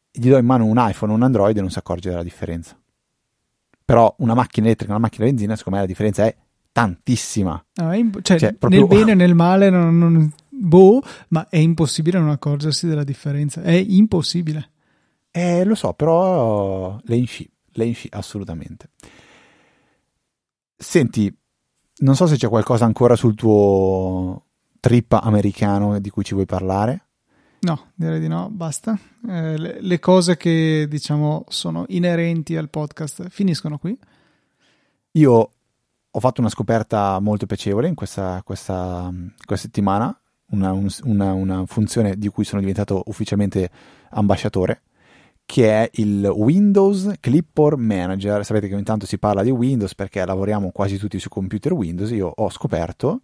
gli 0.10 0.30
do 0.30 0.38
in 0.38 0.46
mano 0.46 0.66
un 0.66 0.78
iPhone 0.78 1.12
o 1.12 1.16
un 1.16 1.24
Android 1.24 1.58
e 1.58 1.62
non 1.62 1.70
si 1.70 1.80
accorge 1.80 2.10
della 2.10 2.24
differenza. 2.24 2.80
Però 3.84 4.14
una 4.20 4.36
macchina 4.36 4.68
elettrica 4.68 4.92
e 4.94 4.96
una 4.96 5.04
macchina 5.04 5.26
benzina, 5.26 5.56
secondo 5.58 5.80
me 5.80 5.84
la 5.86 5.90
differenza 5.90 6.24
è 6.26 6.34
tantissima. 6.72 7.64
Ah, 7.76 7.96
imp- 7.96 8.22
cioè, 8.22 8.40
cioè, 8.40 8.54
proprio... 8.54 8.80
Nel 8.80 8.90
bene 8.90 9.12
e 9.12 9.16
nel 9.16 9.36
male 9.36 9.70
non, 9.70 9.98
non, 9.98 10.34
boh, 10.54 11.02
ma 11.30 11.48
è 11.50 11.58
impossibile 11.58 12.20
non 12.20 12.30
accorgersi 12.30 12.88
della 12.88 13.04
differenza. 13.04 13.62
È 13.62 13.72
impossibile. 13.72 14.70
Eh, 15.32 15.64
lo 15.64 15.76
so, 15.76 15.94
però 15.94 17.00
lei 17.06 17.26
sci, 17.26 17.50
lei 17.72 17.94
sci, 17.94 18.08
assolutamente. 18.12 18.90
Senti, 20.76 21.36
non 21.98 22.16
so 22.16 22.28
se 22.28 22.36
c'è 22.36 22.48
qualcosa 22.48 22.86
ancora 22.86 23.16
sul 23.16 23.36
tuo 23.36 24.46
trip 24.80 25.14
americano 25.14 26.00
di 26.00 26.10
cui 26.10 26.24
ci 26.24 26.34
vuoi 26.34 26.46
parlare. 26.46 27.08
No, 27.62 27.92
direi 27.96 28.20
di 28.20 28.28
no, 28.28 28.50
basta. 28.52 28.98
Eh, 29.28 29.58
le, 29.58 29.82
le, 29.82 30.00
cose 30.00 30.36
che 30.36 30.86
diciamo 30.90 31.46
sono 31.48 31.86
inerenti 31.88 32.58
al 32.58 32.70
podcast 32.70 33.30
finiscono 33.30 33.78
qui. 33.78 33.98
Io 35.12 35.52
ho 36.12 36.20
fatto 36.20 36.42
una 36.42 36.50
scoperta 36.50 37.20
molto 37.20 37.46
piacevole 37.46 37.88
in 37.88 37.96
questa, 37.96 38.42
questa, 38.44 39.12
questa 39.46 39.66
settimana 39.66 40.16
una, 40.54 40.72
una, 41.04 41.34
una 41.34 41.66
funzione 41.66 42.16
di 42.16 42.30
cui 42.30 42.46
sono 42.46 42.62
diventato 42.62 43.04
ufficialmente 43.08 43.70
ambasciatore 44.12 44.84
che 45.46 45.70
è 45.70 45.90
il 45.96 46.24
Windows 46.26 47.16
Clipboard 47.20 47.80
Manager. 47.80 48.46
Sapete 48.46 48.68
che 48.68 48.76
ogni 48.76 48.84
tanto 48.84 49.06
si 49.06 49.18
parla 49.18 49.44
di 49.44 49.52
Windows 49.52 49.94
perché 49.94 50.26
lavoriamo 50.26 50.72
quasi 50.72 50.98
tutti 50.98 51.20
su 51.20 51.30
computer 51.30 51.74
Windows. 51.74 52.12
Io 52.12 52.32
ho 52.34 52.50
scoperto 52.50 53.22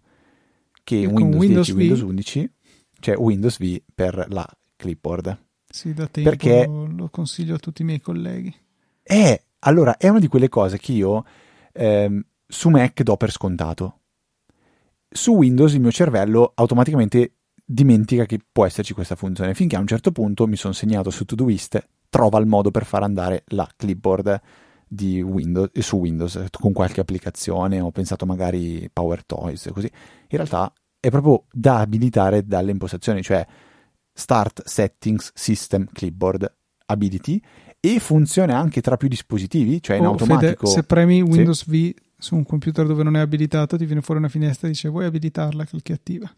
che 0.84 0.96
in 0.96 1.10
Windows, 1.10 1.36
Windows 1.40 1.66
10 1.66 1.70
e 1.70 1.74
Windows 1.74 2.00
11 2.02 2.52
c'è 3.00 3.16
Windows 3.16 3.58
V 3.58 3.82
per 3.94 4.26
la 4.28 4.46
clipboard. 4.76 5.38
Sì, 5.68 5.94
da 5.94 6.06
tempo 6.06 6.28
perché 6.28 6.66
lo 6.66 7.08
consiglio 7.10 7.54
a 7.54 7.58
tutti 7.58 7.82
i 7.82 7.84
miei 7.84 8.00
colleghi. 8.00 8.54
È, 9.02 9.42
allora, 9.60 9.96
è 9.96 10.08
una 10.08 10.18
di 10.18 10.28
quelle 10.28 10.48
cose 10.48 10.78
che 10.78 10.92
io 10.92 11.24
ehm, 11.72 12.22
su 12.46 12.68
Mac 12.68 13.02
do 13.02 13.16
per 13.16 13.30
scontato 13.30 13.99
su 15.10 15.32
Windows 15.32 15.72
il 15.74 15.80
mio 15.80 15.90
cervello 15.90 16.52
automaticamente 16.54 17.32
dimentica 17.64 18.26
che 18.26 18.40
può 18.50 18.66
esserci 18.66 18.94
questa 18.94 19.16
funzione, 19.16 19.54
finché 19.54 19.76
a 19.76 19.80
un 19.80 19.86
certo 19.86 20.12
punto 20.12 20.46
mi 20.46 20.56
sono 20.56 20.72
segnato 20.72 21.10
su 21.10 21.24
Todoist, 21.24 21.84
trova 22.08 22.38
il 22.38 22.46
modo 22.46 22.70
per 22.70 22.84
far 22.84 23.02
andare 23.02 23.44
la 23.48 23.68
clipboard 23.76 24.40
di 24.86 25.22
Windows, 25.22 25.70
su 25.78 25.98
Windows 25.98 26.46
con 26.50 26.72
qualche 26.72 27.00
applicazione, 27.00 27.80
ho 27.80 27.92
pensato 27.92 28.26
magari 28.26 28.90
Power 28.92 29.24
Toys, 29.24 29.70
così. 29.72 29.86
In 29.86 30.36
realtà 30.36 30.72
è 30.98 31.10
proprio 31.10 31.44
da 31.52 31.78
abilitare 31.78 32.44
dalle 32.44 32.72
impostazioni, 32.72 33.22
cioè 33.22 33.46
Start 34.12 34.64
Settings 34.64 35.30
System 35.34 35.86
Clipboard 35.92 36.52
Ability 36.86 37.40
e 37.78 38.00
funziona 38.00 38.58
anche 38.58 38.80
tra 38.80 38.96
più 38.96 39.08
dispositivi, 39.08 39.80
cioè 39.80 39.96
in 39.96 40.06
oh, 40.06 40.10
automatico. 40.10 40.66
Fede, 40.66 40.80
se 40.80 40.82
premi 40.82 41.22
Windows 41.22 41.64
sì. 41.64 41.92
V 41.92 41.94
su 42.20 42.36
un 42.36 42.44
computer 42.44 42.86
dove 42.86 43.02
non 43.02 43.16
è 43.16 43.20
abilitato 43.20 43.76
ti 43.76 43.86
viene 43.86 44.02
fuori 44.02 44.20
una 44.20 44.28
finestra 44.28 44.68
e 44.68 44.70
dice 44.70 44.88
vuoi 44.88 45.06
abilitarla, 45.06 45.64
clicchi 45.64 45.92
attiva. 45.92 46.30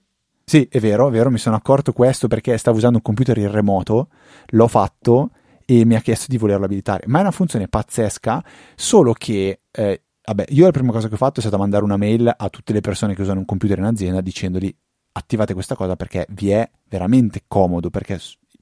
Sì, 0.45 0.67
è 0.71 0.81
vero, 0.81 1.09
è 1.09 1.11
vero, 1.11 1.31
mi 1.31 1.39
sono 1.39 1.57
accorto 1.57 1.93
questo 1.93 2.29
perché 2.29 2.57
stavo 2.59 2.77
usando 2.77 2.97
un 2.97 3.03
computer 3.03 3.37
in 3.39 3.51
remoto, 3.51 4.09
l'ho 4.49 4.69
fatto 4.69 5.31
e 5.65 5.85
mi 5.85 5.95
ha 5.95 6.01
chiesto 6.01 6.27
di 6.29 6.37
volerlo 6.37 6.65
abilitare. 6.65 7.05
Ma 7.07 7.19
è 7.19 7.21
una 7.23 7.31
funzione 7.31 7.69
pazzesca, 7.69 8.45
solo 8.75 9.13
che, 9.13 9.61
eh, 9.71 10.03
vabbè, 10.25 10.47
io 10.49 10.65
la 10.65 10.71
prima 10.71 10.93
cosa 10.93 11.09
che 11.09 11.15
ho 11.15 11.19
fatto 11.19 11.39
è 11.39 11.43
stata 11.43 11.57
mandare 11.57 11.85
una 11.85 11.97
mail 11.97 12.33
a 12.35 12.49
tutte 12.49 12.73
le 12.73 12.81
persone 12.81 13.15
che 13.15 13.23
usano 13.23 13.41
un 13.41 13.45
computer 13.45 13.79
in 13.79 13.85
azienda 13.85 14.21
dicendogli 14.21 14.75
attivate 15.13 15.55
questa 15.55 15.75
cosa 15.75 15.95
perché 15.97 16.27
vi 16.31 16.51
è 16.51 16.69
veramente 16.89 17.45
comodo, 17.47 17.91
perché 17.91 18.19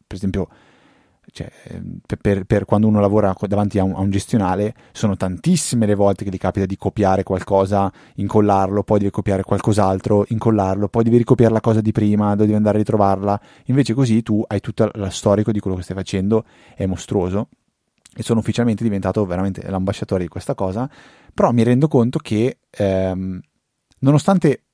per 0.06 0.16
esempio 0.16 0.48
cioè, 1.32 1.50
per, 2.20 2.44
per, 2.44 2.64
quando 2.64 2.86
uno 2.86 3.00
lavora 3.00 3.34
davanti 3.46 3.78
a 3.78 3.84
un, 3.84 3.92
a 3.92 4.00
un, 4.00 4.10
gestionale, 4.10 4.74
sono 4.92 5.16
tantissime 5.16 5.86
le 5.86 5.94
volte 5.94 6.24
che 6.24 6.30
gli 6.30 6.38
capita 6.38 6.66
di 6.66 6.76
copiare 6.76 7.22
qualcosa, 7.22 7.92
incollarlo, 8.16 8.82
poi 8.82 8.98
devi 8.98 9.10
copiare 9.10 9.42
qualcos'altro, 9.42 10.24
incollarlo, 10.28 10.88
poi 10.88 11.04
devi 11.04 11.18
ricopiare 11.18 11.52
la 11.52 11.60
cosa 11.60 11.80
di 11.80 11.92
prima, 11.92 12.34
devi 12.36 12.54
andare 12.54 12.76
a 12.76 12.80
ritrovarla. 12.80 13.40
Invece 13.66 13.94
così 13.94 14.22
tu 14.22 14.42
hai 14.46 14.60
tutto 14.60 14.90
lo 14.94 15.10
storico 15.10 15.52
di 15.52 15.60
quello 15.60 15.76
che 15.76 15.82
stai 15.82 15.96
facendo, 15.96 16.44
è 16.74 16.86
mostruoso. 16.86 17.48
E 18.14 18.22
sono 18.22 18.40
ufficialmente 18.40 18.82
diventato 18.82 19.24
veramente 19.24 19.68
l'ambasciatore 19.68 20.22
di 20.22 20.28
questa 20.28 20.54
cosa. 20.54 20.90
Però 21.32 21.52
mi 21.52 21.62
rendo 21.62 21.86
conto 21.86 22.18
che, 22.18 22.58
ehm, 22.70 23.40
nonostante 24.00 24.64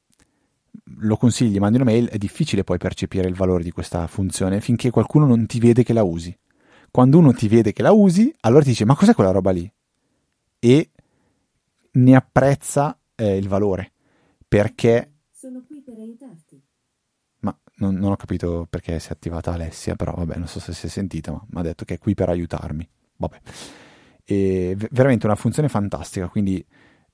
lo 1.01 1.17
consigli, 1.17 1.59
mandi 1.59 1.77
una 1.77 1.85
mail, 1.85 2.09
è 2.09 2.17
difficile 2.17 2.65
poi 2.65 2.79
percepire 2.79 3.29
il 3.29 3.35
valore 3.35 3.63
di 3.63 3.71
questa 3.71 4.07
funzione 4.07 4.61
finché 4.61 4.91
qualcuno 4.91 5.27
non 5.27 5.47
ti 5.47 5.59
vede 5.59 5.83
che 5.83 5.93
la 5.93 6.03
usi 6.03 6.37
quando 6.91 7.19
uno 7.19 7.33
ti 7.33 7.49
vede 7.49 7.73
che 7.73 7.83
la 7.83 7.93
usi, 7.93 8.35
allora 8.41 8.63
ti 8.63 8.71
dice 8.71 8.85
ma 8.85 8.95
cos'è 8.95 9.15
quella 9.15 9.31
roba 9.31 9.51
lì? 9.51 9.71
E 10.59 10.91
ne 11.93 12.17
apprezza 12.17 12.99
eh, 13.15 13.37
il 13.37 13.49
valore 13.49 13.93
perché... 14.47 15.13
Sono 15.33 15.63
qui 15.67 15.83
per 15.83 15.99
aiutarti. 15.99 16.63
Ma 17.41 17.57
non, 17.77 17.95
non, 17.97 18.13
ho 18.13 18.17
capito 18.17 18.67
perché 18.69 18.99
si 18.99 19.09
è 19.09 19.13
attivata 19.13 19.53
Alessia, 19.53 19.95
però 19.97 20.13
vabbè, 20.13 20.37
non 20.37 20.49
so 20.49 20.61
se 20.61 20.73
si 20.73 20.87
è 20.87 20.89
sentita, 20.89 21.33
ma 21.33 21.45
mi 21.49 21.61
ha 21.61 21.63
detto 21.63 21.85
che 21.85 21.95
è 21.95 21.99
qui 21.99 22.15
per 22.15 22.29
aiutarmi. 22.29 22.89
Vabbè. 23.17 23.41
E 24.25 24.77
veramente 24.91 25.27
una 25.27 25.37
funzione 25.37 25.69
fantastica, 25.69 26.29
quindi 26.29 26.65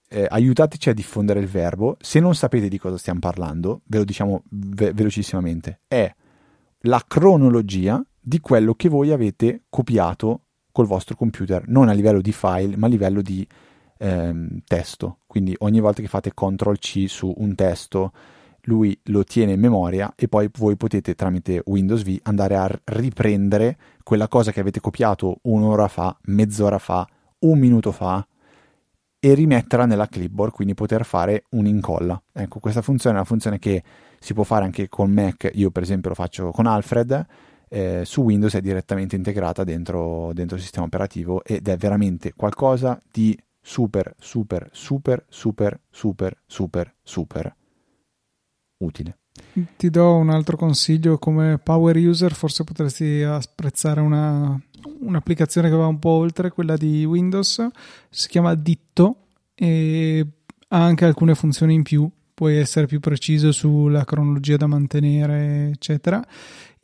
eh, 0.08 0.26
aiutateci 0.28 0.90
a 0.90 0.94
diffondere 0.94 1.40
il 1.40 1.46
verbo. 1.46 1.96
Se 2.00 2.20
non 2.20 2.34
sapete 2.34 2.68
di 2.68 2.78
cosa 2.78 2.96
stiamo 2.96 3.20
parlando, 3.20 3.82
ve 3.86 3.98
lo 3.98 4.04
diciamo 4.04 4.44
ve- 4.50 4.92
velocissimamente, 4.92 5.80
è 5.88 6.14
la 6.82 7.04
cronologia 7.06 8.04
di 8.24 8.38
quello 8.38 8.74
che 8.74 8.88
voi 8.88 9.10
avete 9.10 9.64
copiato 9.68 10.42
col 10.70 10.86
vostro 10.86 11.16
computer, 11.16 11.66
non 11.66 11.88
a 11.88 11.92
livello 11.92 12.20
di 12.20 12.32
file, 12.32 12.76
ma 12.76 12.86
a 12.86 12.90
livello 12.90 13.20
di 13.20 13.46
ehm, 13.98 14.60
testo. 14.64 15.18
Quindi 15.26 15.54
ogni 15.58 15.80
volta 15.80 16.00
che 16.00 16.08
fate 16.08 16.32
CTRL 16.32 16.78
C 16.78 17.04
su 17.08 17.32
un 17.36 17.54
testo, 17.54 18.12
lui 18.66 18.98
lo 19.04 19.24
tiene 19.24 19.52
in 19.52 19.60
memoria 19.60 20.12
e 20.14 20.28
poi 20.28 20.48
voi 20.56 20.76
potete 20.76 21.14
tramite 21.14 21.62
Windows 21.66 22.04
V 22.04 22.20
andare 22.22 22.56
a 22.56 22.70
riprendere 22.84 23.76
quella 24.04 24.28
cosa 24.28 24.52
che 24.52 24.60
avete 24.60 24.80
copiato 24.80 25.38
un'ora 25.42 25.88
fa, 25.88 26.16
mezz'ora 26.26 26.78
fa, 26.78 27.06
un 27.40 27.58
minuto 27.58 27.90
fa 27.90 28.24
e 29.18 29.34
rimetterla 29.34 29.84
nella 29.84 30.06
clipboard, 30.06 30.52
quindi 30.52 30.74
poter 30.74 31.04
fare 31.04 31.44
un'incolla. 31.50 32.20
Ecco, 32.32 32.60
questa 32.60 32.82
funzione 32.82 33.16
è 33.16 33.18
una 33.18 33.28
funzione 33.28 33.58
che 33.58 33.82
si 34.18 34.32
può 34.32 34.44
fare 34.44 34.64
anche 34.64 34.88
con 34.88 35.10
Mac, 35.10 35.50
io 35.54 35.70
per 35.70 35.82
esempio 35.82 36.10
lo 36.10 36.14
faccio 36.14 36.50
con 36.50 36.66
Alfred, 36.66 37.26
eh, 37.72 38.02
su 38.04 38.20
Windows 38.20 38.54
è 38.54 38.60
direttamente 38.60 39.16
integrata 39.16 39.64
dentro, 39.64 40.30
dentro 40.34 40.56
il 40.56 40.62
sistema 40.62 40.84
operativo 40.84 41.42
ed 41.42 41.66
è 41.68 41.76
veramente 41.78 42.34
qualcosa 42.34 43.00
di 43.10 43.36
super, 43.62 44.14
super, 44.18 44.68
super, 44.70 45.24
super, 45.30 45.80
super, 45.88 46.36
super, 46.46 46.94
super 47.02 47.56
utile. 48.76 49.16
Ti 49.76 49.88
do 49.88 50.16
un 50.16 50.28
altro 50.28 50.58
consiglio 50.58 51.16
come 51.16 51.58
power 51.58 51.96
user, 51.96 52.34
forse 52.34 52.62
potresti 52.62 53.22
apprezzare 53.22 54.02
una, 54.02 54.60
un'applicazione 55.00 55.70
che 55.70 55.76
va 55.76 55.86
un 55.86 55.98
po' 55.98 56.10
oltre 56.10 56.50
quella 56.50 56.76
di 56.76 57.06
Windows, 57.06 57.66
si 58.10 58.28
chiama 58.28 58.54
Ditto 58.54 59.28
e 59.54 60.26
ha 60.68 60.84
anche 60.84 61.06
alcune 61.06 61.34
funzioni 61.34 61.72
in 61.72 61.82
più, 61.82 62.06
puoi 62.34 62.56
essere 62.56 62.84
più 62.84 63.00
preciso 63.00 63.50
sulla 63.50 64.04
cronologia 64.04 64.58
da 64.58 64.66
mantenere, 64.66 65.70
eccetera, 65.70 66.22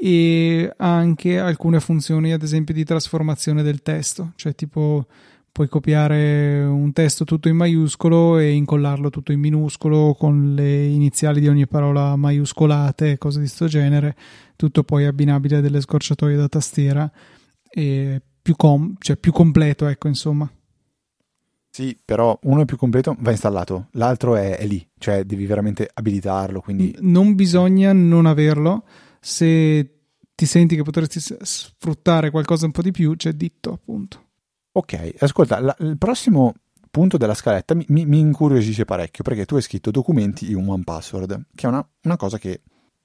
e 0.00 0.72
anche 0.76 1.40
alcune 1.40 1.80
funzioni, 1.80 2.32
ad 2.32 2.42
esempio, 2.42 2.72
di 2.72 2.84
trasformazione 2.84 3.64
del 3.64 3.82
testo, 3.82 4.32
cioè 4.36 4.54
tipo 4.54 5.06
puoi 5.50 5.66
copiare 5.68 6.62
un 6.62 6.92
testo 6.92 7.24
tutto 7.24 7.48
in 7.48 7.56
maiuscolo 7.56 8.38
e 8.38 8.52
incollarlo 8.52 9.10
tutto 9.10 9.32
in 9.32 9.40
minuscolo 9.40 10.14
con 10.16 10.54
le 10.54 10.84
iniziali 10.84 11.40
di 11.40 11.48
ogni 11.48 11.66
parola 11.66 12.14
maiuscolate, 12.14 13.18
cose 13.18 13.40
di 13.40 13.46
questo 13.46 13.66
genere, 13.66 14.14
tutto 14.54 14.84
poi 14.84 15.04
abbinabile 15.04 15.56
a 15.56 15.60
delle 15.60 15.80
scorciatoie 15.80 16.36
da 16.36 16.46
tastiera 16.46 17.10
e 17.68 18.22
più, 18.40 18.54
com- 18.54 18.94
cioè 19.00 19.16
più 19.16 19.32
completo, 19.32 19.88
ecco, 19.88 20.06
insomma. 20.06 20.48
Sì, 21.70 21.98
però 22.04 22.38
uno 22.44 22.62
è 22.62 22.64
più 22.64 22.76
completo, 22.76 23.16
va 23.18 23.32
installato, 23.32 23.88
l'altro 23.92 24.36
è, 24.36 24.58
è 24.58 24.64
lì, 24.64 24.86
cioè 24.96 25.24
devi 25.24 25.44
veramente 25.44 25.90
abilitarlo. 25.92 26.60
Quindi... 26.60 26.96
Non 27.00 27.34
bisogna 27.34 27.92
non 27.92 28.26
averlo. 28.26 28.84
Se 29.20 29.98
ti 30.34 30.46
senti 30.46 30.76
che 30.76 30.82
potresti 30.82 31.20
sfruttare 31.20 32.30
qualcosa 32.30 32.66
un 32.66 32.72
po' 32.72 32.82
di 32.82 32.90
più, 32.90 33.16
c'è 33.16 33.32
ditto, 33.32 33.72
appunto. 33.72 34.26
Ok, 34.72 35.14
ascolta, 35.18 35.58
la, 35.60 35.74
il 35.80 35.98
prossimo 35.98 36.54
punto 36.90 37.16
della 37.16 37.34
scaletta 37.34 37.74
mi, 37.74 37.84
mi, 37.88 38.06
mi, 38.06 38.18
incuriosisce 38.20 38.84
parecchio 38.84 39.24
perché 39.24 39.44
tu 39.44 39.56
hai 39.56 39.62
scritto 39.62 39.90
documenti 39.90 40.50
in 40.50 40.66
one 40.66 40.84
password, 40.84 41.46
che 41.54 41.66
è 41.66 41.68
una, 41.68 41.86
una 42.02 42.16
cosa 42.16 42.38
che 42.38 42.62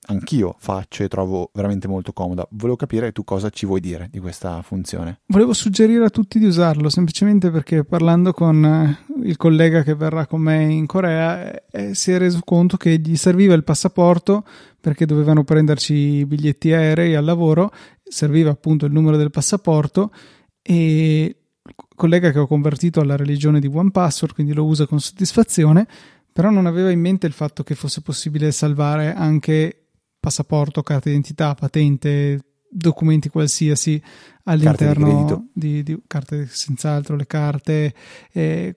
anch'io 0.08 0.56
faccio 0.58 1.04
e 1.04 1.08
trovo 1.08 1.50
veramente 1.54 1.88
molto 1.88 2.14
comoda. 2.14 2.46
Volevo 2.52 2.76
capire 2.76 3.12
tu 3.12 3.24
cosa 3.24 3.50
ci 3.50 3.66
vuoi 3.66 3.80
dire 3.80 4.10
di 4.12 4.20
questa 4.20 4.62
funzione. 4.62 5.22
Volevo 5.28 5.54
suggerire 5.54 6.06
a 6.06 6.10
tutti 6.10 6.40
di 6.40 6.46
usarlo 6.46 6.90
semplicemente 6.90 7.52
perché 7.52 7.84
parlando 7.84 8.34
con 8.34 8.64
eh, 8.66 8.98
il 9.24 9.38
collega 9.38 9.84
che 9.84 9.96
verrà 9.96 10.26
con 10.26 10.42
me 10.42 10.64
in 10.64 10.86
Corea 10.86 11.52
eh, 11.52 11.64
eh, 11.72 11.96
si 11.96 12.12
è 12.12 12.18
reso 12.18 12.42
conto 12.44 12.78
che 12.78 13.00
gli 13.00 13.16
serviva 13.16 13.54
il 13.54 13.64
passaporto 13.64 14.46
perché 14.80 15.06
dovevano 15.06 15.44
prenderci 15.44 15.94
i 15.94 16.26
biglietti 16.26 16.74
aerei 16.74 17.16
al 17.16 17.24
lavoro, 17.24 17.72
serviva 18.04 18.52
appunto 18.52 18.86
il 18.86 18.92
numero 18.92 19.16
del 19.16 19.32
passaporto 19.32 20.12
e 20.62 21.24
il 21.66 21.76
collega 21.96 22.32
che 22.32 22.40
ho 22.40 22.48
convertito 22.48 23.00
alla 23.00 23.16
religione 23.16 23.62
di 23.62 23.70
OnePassword, 23.72 24.34
quindi 24.34 24.54
lo 24.54 24.66
usa 24.66 24.86
con 24.86 25.00
soddisfazione, 25.00 25.88
però 26.34 26.50
non 26.50 26.66
aveva 26.66 26.90
in 26.90 27.00
mente 27.00 27.28
il 27.28 27.32
fatto 27.32 27.64
che 27.64 27.76
fosse 27.76 28.02
possibile 28.02 28.52
salvare 28.52 29.14
anche 29.14 29.83
passaporto, 30.24 30.84
carta 30.84 31.10
d'identità, 31.10 31.54
patente, 31.54 32.40
documenti 32.70 33.28
qualsiasi 33.28 34.02
all'interno 34.46 35.50
di, 35.54 35.84
di, 35.84 35.84
di, 35.84 36.02
carte, 36.08 36.48
senz'altro 36.50 37.18
le 37.18 37.28
carte, 37.28 37.94
eh, 38.32 38.74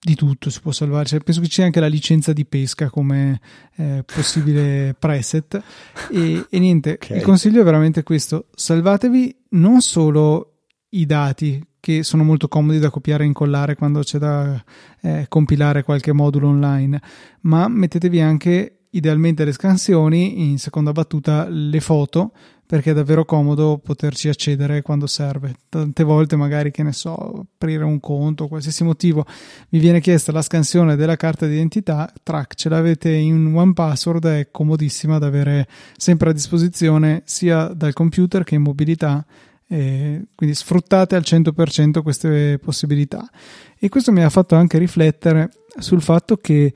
di 0.00 0.14
tutto 0.14 0.48
si 0.48 0.60
può 0.62 0.72
salvare. 0.72 1.04
Cioè, 1.04 1.20
penso 1.20 1.42
che 1.42 1.50
sia 1.50 1.66
anche 1.66 1.80
la 1.80 1.86
licenza 1.86 2.32
di 2.32 2.46
pesca 2.46 2.88
come 2.88 3.38
eh, 3.76 4.04
possibile 4.06 4.94
preset. 4.98 5.62
E, 6.10 6.46
e 6.48 6.58
niente, 6.58 6.92
okay. 6.92 7.18
il 7.18 7.22
consiglio 7.22 7.60
è 7.60 7.64
veramente 7.64 8.02
questo: 8.02 8.46
salvatevi 8.54 9.36
non 9.50 9.82
solo 9.82 10.62
i 10.90 11.04
dati 11.04 11.62
che 11.78 12.02
sono 12.02 12.24
molto 12.24 12.48
comodi 12.48 12.78
da 12.78 12.88
copiare 12.88 13.24
e 13.24 13.26
incollare 13.26 13.74
quando 13.74 14.00
c'è 14.00 14.16
da 14.16 14.64
eh, 15.02 15.26
compilare 15.28 15.82
qualche 15.82 16.12
modulo 16.12 16.48
online, 16.48 17.00
ma 17.42 17.68
mettetevi 17.68 18.18
anche 18.18 18.76
idealmente 18.96 19.44
le 19.44 19.52
scansioni, 19.52 20.50
in 20.50 20.58
seconda 20.58 20.92
battuta 20.92 21.48
le 21.48 21.80
foto, 21.80 22.32
perché 22.66 22.90
è 22.90 22.94
davvero 22.94 23.24
comodo 23.24 23.80
poterci 23.82 24.28
accedere 24.28 24.82
quando 24.82 25.06
serve. 25.06 25.54
Tante 25.68 26.02
volte 26.02 26.34
magari, 26.34 26.72
che 26.72 26.82
ne 26.82 26.92
so, 26.92 27.46
aprire 27.54 27.84
un 27.84 28.00
conto, 28.00 28.48
qualsiasi 28.48 28.82
motivo, 28.82 29.24
vi 29.68 29.78
viene 29.78 30.00
chiesta 30.00 30.32
la 30.32 30.42
scansione 30.42 30.96
della 30.96 31.16
carta 31.16 31.46
d'identità, 31.46 32.12
track, 32.22 32.54
ce 32.54 32.68
l'avete 32.68 33.10
in 33.12 33.54
one 33.54 33.72
password, 33.72 34.26
è 34.26 34.48
comodissima 34.50 35.18
da 35.18 35.26
avere 35.26 35.68
sempre 35.96 36.30
a 36.30 36.32
disposizione 36.32 37.22
sia 37.24 37.66
dal 37.68 37.92
computer 37.92 38.42
che 38.42 38.56
in 38.56 38.62
mobilità. 38.62 39.24
E 39.68 40.26
quindi 40.36 40.54
sfruttate 40.54 41.16
al 41.16 41.22
100% 41.24 42.00
queste 42.00 42.56
possibilità 42.62 43.28
e 43.76 43.88
questo 43.88 44.12
mi 44.12 44.22
ha 44.22 44.30
fatto 44.30 44.54
anche 44.54 44.78
riflettere 44.78 45.50
sul 45.80 46.00
fatto 46.00 46.36
che 46.36 46.72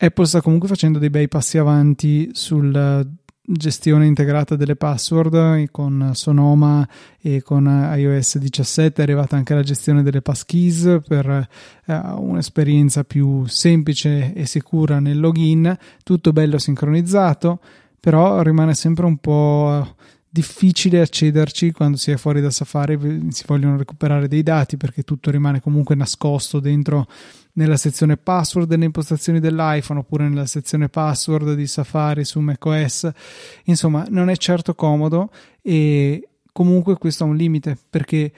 Apple 0.00 0.26
sta 0.26 0.40
comunque 0.40 0.68
facendo 0.68 1.00
dei 1.00 1.10
bei 1.10 1.26
passi 1.26 1.58
avanti 1.58 2.30
sulla 2.32 3.04
gestione 3.50 4.06
integrata 4.06 4.54
delle 4.54 4.76
password 4.76 5.70
con 5.72 6.10
Sonoma 6.14 6.86
e 7.20 7.42
con 7.42 7.66
iOS 7.66 8.38
17 8.38 9.00
è 9.00 9.02
arrivata 9.02 9.34
anche 9.34 9.54
la 9.54 9.62
gestione 9.62 10.04
delle 10.04 10.22
passkeys 10.22 11.00
per 11.04 11.48
uh, 11.86 11.92
un'esperienza 12.16 13.02
più 13.02 13.44
semplice 13.46 14.34
e 14.34 14.46
sicura 14.46 15.00
nel 15.00 15.18
login. 15.18 15.76
Tutto 16.04 16.32
bello 16.32 16.58
sincronizzato 16.58 17.58
però 17.98 18.40
rimane 18.42 18.74
sempre 18.74 19.04
un 19.04 19.16
po' 19.16 19.96
difficile 20.30 21.00
accederci 21.00 21.72
quando 21.72 21.96
si 21.96 22.10
è 22.12 22.16
fuori 22.16 22.40
da 22.40 22.50
Safari 22.50 23.26
si 23.30 23.44
vogliono 23.46 23.76
recuperare 23.76 24.28
dei 24.28 24.42
dati 24.42 24.76
perché 24.76 25.02
tutto 25.02 25.30
rimane 25.30 25.60
comunque 25.60 25.94
nascosto 25.94 26.60
dentro 26.60 27.08
nella 27.58 27.76
sezione 27.76 28.16
password 28.16 28.68
delle 28.68 28.84
impostazioni 28.84 29.40
dell'iPhone 29.40 29.98
oppure 29.98 30.28
nella 30.28 30.46
sezione 30.46 30.88
password 30.88 31.54
di 31.54 31.66
Safari 31.66 32.24
su 32.24 32.38
macOS. 32.38 33.10
Insomma, 33.64 34.06
non 34.08 34.30
è 34.30 34.36
certo 34.36 34.74
comodo 34.74 35.30
e 35.60 36.28
comunque 36.52 36.96
questo 36.96 37.24
ha 37.24 37.26
un 37.26 37.36
limite 37.36 37.76
perché 37.90 38.32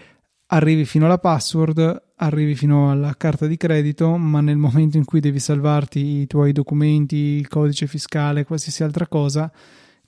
arrivi 0.47 0.87
fino 0.87 1.05
alla 1.05 1.19
password, 1.19 2.03
arrivi 2.17 2.55
fino 2.55 2.91
alla 2.91 3.15
carta 3.15 3.47
di 3.47 3.59
credito, 3.59 4.17
ma 4.17 4.41
nel 4.41 4.57
momento 4.57 4.97
in 4.97 5.05
cui 5.05 5.21
devi 5.21 5.39
salvarti 5.39 6.01
i 6.01 6.27
tuoi 6.27 6.53
documenti, 6.53 7.17
il 7.17 7.49
codice 7.49 7.87
fiscale, 7.87 8.45
qualsiasi 8.45 8.83
altra 8.83 9.07
cosa, 9.07 9.53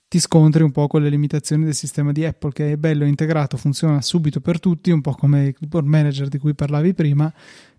ti 0.09 0.19
scontri 0.19 0.63
un 0.63 0.73
po' 0.73 0.87
con 0.87 1.03
le 1.03 1.11
limitazioni 1.11 1.65
del 1.65 1.75
sistema 1.75 2.13
di 2.13 2.25
Apple 2.25 2.53
che 2.53 2.73
è 2.73 2.77
bello 2.77 3.05
integrato, 3.05 3.59
funziona 3.59 4.01
subito 4.01 4.41
per 4.41 4.59
tutti, 4.59 4.91
un 4.91 5.03
po' 5.03 5.13
come 5.13 5.49
il 5.49 5.55
Clipboard 5.55 5.87
Manager 5.87 6.29
di 6.29 6.39
cui 6.39 6.55
parlavi 6.55 6.95
prima, 6.95 7.33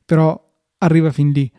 però 0.06 0.40
arriva 0.84 1.12
fin 1.12 1.32
lì. 1.32 1.52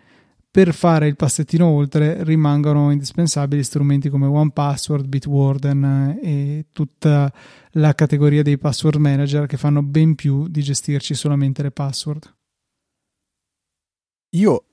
Per 0.51 0.73
fare 0.73 1.09
il 1.09 1.17
passettino 1.17 1.67
oltre 1.67 2.23
rimangono 2.23 2.93
indispensabili 2.93 3.65
strumenti 3.65 4.09
come 4.09 4.27
OnePassword, 4.27 5.07
Bitwarden 5.07 5.85
eh, 5.85 6.29
e 6.29 6.67
tutta 6.73 7.33
la 7.73 7.93
categoria 7.95 8.43
dei 8.43 8.57
password 8.57 9.01
manager 9.01 9.47
che 9.47 9.57
fanno 9.57 9.83
ben 9.83 10.15
più 10.15 10.47
di 10.47 10.63
gestirci 10.63 11.15
solamente 11.15 11.63
le 11.63 11.73
password. 11.73 12.33
Io 14.37 14.65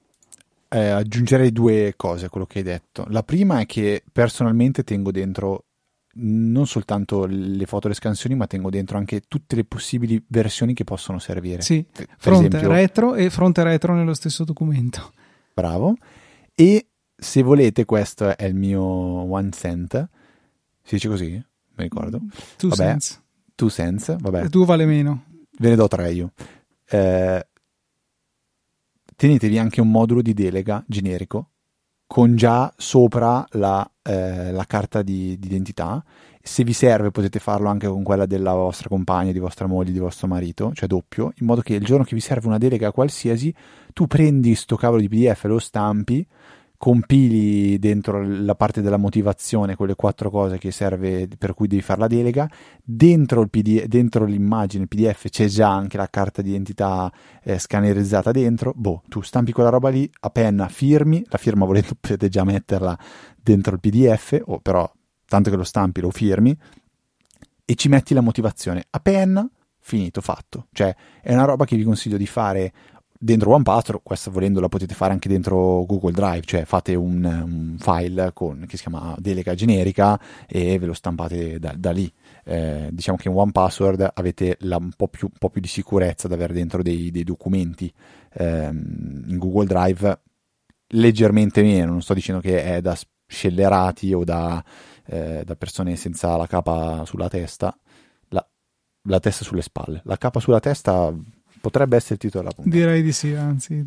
eh, 0.68 0.88
aggiungerei 0.88 1.52
due 1.52 1.94
cose 1.98 2.28
a 2.28 2.30
quello 2.30 2.46
che 2.46 2.60
hai 2.60 2.64
detto. 2.64 3.06
La 3.10 3.24
prima 3.24 3.60
è 3.60 3.66
che 3.66 4.04
personalmente 4.12 4.84
tengo 4.84 5.12
dentro 5.12 5.66
non 6.14 6.68
soltanto 6.68 7.26
le 7.26 7.66
foto 7.66 7.88
e 7.88 7.90
le 7.90 7.96
scansioni, 7.96 8.36
ma 8.36 8.48
tengo 8.48 8.70
dentro 8.70 8.98
anche 8.98 9.22
tutte 9.28 9.56
le 9.56 9.64
possibili 9.64 10.24
versioni 10.28 10.74
che 10.74 10.84
possono 10.84 11.20
servire. 11.20 11.62
Sì, 11.62 11.86
per 11.92 12.08
fronte 12.18 12.48
esempio, 12.48 12.70
retro 12.70 13.16
e 13.16 13.30
fronte 13.30 13.64
retro 13.64 13.96
nello 13.96 14.14
stesso 14.14 14.44
documento. 14.44 15.14
Bravo. 15.54 15.96
E 16.54 16.88
se 17.16 17.42
volete, 17.42 17.86
questo 17.86 18.36
è 18.36 18.46
il 18.46 18.56
mio 18.56 18.82
one 18.82 19.52
cent. 19.52 20.10
Si 20.84 20.96
dice 20.96 21.08
così? 21.08 21.30
Mi 21.32 21.84
ricordo. 21.84 22.20
Two 22.58 22.70
vabbè, 22.70 22.82
cents. 22.84 23.22
Two 23.56 23.70
cents, 23.70 24.16
vabbè. 24.20 24.46
E 24.46 24.50
tu 24.50 24.66
vale 24.66 24.86
meno. 24.86 25.26
Ve 25.60 25.70
ne 25.70 25.76
do 25.76 25.88
tre 25.88 26.12
io. 26.12 26.34
Eh, 26.90 27.48
tenetevi 29.16 29.58
anche 29.58 29.80
un 29.80 29.92
modulo 29.92 30.22
di 30.22 30.34
delega 30.34 30.84
generico 30.88 31.51
con 32.12 32.36
già 32.36 32.70
sopra 32.76 33.48
la, 33.52 33.90
eh, 34.04 34.52
la 34.52 34.66
carta 34.66 35.02
di, 35.02 35.40
di, 35.40 35.48
identità. 35.48 36.04
Se 36.42 36.66
vi 36.66 36.74
serve 36.74 37.10
potete 37.10 37.40
farlo 37.40 37.70
anche 37.70 37.88
con 37.88 38.04
quella 38.04 38.26
della 38.26 38.52
vostra 38.52 38.90
compagna, 38.90 39.32
di 39.32 39.40
vostra 39.40 39.66
moglie, 39.66 39.94
di 39.94 40.00
vostro 40.00 40.28
marito, 40.28 40.74
cioè 40.74 40.90
doppio, 40.90 41.32
in 41.38 41.46
modo 41.46 41.62
che 41.62 41.76
il 41.76 41.86
giorno 41.86 42.04
che 42.04 42.14
vi 42.14 42.20
serve 42.20 42.48
una 42.48 42.58
delega 42.58 42.92
qualsiasi, 42.92 43.56
tu 43.94 44.08
prendi 44.08 44.56
sto 44.56 44.76
cavolo 44.76 45.00
di 45.00 45.08
PDF, 45.08 45.46
lo 45.46 45.58
stampi, 45.58 46.28
compili 46.82 47.78
dentro 47.78 48.24
la 48.24 48.56
parte 48.56 48.82
della 48.82 48.98
motivazione 48.98 49.76
quelle 49.76 49.94
quattro 49.94 50.32
cose 50.32 50.58
che 50.58 50.72
serve 50.72 51.28
per 51.38 51.54
cui 51.54 51.68
devi 51.68 51.84
fare 51.84 52.00
la 52.00 52.08
delega. 52.08 52.50
Dentro, 52.84 53.42
il 53.42 53.52
PD, 53.52 53.86
dentro 53.86 54.26
l'immagine 54.26 54.82
il 54.82 54.88
pdf 54.88 55.30
c'è 55.30 55.46
già 55.46 55.70
anche 55.70 55.98
la 55.98 56.10
carta 56.10 56.42
d'identità 56.42 57.14
eh, 57.44 57.60
scannerizzata 57.60 58.32
dentro. 58.32 58.74
Boh 58.76 59.04
tu 59.08 59.22
stampi 59.22 59.52
quella 59.52 59.70
roba 59.70 59.90
lì 59.90 60.10
a 60.22 60.32
penna 60.32 60.68
firmi 60.70 61.24
la 61.30 61.38
firma 61.38 61.66
volendo 61.66 61.90
potete 62.02 62.30
già 62.30 62.44
metterla 62.44 62.98
dentro 63.40 63.76
il 63.76 63.80
pdf 63.80 64.42
o 64.46 64.60
però 64.60 64.92
tanto 65.28 65.52
che 65.52 65.58
lo 65.58 65.64
stampi 65.64 66.02
lo 66.02 66.10
firmi 66.10 66.58
e 67.64 67.76
ci 67.76 67.90
metti 67.90 68.16
la 68.16 68.22
motivazione. 68.22 68.86
A 68.90 69.00
penna 69.00 69.48
finito 69.78 70.20
fatto. 70.22 70.66
Cioè 70.72 70.96
è 71.22 71.32
una 71.32 71.46
roba 71.46 71.66
che 71.66 71.76
vi 71.76 71.84
consiglio 71.84 72.18
di 72.18 72.26
fare 72.26 72.74
dentro 73.24 73.52
OnePassword, 73.52 74.02
questa 74.02 74.32
volendo 74.32 74.60
la 74.60 74.68
potete 74.68 74.96
fare 74.96 75.14
anche 75.14 75.30
dentro 75.30 75.86
Google 75.86 76.12
Drive, 76.12 76.42
cioè 76.42 76.66
fate 76.66 76.96
un, 76.96 77.24
un 77.24 77.76
file 77.78 78.32
con, 78.34 78.66
che 78.68 78.78
si 78.78 78.82
chiama 78.82 79.16
delega 79.20 79.54
generica 79.54 80.20
e 80.48 80.80
ve 80.80 80.88
lo 80.88 80.94
stampate 80.94 81.60
da, 81.60 81.72
da 81.78 81.92
lì. 81.92 82.12
Eh, 82.44 82.90
diciamo 82.92 83.20
che 83.20 83.30
in 83.30 83.36
OnePassword 83.36 84.14
avete 84.16 84.58
la, 84.62 84.78
un, 84.78 84.90
po 84.98 85.08
più, 85.08 85.28
un, 85.28 85.38
po 85.38 85.50
più, 85.52 85.62
di 85.62 85.68
sicurezza 85.68 86.26
ad 86.26 86.34
avere 86.34 86.54
dentro 86.54 86.82
dei, 86.82 87.12
dei 87.12 87.24
documenti. 87.24 87.94
Eh, 88.34 88.70
in 88.72 89.38
Google 89.38 89.68
Drive 89.68 90.22
leggermente 90.94 91.62
meno, 91.62 91.92
non 91.92 92.02
sto 92.02 92.16
dicendo 92.16 92.42
che 92.42 92.64
è 92.64 92.82
da 92.82 92.98
scellerati 93.28 94.14
o 94.14 94.24
da, 94.24 94.64
eh, 95.06 95.44
da 95.46 95.56
persone 95.56 95.96
senza 95.96 96.36
la 96.38 96.48
capa 96.48 97.06
sulla 97.06 97.30
testa, 97.30 97.78
la, 98.30 98.46
la 99.04 99.20
testa 99.20 99.44
sulle 99.44 99.62
spalle. 99.62 100.02
La 100.06 100.18
capa 100.18 100.40
sulla 100.40 100.60
testa 100.60 101.14
Potrebbe 101.62 101.96
essere 101.96 102.16
il 102.16 102.20
titolo 102.20 102.44
della 102.44 102.56
puntata. 102.56 102.76
Direi 102.76 103.02
di 103.04 103.12
sì, 103.12 103.34
anzi, 103.34 103.86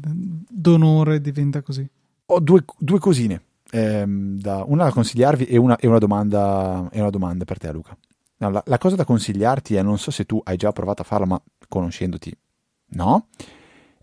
d'onore 0.48 1.20
diventa 1.20 1.60
così. 1.60 1.86
Ho 2.26 2.40
due, 2.40 2.64
due 2.78 2.98
cosine, 2.98 3.42
ehm, 3.70 4.38
da, 4.38 4.64
una 4.66 4.84
da 4.84 4.92
consigliarvi 4.92 5.44
e 5.44 5.56
una, 5.56 5.76
e 5.76 5.86
una, 5.86 5.98
domanda, 5.98 6.88
e 6.90 7.00
una 7.00 7.10
domanda 7.10 7.44
per 7.44 7.58
te, 7.58 7.72
Luca. 7.72 7.96
No, 8.36 8.50
la, 8.50 8.62
la, 8.66 8.78
cosa 8.78 8.96
da 8.96 9.04
consigliarti 9.04 9.74
è, 9.74 9.82
non 9.82 9.98
so 9.98 10.10
se 10.10 10.24
tu 10.24 10.40
hai 10.44 10.56
già 10.56 10.72
provato 10.72 11.02
a 11.02 11.04
farla, 11.04 11.26
ma 11.26 11.42
conoscendoti, 11.68 12.34
no? 12.90 13.26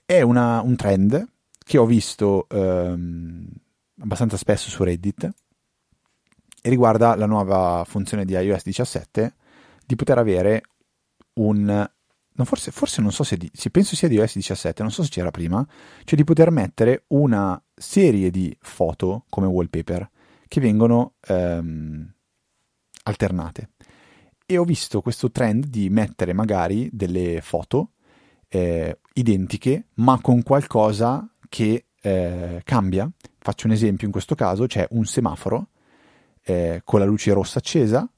È 0.06 0.22
una, 0.22 0.62
un 0.62 0.76
trend 0.76 1.28
che 1.64 1.78
ho 1.78 1.86
visto 1.86 2.48
ehm, 2.50 3.48
abbastanza 4.02 4.38
spesso 4.38 4.70
su 4.70 4.84
Reddit 4.84 5.30
e 6.62 6.70
riguarda 6.70 7.16
la 7.16 7.26
nuova 7.26 7.84
funzione 7.88 8.26
di 8.26 8.34
iOS 8.34 8.64
17 8.64 9.36
di 9.86 9.96
poter 9.96 10.18
avere 10.18 10.64
un 11.34 11.90
no, 12.42 12.46
forse, 12.46 12.72
forse, 12.72 13.02
non 13.02 13.12
so 13.12 13.24
se, 13.24 13.38
di, 13.38 13.50
se 13.54 13.70
penso 13.70 13.96
sia 13.96 14.08
di 14.08 14.16
iOS 14.16 14.36
17, 14.36 14.82
non 14.82 14.92
so 14.92 15.04
se 15.04 15.10
c'era 15.10 15.32
prima, 15.32 15.66
cioè 16.04 16.18
di 16.18 16.24
poter 16.24 16.50
mettere 16.50 17.04
una 17.08 17.62
serie 17.74 18.32
di 18.32 18.56
foto 18.60 19.26
come 19.30 19.48
wallpaper 19.48 20.10
che 20.48 20.60
vengono 20.60 21.14
ehm, 21.28 22.14
alternate. 23.04 23.70
E 24.46 24.58
ho 24.58 24.64
visto 24.64 25.02
questo 25.02 25.32
trend 25.32 25.68
di 25.68 25.90
mettere 25.90 26.34
magari 26.34 26.90
delle 26.92 27.40
foto 27.42 27.92
eh, 28.50 29.00
identiche, 29.14 29.88
ma 29.96 30.20
con 30.20 30.44
qualcosa 30.44 31.28
che 31.48 31.86
eh, 32.02 32.62
cambia. 32.64 33.10
Faccio 33.38 33.68
un 33.68 33.74
esempio, 33.74 34.08
in 34.08 34.12
questo 34.12 34.36
caso 34.36 34.66
c'è 34.66 34.86
un 34.92 35.06
semaforo 35.06 35.70
eh, 36.44 36.82
con 36.84 37.00
la 37.00 37.06
luce 37.06 37.32
rossa 37.34 37.60
accesa 37.60 38.10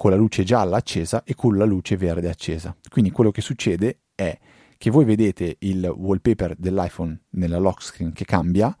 con 0.00 0.12
la 0.12 0.16
luce 0.16 0.44
gialla 0.44 0.78
accesa 0.78 1.24
e 1.24 1.34
con 1.34 1.58
la 1.58 1.66
luce 1.66 1.94
verde 1.98 2.30
accesa. 2.30 2.74
Quindi 2.88 3.10
quello 3.10 3.30
che 3.30 3.42
succede 3.42 4.04
è 4.14 4.34
che 4.78 4.88
voi 4.88 5.04
vedete 5.04 5.56
il 5.58 5.84
wallpaper 5.94 6.54
dell'iPhone 6.56 7.24
nella 7.32 7.58
lock 7.58 7.82
screen 7.82 8.14
che 8.14 8.24
cambia, 8.24 8.74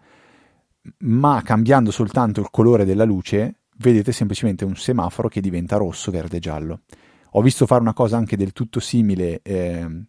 ma 1.00 1.42
cambiando 1.42 1.90
soltanto 1.90 2.40
il 2.40 2.48
colore 2.50 2.86
della 2.86 3.04
luce 3.04 3.56
vedete 3.76 4.12
semplicemente 4.12 4.64
un 4.64 4.76
semaforo 4.76 5.28
che 5.28 5.42
diventa 5.42 5.76
rosso, 5.76 6.10
verde 6.10 6.38
e 6.38 6.40
giallo. 6.40 6.80
Ho 7.32 7.42
visto 7.42 7.66
fare 7.66 7.82
una 7.82 7.92
cosa 7.92 8.16
anche 8.16 8.38
del 8.38 8.54
tutto 8.54 8.80
simile, 8.80 9.42
eh, 9.42 10.04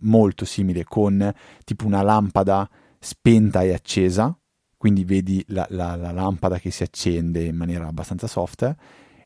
molto 0.00 0.46
simile, 0.46 0.84
con 0.84 1.30
tipo 1.64 1.84
una 1.84 2.00
lampada 2.00 2.66
spenta 2.98 3.60
e 3.60 3.74
accesa, 3.74 4.34
quindi 4.78 5.04
vedi 5.04 5.44
la, 5.48 5.66
la, 5.68 5.94
la 5.94 6.10
lampada 6.10 6.58
che 6.58 6.70
si 6.70 6.82
accende 6.82 7.44
in 7.44 7.56
maniera 7.56 7.86
abbastanza 7.86 8.26
soft 8.26 8.76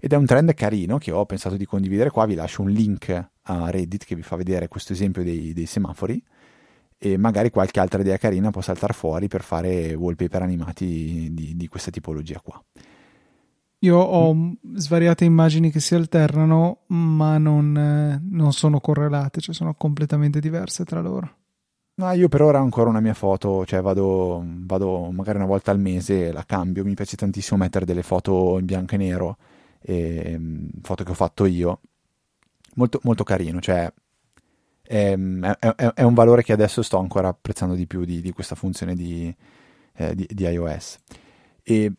ed 0.06 0.12
è 0.12 0.16
un 0.16 0.24
trend 0.24 0.54
carino 0.54 0.98
che 0.98 1.10
ho 1.10 1.26
pensato 1.26 1.56
di 1.56 1.66
condividere 1.66 2.10
qua, 2.10 2.26
vi 2.26 2.36
lascio 2.36 2.62
un 2.62 2.70
link 2.70 3.28
a 3.42 3.70
Reddit 3.70 4.04
che 4.04 4.14
vi 4.14 4.22
fa 4.22 4.36
vedere 4.36 4.68
questo 4.68 4.92
esempio 4.92 5.24
dei, 5.24 5.52
dei 5.52 5.66
semafori 5.66 6.22
e 6.96 7.16
magari 7.16 7.50
qualche 7.50 7.80
altra 7.80 8.00
idea 8.00 8.16
carina 8.16 8.50
può 8.50 8.60
saltare 8.60 8.92
fuori 8.92 9.26
per 9.26 9.42
fare 9.42 9.94
wallpaper 9.94 10.42
animati 10.42 11.28
di, 11.32 11.56
di 11.56 11.66
questa 11.66 11.90
tipologia 11.90 12.40
qua. 12.40 12.62
Io 13.80 13.96
ho 13.96 14.32
mm. 14.32 14.52
svariate 14.74 15.24
immagini 15.24 15.72
che 15.72 15.80
si 15.80 15.96
alternano, 15.96 16.82
ma 16.86 17.36
non, 17.38 18.20
non, 18.30 18.52
sono 18.52 18.78
correlate, 18.78 19.40
cioè 19.40 19.56
sono 19.56 19.74
completamente 19.74 20.38
diverse 20.38 20.84
tra 20.84 21.00
loro. 21.00 21.34
No, 21.96 22.12
io 22.12 22.28
per 22.28 22.42
ora 22.42 22.60
ho 22.60 22.62
ancora 22.62 22.90
una 22.90 23.00
mia 23.00 23.14
foto, 23.14 23.66
cioè 23.66 23.80
vado, 23.82 24.40
vado 24.46 25.10
magari 25.10 25.38
una 25.38 25.46
volta 25.46 25.72
al 25.72 25.80
mese, 25.80 26.30
la 26.30 26.44
cambio, 26.46 26.84
mi 26.84 26.94
piace 26.94 27.16
tantissimo 27.16 27.58
mettere 27.58 27.84
delle 27.84 28.04
foto 28.04 28.56
in 28.60 28.66
bianco 28.66 28.94
e 28.94 28.98
nero 28.98 29.36
e, 29.80 30.36
mm, 30.38 30.68
foto 30.82 31.04
che 31.04 31.10
ho 31.10 31.14
fatto 31.14 31.44
io, 31.46 31.80
molto, 32.74 33.00
molto 33.02 33.24
carino, 33.24 33.60
cioè 33.60 33.92
è, 34.86 35.18
è, 35.18 35.74
è, 35.74 36.02
un 36.02 36.14
valore 36.14 36.42
che 36.42 36.52
adesso 36.52 36.82
sto 36.82 36.98
ancora 36.98 37.28
apprezzando 37.28 37.74
di 37.74 37.86
più 37.86 38.04
di, 38.04 38.20
di 38.20 38.32
questa 38.32 38.54
funzione 38.54 38.94
di, 38.94 39.34
eh, 39.94 40.14
di, 40.14 40.26
di, 40.30 40.44
iOS. 40.44 40.98
E 41.62 41.92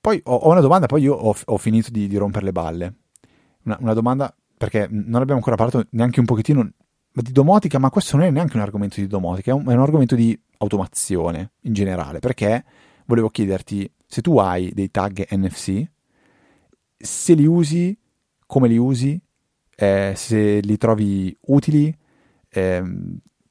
poi 0.00 0.20
ho, 0.24 0.34
ho, 0.34 0.50
una 0.50 0.60
domanda, 0.60 0.86
poi 0.86 1.02
io 1.02 1.14
ho, 1.14 1.34
ho 1.44 1.56
finito 1.56 1.90
di, 1.90 2.06
di, 2.08 2.16
rompere 2.16 2.44
le 2.44 2.52
balle. 2.52 2.94
Una, 3.64 3.78
una, 3.80 3.94
domanda, 3.94 4.34
perché 4.56 4.86
non 4.90 5.22
abbiamo 5.22 5.36
ancora 5.36 5.56
parlato 5.56 5.86
neanche 5.90 6.20
un 6.20 6.26
pochettino 6.26 6.70
di 7.12 7.32
domotica, 7.32 7.78
ma 7.78 7.90
questo 7.90 8.16
non 8.16 8.26
è 8.26 8.30
neanche 8.30 8.56
un 8.56 8.62
argomento 8.62 9.00
di 9.00 9.06
domotica, 9.06 9.52
è 9.52 9.54
un, 9.54 9.66
è 9.66 9.72
un 9.72 9.80
argomento 9.80 10.14
di 10.14 10.38
automazione 10.58 11.52
in 11.60 11.72
generale, 11.72 12.18
perché 12.18 12.64
volevo 13.06 13.30
chiederti 13.30 13.90
se 14.06 14.20
tu 14.20 14.38
hai 14.38 14.72
dei 14.74 14.90
tag 14.90 15.26
NFC 15.30 15.90
se 17.02 17.34
li 17.34 17.46
usi, 17.46 17.98
come 18.46 18.68
li 18.68 18.76
usi, 18.76 19.20
eh, 19.74 20.12
se 20.16 20.60
li 20.60 20.76
trovi 20.76 21.36
utili. 21.46 21.94
Eh, 22.48 22.82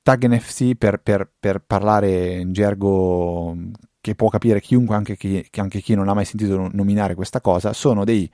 tag 0.02 0.26
NFC 0.26 0.76
per, 0.76 1.02
per, 1.02 1.30
per, 1.40 1.62
parlare 1.62 2.40
in 2.40 2.54
gergo 2.54 3.56
che 4.00 4.16
può 4.16 4.30
capire 4.30 4.62
chiunque, 4.62 4.96
anche 4.96 5.18
chi, 5.18 5.46
anche 5.58 5.82
chi 5.82 5.94
non 5.94 6.08
ha 6.08 6.14
mai 6.14 6.26
sentito 6.26 6.70
nominare 6.72 7.14
questa 7.14 7.42
cosa, 7.42 7.74
sono 7.74 8.04
dei 8.04 8.30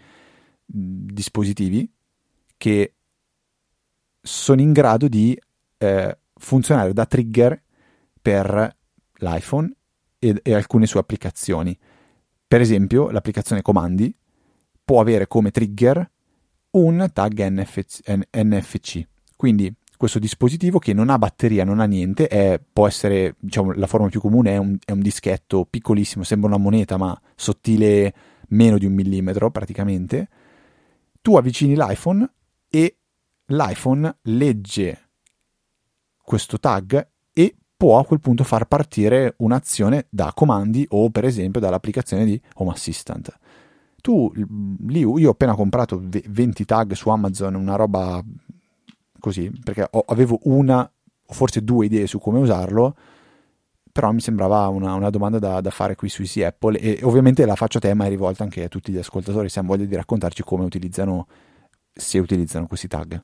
dispositivi 0.66 1.90
che 2.58 2.94
sono 4.22 4.62
in 4.62 4.74
grado 4.74 5.08
di 5.08 5.40
eh, 5.78 6.18
funzionare 6.36 6.94
da 6.94 7.06
trigger 7.06 7.62
per 8.22 8.76
l'iPhone 9.20 9.74
e, 10.20 10.40
e, 10.44 10.54
alcune 10.54 10.86
sue 10.86 11.00
applicazioni. 11.00 11.78
Per 12.48 12.62
esempio, 12.62 13.10
l'applicazione 13.10 13.62
comandi 13.62 14.14
può 14.88 15.02
avere 15.02 15.28
come 15.28 15.52
trigger 15.52 16.10
un 16.72 17.10
tag 17.12 17.46
NFC, 17.46 18.00
NFC. 18.32 19.06
Quindi 19.36 19.74
questo 19.98 20.18
dispositivo 20.18 20.80
che 20.80 20.94
non 20.94 21.10
ha 21.10 21.18
batteria, 21.18 21.66
non 21.66 21.82
ha 21.82 21.86
niente, 21.86 22.30
è, 22.30 22.58
può 22.72 22.88
essere, 22.88 23.36
diciamo, 23.38 23.74
la 23.74 23.86
forma 23.86 24.08
più 24.08 24.22
comune 24.22 24.54
è 24.54 24.56
un, 24.56 24.78
è 24.86 24.94
un, 24.94 25.02
dischetto 25.02 25.66
piccolissimo, 25.66 26.24
sembra 26.24 26.48
una 26.48 26.58
moneta, 26.58 26.96
ma 26.96 27.20
sottile 27.36 28.14
meno 28.50 28.78
di 28.78 28.86
un 28.86 28.94
millimetro 28.94 29.52
praticamente. 29.52 30.30
Tu 31.22 31.36
avvicini 31.36 31.76
l'iPhone 31.76 32.26
e 32.70 32.96
l'iPhone 33.48 34.20
legge 34.22 35.10
questo 36.22 36.60
tag 36.60 37.10
e 37.34 37.56
può 37.76 38.00
a 38.00 38.06
quel 38.06 38.22
punto 38.22 38.46
far 38.46 38.68
partire 38.68 39.34
un'azione 39.40 40.08
da 40.10 40.32
comandi 40.34 40.86
o 40.92 41.10
per 41.10 41.26
esempio 41.26 41.60
dall'applicazione 41.60 42.24
di 42.24 42.42
Home 42.56 42.72
Assistant 42.72 43.38
tu 44.08 44.32
lì 44.88 45.00
io 45.00 45.28
ho 45.28 45.32
appena 45.32 45.54
comprato 45.54 46.02
20 46.02 46.64
tag 46.64 46.94
su 46.94 47.10
Amazon, 47.10 47.56
una 47.56 47.76
roba 47.76 48.24
così, 49.20 49.52
perché 49.62 49.86
ho, 49.92 50.02
avevo 50.08 50.40
una 50.44 50.90
o 51.30 51.34
forse 51.34 51.62
due 51.62 51.88
idee 51.88 52.08
su 52.08 52.18
come 52.18 52.40
usarlo, 52.40 52.96
però 53.92 54.14
mi 54.14 54.22
sembrava 54.22 54.70
una, 54.70 54.94
una 54.94 55.10
domanda 55.10 55.40
da, 55.40 55.60
da, 55.60 55.72
fare 55.72 55.96
qui 55.96 56.08
su 56.08 56.22
Easy 56.22 56.42
Apple 56.42 56.80
e 56.80 57.00
ovviamente 57.04 57.46
la 57.46 57.58
faccio 57.58 57.80
a 57.80 57.82
te 57.82 57.94
ma 57.94 58.06
è 58.06 58.08
rivolta 58.08 58.44
anche 58.44 58.64
a 58.64 58.70
tutti 58.70 58.94
gli 58.94 58.98
ascoltatori 58.98 59.50
se 59.50 59.60
hanno 59.60 59.68
voglia 59.68 59.84
di 59.84 59.96
raccontarci 59.96 60.42
come 60.42 60.64
utilizzano, 60.64 61.28
se 61.92 62.18
utilizzano 62.20 62.66
questi 62.66 62.88
tag. 62.88 63.22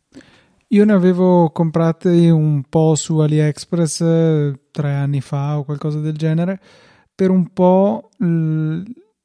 Io 0.68 0.84
ne 0.84 0.92
avevo 0.92 1.50
comprati 1.52 2.28
un 2.28 2.62
po' 2.68 2.96
su 2.96 3.20
AliExpress 3.20 4.02
eh, 4.02 4.60
tre 4.70 4.94
anni 4.96 5.22
fa 5.22 5.60
o 5.60 5.64
qualcosa 5.64 6.00
del 6.00 6.18
genere. 6.18 6.60
Per 7.16 7.30
un 7.30 7.54
po' 7.54 8.10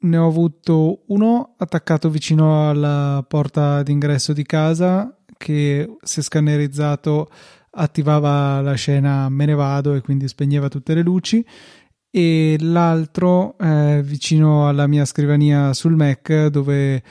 ne 0.01 0.17
ho 0.17 0.27
avuto 0.27 1.03
uno 1.09 1.55
attaccato 1.57 2.11
vicino 2.11 2.69
alla 2.69 3.25
porta 3.27 3.83
d'ingresso 3.83 4.33
di 4.33 4.45
casa 4.45 5.17
che 5.37 5.97
se 6.03 6.23
scannerizzato 6.23 7.29
attivava 7.71 8.61
la 8.61 8.75
scena 8.75 9.29
me 9.29 9.47
ne 9.47 9.55
vado 9.55 9.95
e 9.95 10.01
quindi 10.01 10.29
spegneva 10.29 10.69
tutte 10.69 10.95
le 10.95 11.03
luci 11.03 11.45
e 12.11 12.57
l'altro 12.61 13.57
eh, 13.59 14.01
vicino 14.05 14.69
alla 14.69 14.87
mia 14.87 15.05
scrivania 15.05 15.73
sul 15.75 15.95
Mac 15.95 16.47
dove 16.47 17.03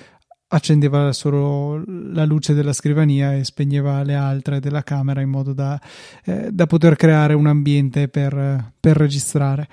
accendeva 0.49 1.11
solo 1.11 1.83
la 1.85 2.25
luce 2.25 2.53
della 2.53 2.73
scrivania 2.73 3.35
e 3.35 3.43
spegneva 3.43 4.01
le 4.03 4.15
altre 4.15 4.59
della 4.59 4.81
camera 4.81 5.21
in 5.21 5.29
modo 5.29 5.53
da, 5.53 5.79
eh, 6.23 6.49
da 6.51 6.65
poter 6.65 6.95
creare 6.95 7.33
un 7.33 7.47
ambiente 7.47 8.07
per, 8.07 8.73
per 8.79 8.95
registrare. 8.95 9.67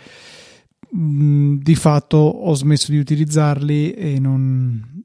Mm, 0.97 1.57
di 1.57 1.75
fatto 1.75 2.17
ho 2.17 2.55
smesso 2.55 2.93
di 2.93 2.99
utilizzarli 2.99 3.93
e 3.93 4.21
non, 4.21 5.03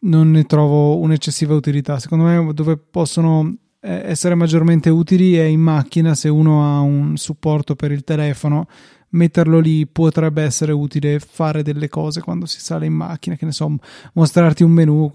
non 0.00 0.30
ne 0.30 0.44
trovo 0.44 0.98
un'eccessiva 0.98 1.54
utilità. 1.54 1.98
Secondo 2.00 2.24
me, 2.24 2.52
dove 2.52 2.76
possono 2.76 3.56
eh, 3.80 4.02
essere 4.04 4.34
maggiormente 4.34 4.90
utili 4.90 5.34
è 5.34 5.44
in 5.44 5.60
macchina 5.60 6.14
se 6.14 6.28
uno 6.28 6.64
ha 6.64 6.80
un 6.80 7.16
supporto 7.16 7.76
per 7.76 7.92
il 7.92 8.02
telefono 8.04 8.66
metterlo 9.10 9.58
lì 9.58 9.86
potrebbe 9.86 10.42
essere 10.42 10.72
utile 10.72 11.18
fare 11.18 11.62
delle 11.62 11.88
cose 11.88 12.20
quando 12.20 12.46
si 12.46 12.60
sale 12.60 12.86
in 12.86 12.92
macchina, 12.92 13.36
che 13.36 13.44
ne 13.44 13.52
so, 13.52 13.74
mostrarti 14.14 14.62
un 14.62 14.70
menu 14.70 15.10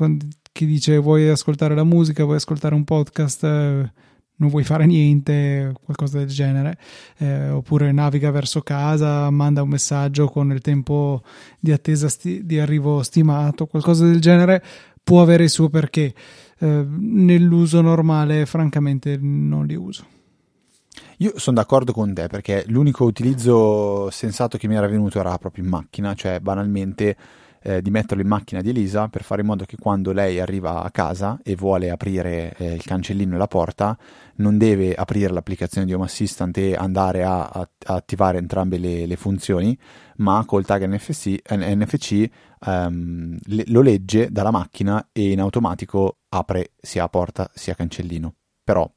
che 0.51 0.65
dice 0.65 0.97
vuoi 0.97 1.27
ascoltare 1.29 1.75
la 1.75 1.83
musica, 1.83 2.23
vuoi 2.23 2.37
ascoltare 2.37 2.75
un 2.75 2.83
podcast, 2.83 3.43
eh, 3.43 3.91
non 4.37 4.49
vuoi 4.49 4.63
fare 4.63 4.85
niente, 4.85 5.73
qualcosa 5.83 6.17
del 6.19 6.27
genere, 6.27 6.77
eh, 7.17 7.49
oppure 7.49 7.91
naviga 7.91 8.31
verso 8.31 8.61
casa, 8.61 9.29
manda 9.29 9.61
un 9.61 9.69
messaggio 9.69 10.27
con 10.27 10.51
il 10.51 10.61
tempo 10.61 11.21
di 11.59 11.71
attesa 11.71 12.09
sti- 12.09 12.45
di 12.45 12.59
arrivo 12.59 13.01
stimato, 13.03 13.65
qualcosa 13.65 14.05
del 14.05 14.19
genere 14.19 14.63
può 15.03 15.21
avere 15.21 15.43
il 15.43 15.49
suo 15.49 15.69
perché. 15.69 16.13
Eh, 16.57 16.85
nell'uso 16.87 17.81
normale, 17.81 18.45
francamente, 18.45 19.17
non 19.21 19.65
li 19.65 19.75
uso. 19.75 20.05
Io 21.19 21.33
sono 21.35 21.57
d'accordo 21.57 21.93
con 21.93 22.13
te 22.13 22.27
perché 22.27 22.63
l'unico 22.67 23.05
utilizzo 23.05 24.09
sensato 24.09 24.57
che 24.57 24.67
mi 24.67 24.75
era 24.75 24.87
venuto 24.87 25.19
era 25.19 25.37
proprio 25.37 25.63
in 25.63 25.69
macchina, 25.69 26.13
cioè 26.13 26.39
banalmente 26.39 27.15
eh, 27.65 27.81
di 27.81 27.89
metterlo 27.89 28.21
in 28.21 28.29
macchina 28.29 28.61
di 28.61 28.69
Elisa 28.69 29.07
per 29.07 29.23
fare 29.23 29.41
in 29.41 29.47
modo 29.47 29.65
che 29.65 29.75
quando 29.75 30.11
lei 30.11 30.39
arriva 30.39 30.83
a 30.83 30.91
casa 30.91 31.39
e 31.43 31.55
vuole 31.55 31.89
aprire 31.89 32.53
eh, 32.57 32.73
il 32.73 32.83
cancellino 32.83 33.33
e 33.33 33.37
la 33.39 33.47
porta, 33.47 33.97
non 34.35 34.59
deve 34.59 34.93
aprire 34.93 35.33
l'applicazione 35.33 35.87
di 35.87 35.93
Home 35.93 36.05
Assistant 36.05 36.55
e 36.57 36.75
andare 36.75 37.23
a, 37.23 37.43
a, 37.45 37.59
a 37.59 37.93
attivare 37.95 38.37
entrambe 38.37 38.77
le, 38.77 39.07
le, 39.07 39.15
funzioni, 39.15 39.77
ma 40.17 40.43
col 40.45 40.65
tag 40.65 40.85
NFC, 40.85 41.37
NFC 41.49 42.29
um, 42.67 43.35
le, 43.45 43.63
lo 43.67 43.81
legge 43.81 44.29
dalla 44.29 44.51
macchina 44.51 45.09
e 45.11 45.31
in 45.31 45.39
automatico 45.39 46.19
apre 46.29 46.73
sia 46.79 47.09
porta 47.09 47.49
sia 47.53 47.73
cancellino. 47.73 48.35
Però 48.63 48.87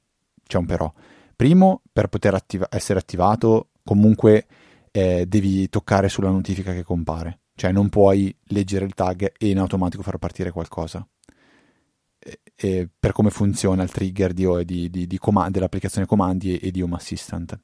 c'è 0.46 0.58
un 0.58 0.66
però 0.66 0.92
Primo, 1.38 1.82
per 1.92 2.08
poter 2.08 2.34
attiva- 2.34 2.66
essere 2.68 2.98
attivato, 2.98 3.68
comunque 3.84 4.46
eh, 4.90 5.24
devi 5.24 5.68
toccare 5.68 6.08
sulla 6.08 6.30
notifica 6.30 6.72
che 6.72 6.82
compare, 6.82 7.42
cioè 7.58 7.72
non 7.72 7.88
puoi 7.88 8.32
leggere 8.44 8.84
il 8.84 8.94
tag 8.94 9.32
e 9.36 9.48
in 9.48 9.58
automatico 9.58 10.04
far 10.04 10.16
partire 10.18 10.52
qualcosa. 10.52 11.04
E, 12.16 12.40
e 12.54 12.88
per 12.98 13.10
come 13.10 13.30
funziona 13.30 13.82
il 13.82 13.90
trigger 13.90 14.32
di, 14.32 14.46
di, 14.64 14.88
di, 14.88 15.06
di 15.08 15.18
com- 15.18 15.48
dell'applicazione 15.48 16.06
comandi 16.06 16.56
e, 16.56 16.68
e 16.68 16.70
di 16.70 16.82
Home 16.82 16.94
Assistant. 16.94 17.58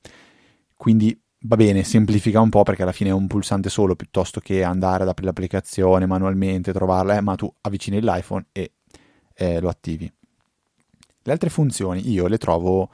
Quindi 0.76 1.16
va 1.42 1.54
bene, 1.54 1.84
semplifica 1.84 2.40
un 2.40 2.48
po' 2.48 2.64
perché 2.64 2.82
alla 2.82 2.90
fine 2.90 3.10
è 3.10 3.12
un 3.12 3.28
pulsante 3.28 3.68
solo 3.68 3.94
piuttosto 3.94 4.40
che 4.40 4.64
andare 4.64 5.04
ad 5.04 5.10
aprire 5.10 5.28
l'applicazione 5.28 6.06
manualmente, 6.06 6.72
trovarla, 6.72 7.16
eh, 7.16 7.20
ma 7.20 7.36
tu 7.36 7.48
avvicini 7.60 8.00
l'iPhone 8.00 8.46
e 8.50 8.72
eh, 9.34 9.60
lo 9.60 9.68
attivi. 9.68 10.12
Le 11.22 11.32
altre 11.32 11.50
funzioni 11.50 12.10
io 12.10 12.26
le 12.26 12.38
trovo 12.38 12.90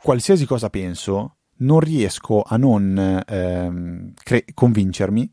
qualsiasi 0.00 0.46
cosa 0.46 0.70
penso, 0.70 1.36
non 1.58 1.80
riesco 1.80 2.40
a 2.40 2.56
non 2.56 3.22
ehm, 3.26 4.14
cre- 4.14 4.46
convincermi 4.54 5.30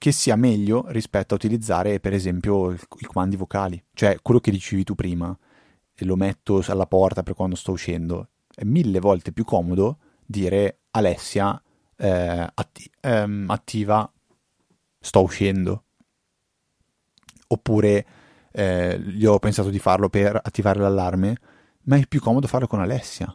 che 0.00 0.12
sia 0.12 0.34
meglio 0.34 0.86
rispetto 0.88 1.34
a 1.34 1.36
utilizzare, 1.36 2.00
per 2.00 2.14
esempio, 2.14 2.72
i 2.72 3.04
comandi 3.04 3.36
vocali. 3.36 3.82
Cioè, 3.92 4.18
quello 4.22 4.40
che 4.40 4.50
dicevi 4.50 4.82
tu 4.82 4.94
prima, 4.94 5.36
lo 5.98 6.16
metto 6.16 6.64
alla 6.68 6.86
porta 6.86 7.22
per 7.22 7.34
quando 7.34 7.54
sto 7.54 7.72
uscendo, 7.72 8.28
è 8.54 8.64
mille 8.64 8.98
volte 8.98 9.30
più 9.32 9.44
comodo 9.44 9.98
dire 10.24 10.78
Alessia 10.92 11.62
eh, 11.96 12.50
atti- 12.54 12.90
ehm, 13.00 13.50
attiva 13.50 14.10
sto 14.98 15.22
uscendo. 15.22 15.84
Oppure 17.48 18.06
eh, 18.52 18.98
gli 19.00 19.26
ho 19.26 19.38
pensato 19.38 19.68
di 19.68 19.78
farlo 19.78 20.08
per 20.08 20.40
attivare 20.42 20.80
l'allarme, 20.80 21.36
ma 21.82 21.96
è 21.96 22.06
più 22.06 22.20
comodo 22.20 22.46
farlo 22.46 22.66
con 22.66 22.80
Alessia 22.80 23.34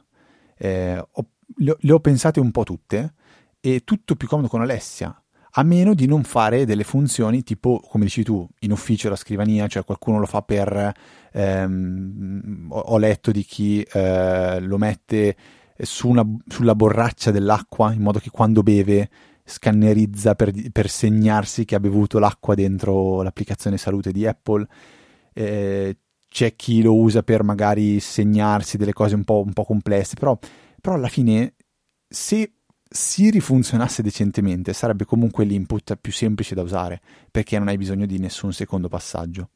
eh, 0.58 0.98
ho, 0.98 1.26
le, 1.58 1.76
le, 1.80 1.92
ho 1.92 2.00
pensate 2.00 2.40
un 2.40 2.52
po' 2.52 2.64
tutte 2.64 3.14
e 3.60 3.84
tutto 3.84 4.16
più 4.16 4.28
comodo 4.28 4.48
con 4.48 4.62
Alessia, 4.62 5.22
a 5.58 5.64
meno 5.64 5.94
di 5.94 6.06
non 6.06 6.24
fare 6.24 6.66
delle 6.66 6.84
funzioni 6.84 7.44
tipo, 7.44 7.82
come 7.88 8.06
dici 8.06 8.24
tu, 8.24 8.48
in 8.60 8.72
ufficio 8.72 9.10
la 9.10 9.16
scrivania, 9.16 9.68
cioè 9.68 9.84
qualcuno 9.84 10.20
lo 10.20 10.26
fa 10.26 10.42
per... 10.42 10.94
Ehm, 11.32 12.68
ho, 12.70 12.98
letto 12.98 13.32
di 13.32 13.44
chi 13.44 13.82
eh, 13.82 14.60
lo 14.62 14.78
mette 14.78 15.36
su 15.78 16.08
una, 16.08 16.26
sulla 16.48 16.76
borraccia 16.76 17.32
dell'acqua 17.32 17.92
in 17.92 18.02
modo 18.02 18.20
che 18.20 18.30
quando 18.30 18.64
beve 18.64 19.10
scannerizza 19.44 20.34
per, 20.34 20.52
per, 20.72 20.90
segnarsi 20.90 21.66
che 21.66 21.76
ha 21.76 21.80
bevuto 21.80 22.20
l'acqua 22.20 22.56
dentro 22.56 23.22
l'applicazione 23.22 23.78
salute 23.78 24.12
di 24.12 24.26
Apple. 24.26 24.66
Eh, 25.34 25.98
c'è 26.30 26.56
chi 26.56 26.82
lo 26.82 26.96
usa 26.96 27.24
per 27.24 27.44
magari 27.44 28.00
segnarsi 28.02 28.76
delle 28.76 28.92
cose 28.92 29.16
un 29.16 29.24
po', 29.24 29.42
un 29.46 29.54
po 29.54 29.64
complesse, 29.64 30.16
però, 30.16 30.38
però 30.82 30.96
alla 30.96 31.08
fine 31.08 31.54
se 32.08 32.55
Siri 32.88 33.40
funzionasse 33.40 34.02
decentemente 34.02 34.74
sarebbe 34.74 35.06
comunque 35.06 35.44
l'input 35.44 35.96
più 35.96 36.12
semplice 36.12 36.56
da 36.56 36.62
usare 36.62 37.02
perché 37.32 37.58
non 37.58 37.68
hai 37.68 37.78
bisogno 37.78 38.06
di 38.06 38.20
nessun 38.20 38.54
secondo 38.54 38.88
passaggio. 38.88 39.50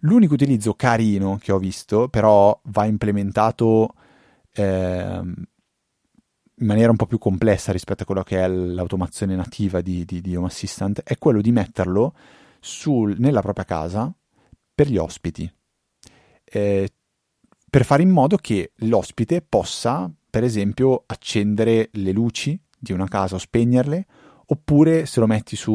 L'unico 0.00 0.34
utilizzo 0.34 0.74
carino 0.74 1.38
che 1.40 1.52
ho 1.52 1.58
visto, 1.58 2.08
però 2.08 2.58
va 2.64 2.84
implementato 2.84 3.94
eh, 4.52 5.20
in 5.22 6.66
maniera 6.66 6.90
un 6.90 6.96
po' 6.96 7.06
più 7.06 7.18
complessa 7.18 7.72
rispetto 7.72 8.02
a 8.02 8.06
quello 8.06 8.22
che 8.22 8.42
è 8.42 8.48
l'automazione 8.48 9.34
nativa 9.34 9.80
di, 9.80 10.04
di, 10.04 10.20
di 10.20 10.36
Home 10.36 10.46
Assistant, 10.46 11.02
è 11.02 11.18
quello 11.18 11.40
di 11.40 11.52
metterlo 11.52 12.14
sul, 12.60 13.16
nella 13.18 13.42
propria 13.42 13.64
casa 13.64 14.12
per 14.74 14.88
gli 14.88 14.96
ospiti 14.96 15.50
eh, 16.50 16.92
per 17.70 17.84
fare 17.84 18.02
in 18.02 18.10
modo 18.10 18.36
che 18.36 18.72
l'ospite 18.78 19.42
possa, 19.42 20.10
per 20.30 20.44
esempio, 20.44 21.02
accendere 21.06 21.90
le 21.92 22.12
luci 22.12 22.58
di 22.78 22.92
una 22.92 23.08
casa 23.08 23.34
o 23.34 23.38
spegnerle, 23.38 24.06
oppure 24.46 25.06
se 25.06 25.20
lo 25.20 25.26
metti 25.26 25.56
su 25.56 25.72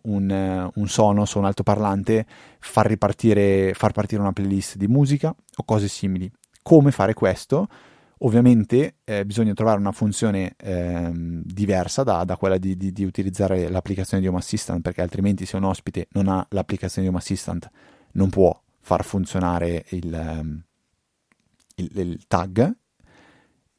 un, 0.00 0.70
un 0.74 0.88
Sonos 0.88 1.34
o 1.34 1.38
un 1.38 1.44
altoparlante, 1.44 2.26
far 2.58 2.86
ripartire, 2.86 3.72
far 3.74 3.92
partire 3.92 4.20
una 4.20 4.32
playlist 4.32 4.76
di 4.76 4.86
musica 4.86 5.28
o 5.30 5.64
cose 5.64 5.88
simili. 5.88 6.30
Come 6.62 6.92
fare 6.92 7.14
questo? 7.14 7.68
Ovviamente 8.18 8.98
eh, 9.02 9.26
bisogna 9.26 9.52
trovare 9.52 9.80
una 9.80 9.90
funzione 9.90 10.54
eh, 10.56 11.10
diversa 11.12 12.04
da, 12.04 12.22
da 12.22 12.36
quella 12.36 12.56
di, 12.56 12.76
di, 12.76 12.92
di, 12.92 13.02
utilizzare 13.02 13.68
l'applicazione 13.68 14.22
di 14.22 14.28
Home 14.28 14.38
Assistant, 14.38 14.80
perché 14.80 15.00
altrimenti 15.00 15.44
se 15.44 15.56
un 15.56 15.64
ospite 15.64 16.06
non 16.12 16.28
ha 16.28 16.46
l'applicazione 16.50 17.08
di 17.08 17.12
Home 17.12 17.22
Assistant 17.22 17.68
non 18.12 18.30
può 18.30 18.56
far 18.78 19.04
funzionare 19.04 19.84
il, 19.88 20.14
ehm, 20.14 20.62
il, 21.76 21.98
il 21.98 22.26
tag 22.28 22.76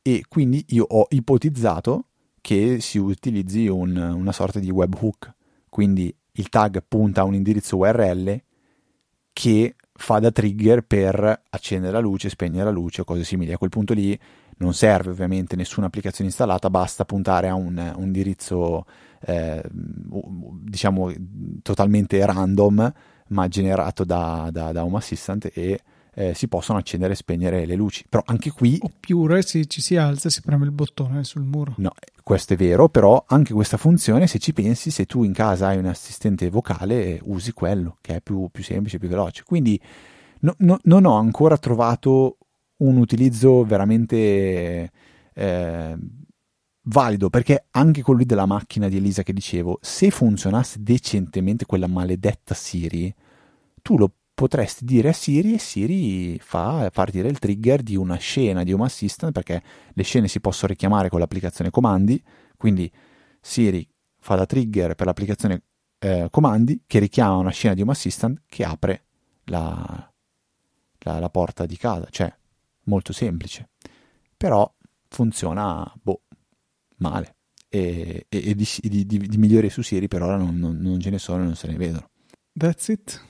e 0.03 0.25
quindi 0.27 0.63
io 0.69 0.85
ho 0.87 1.07
ipotizzato 1.09 2.07
che 2.41 2.81
si 2.81 2.97
utilizzi 2.97 3.67
un, 3.67 3.95
una 3.95 4.33
sorta 4.33 4.59
di 4.59 4.69
webhook, 4.69 5.33
quindi 5.69 6.13
il 6.33 6.49
tag 6.49 6.83
punta 6.85 7.21
a 7.21 7.23
un 7.23 7.33
indirizzo 7.33 7.77
URL 7.77 8.41
che 9.31 9.75
fa 9.93 10.19
da 10.19 10.29
trigger 10.29 10.81
per 10.83 11.43
accendere 11.49 11.93
la 11.93 11.99
luce, 11.99 12.27
spegnere 12.27 12.65
la 12.65 12.71
luce 12.71 13.01
o 13.01 13.03
cose 13.05 13.23
simili. 13.23 13.53
A 13.53 13.57
quel 13.57 13.69
punto 13.69 13.93
lì 13.93 14.19
non 14.57 14.73
serve 14.73 15.11
ovviamente 15.11 15.55
nessuna 15.55 15.87
applicazione 15.87 16.29
installata, 16.29 16.69
basta 16.69 17.05
puntare 17.05 17.47
a 17.47 17.53
un, 17.53 17.93
un 17.95 18.03
indirizzo 18.03 18.85
eh, 19.21 19.63
diciamo 19.71 21.13
totalmente 21.61 22.23
random 22.25 22.93
ma 23.29 23.47
generato 23.47 24.03
da, 24.03 24.49
da, 24.51 24.73
da 24.73 24.83
Home 24.83 24.97
Assistant 24.97 25.49
e 25.53 25.79
eh, 26.13 26.33
si 26.33 26.47
possono 26.47 26.77
accendere 26.77 27.13
e 27.13 27.15
spegnere 27.15 27.65
le 27.65 27.75
luci. 27.75 28.05
Però 28.07 28.23
anche 28.25 28.51
qui... 28.51 28.77
Oppure 28.81 29.41
se 29.41 29.65
ci 29.65 29.81
si 29.81 29.95
alza 29.95 30.29
si 30.29 30.41
preme 30.41 30.65
il 30.65 30.71
bottone 30.71 31.23
sul 31.23 31.43
muro. 31.43 31.73
No, 31.77 31.91
questo 32.21 32.53
è 32.53 32.55
vero, 32.55 32.89
però 32.89 33.23
anche 33.27 33.53
questa 33.53 33.77
funzione, 33.77 34.27
se 34.27 34.39
ci 34.39 34.53
pensi, 34.53 34.91
se 34.91 35.05
tu 35.05 35.23
in 35.23 35.33
casa 35.33 35.67
hai 35.67 35.77
un 35.77 35.85
assistente 35.85 36.49
vocale, 36.49 37.19
usi 37.23 37.51
quello, 37.53 37.97
che 38.01 38.15
è 38.15 38.21
più, 38.21 38.49
più 38.51 38.63
semplice, 38.63 38.99
più 38.99 39.09
veloce. 39.09 39.43
Quindi 39.43 39.79
no, 40.41 40.55
no, 40.59 40.79
non 40.83 41.05
ho 41.05 41.15
ancora 41.17 41.57
trovato 41.57 42.37
un 42.77 42.97
utilizzo 42.97 43.63
veramente... 43.63 44.91
Eh, 45.33 45.97
valido 46.87 47.29
perché 47.29 47.67
anche 47.71 48.01
quello 48.01 48.23
della 48.25 48.45
macchina 48.45 48.89
di 48.89 48.97
Elisa 48.97 49.23
che 49.23 49.31
dicevo, 49.31 49.79
se 49.81 50.09
funzionasse 50.09 50.79
decentemente 50.81 51.65
quella 51.65 51.87
maledetta 51.87 52.53
Siri, 52.53 53.13
tu 53.81 53.97
lo 53.97 54.11
potresti 54.33 54.83
dire 54.83 55.09
a 55.09 55.13
Siri 55.13 55.53
e 55.53 55.59
Siri 55.59 56.39
fa 56.39 56.89
partire 56.91 57.27
il 57.27 57.39
trigger 57.39 57.81
di 57.81 57.95
una 57.95 58.15
scena 58.15 58.63
di 58.63 58.73
Home 58.73 58.85
Assistant 58.85 59.31
perché 59.31 59.61
le 59.93 60.03
scene 60.03 60.27
si 60.27 60.39
possono 60.39 60.71
richiamare 60.71 61.09
con 61.09 61.19
l'applicazione 61.19 61.69
comandi, 61.69 62.21
quindi 62.57 62.91
Siri 63.39 63.87
fa 64.19 64.35
da 64.35 64.45
trigger 64.45 64.95
per 64.95 65.05
l'applicazione 65.05 65.63
eh, 65.99 66.27
comandi 66.31 66.83
che 66.87 66.99
richiama 66.99 67.35
una 67.35 67.51
scena 67.51 67.73
di 67.73 67.81
Home 67.81 67.91
Assistant 67.91 68.41
che 68.47 68.63
apre 68.63 69.05
la, 69.45 70.11
la, 70.99 71.19
la 71.19 71.29
porta 71.29 71.65
di 71.65 71.77
casa, 71.77 72.07
cioè 72.09 72.33
molto 72.85 73.13
semplice, 73.13 73.69
però 74.35 74.71
funziona 75.09 75.91
boh, 76.01 76.21
male 76.97 77.35
e, 77.69 78.25
e, 78.29 78.49
e 78.49 78.55
di, 78.55 78.67
di, 78.81 79.05
di, 79.05 79.17
di, 79.17 79.37
migliori 79.37 79.69
su 79.69 79.81
Siri 79.81 80.07
per 80.07 80.21
ora 80.21 80.37
non, 80.37 80.57
non, 80.57 80.77
non, 80.77 80.99
ce 80.99 81.09
ne 81.09 81.19
sono 81.19 81.43
e 81.43 81.45
non 81.45 81.55
se 81.55 81.67
ne 81.67 81.75
vedono. 81.75 82.09
That's 82.53 82.87
it? 82.87 83.21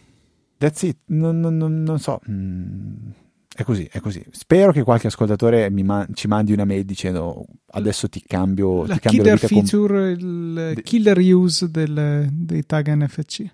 That's 0.63 0.83
it, 0.83 0.97
non, 1.07 1.41
non 1.41 1.99
so. 1.99 2.21
Mm, 2.29 3.09
è 3.53 3.63
così, 3.63 3.83
è 3.91 3.99
così. 3.99 4.25
Spero 4.31 4.71
che 4.71 4.81
qualche 4.81 5.07
ascoltatore 5.07 5.69
ma- 5.69 6.07
ci 6.13 6.29
mandi 6.29 6.53
una 6.53 6.63
mail 6.63 6.85
dicendo 6.85 7.45
adesso 7.71 8.07
ti 8.07 8.23
cambio, 8.25 8.85
la 8.85 8.93
ti 8.93 9.01
cambio 9.01 9.23
killer 9.23 9.41
la 9.41 9.47
feature, 9.49 10.15
com- 10.17 10.71
il 10.71 10.81
killer 10.81 11.17
use 11.17 11.69
del, 11.69 12.29
dei 12.31 12.65
tag 12.65 12.93
NFC. 12.93 13.45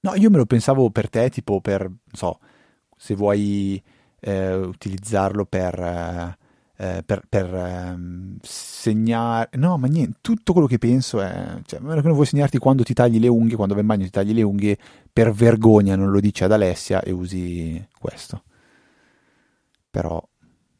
No, 0.00 0.14
io 0.14 0.30
me 0.30 0.38
lo 0.38 0.46
pensavo 0.46 0.88
per 0.88 1.10
te, 1.10 1.28
tipo 1.28 1.60
per, 1.60 1.82
non 1.82 1.98
so, 2.10 2.38
se 2.96 3.14
vuoi 3.14 3.80
eh, 4.18 4.54
utilizzarlo 4.54 5.44
per, 5.44 5.78
eh, 5.78 6.38
per, 7.04 7.22
per 7.28 7.54
ehm, 7.54 8.38
segnare... 8.42 9.50
No, 9.54 9.78
ma 9.78 9.86
niente, 9.86 10.18
tutto 10.20 10.52
quello 10.52 10.66
che 10.66 10.78
penso 10.78 11.20
è... 11.20 11.60
Cioè, 11.64 11.78
a 11.78 11.82
meno 11.82 12.00
che 12.00 12.06
non 12.06 12.14
vuoi 12.14 12.26
segnarti 12.26 12.58
quando 12.58 12.82
ti 12.82 12.94
tagli 12.94 13.18
le 13.18 13.28
unghie, 13.28 13.56
quando 13.56 13.74
vai 13.74 13.82
in 13.82 13.88
bagno 13.88 14.04
ti 14.04 14.10
tagli 14.10 14.32
le 14.32 14.42
unghie, 14.42 14.78
per 15.12 15.32
vergogna 15.32 15.96
non 15.96 16.10
lo 16.10 16.20
dici 16.20 16.44
ad 16.44 16.52
Alessia 16.52 17.02
e 17.02 17.10
usi 17.12 17.86
questo 17.98 18.42
però 19.92 20.26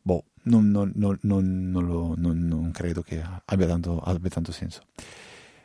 boh, 0.00 0.24
non, 0.44 0.70
non, 0.70 0.90
non, 0.94 1.84
lo, 1.84 2.14
non, 2.16 2.70
credo 2.72 3.02
che 3.02 3.22
abbia 3.44 3.66
tanto, 3.66 4.00
abbia 4.00 4.30
tanto 4.30 4.52
senso. 4.52 4.80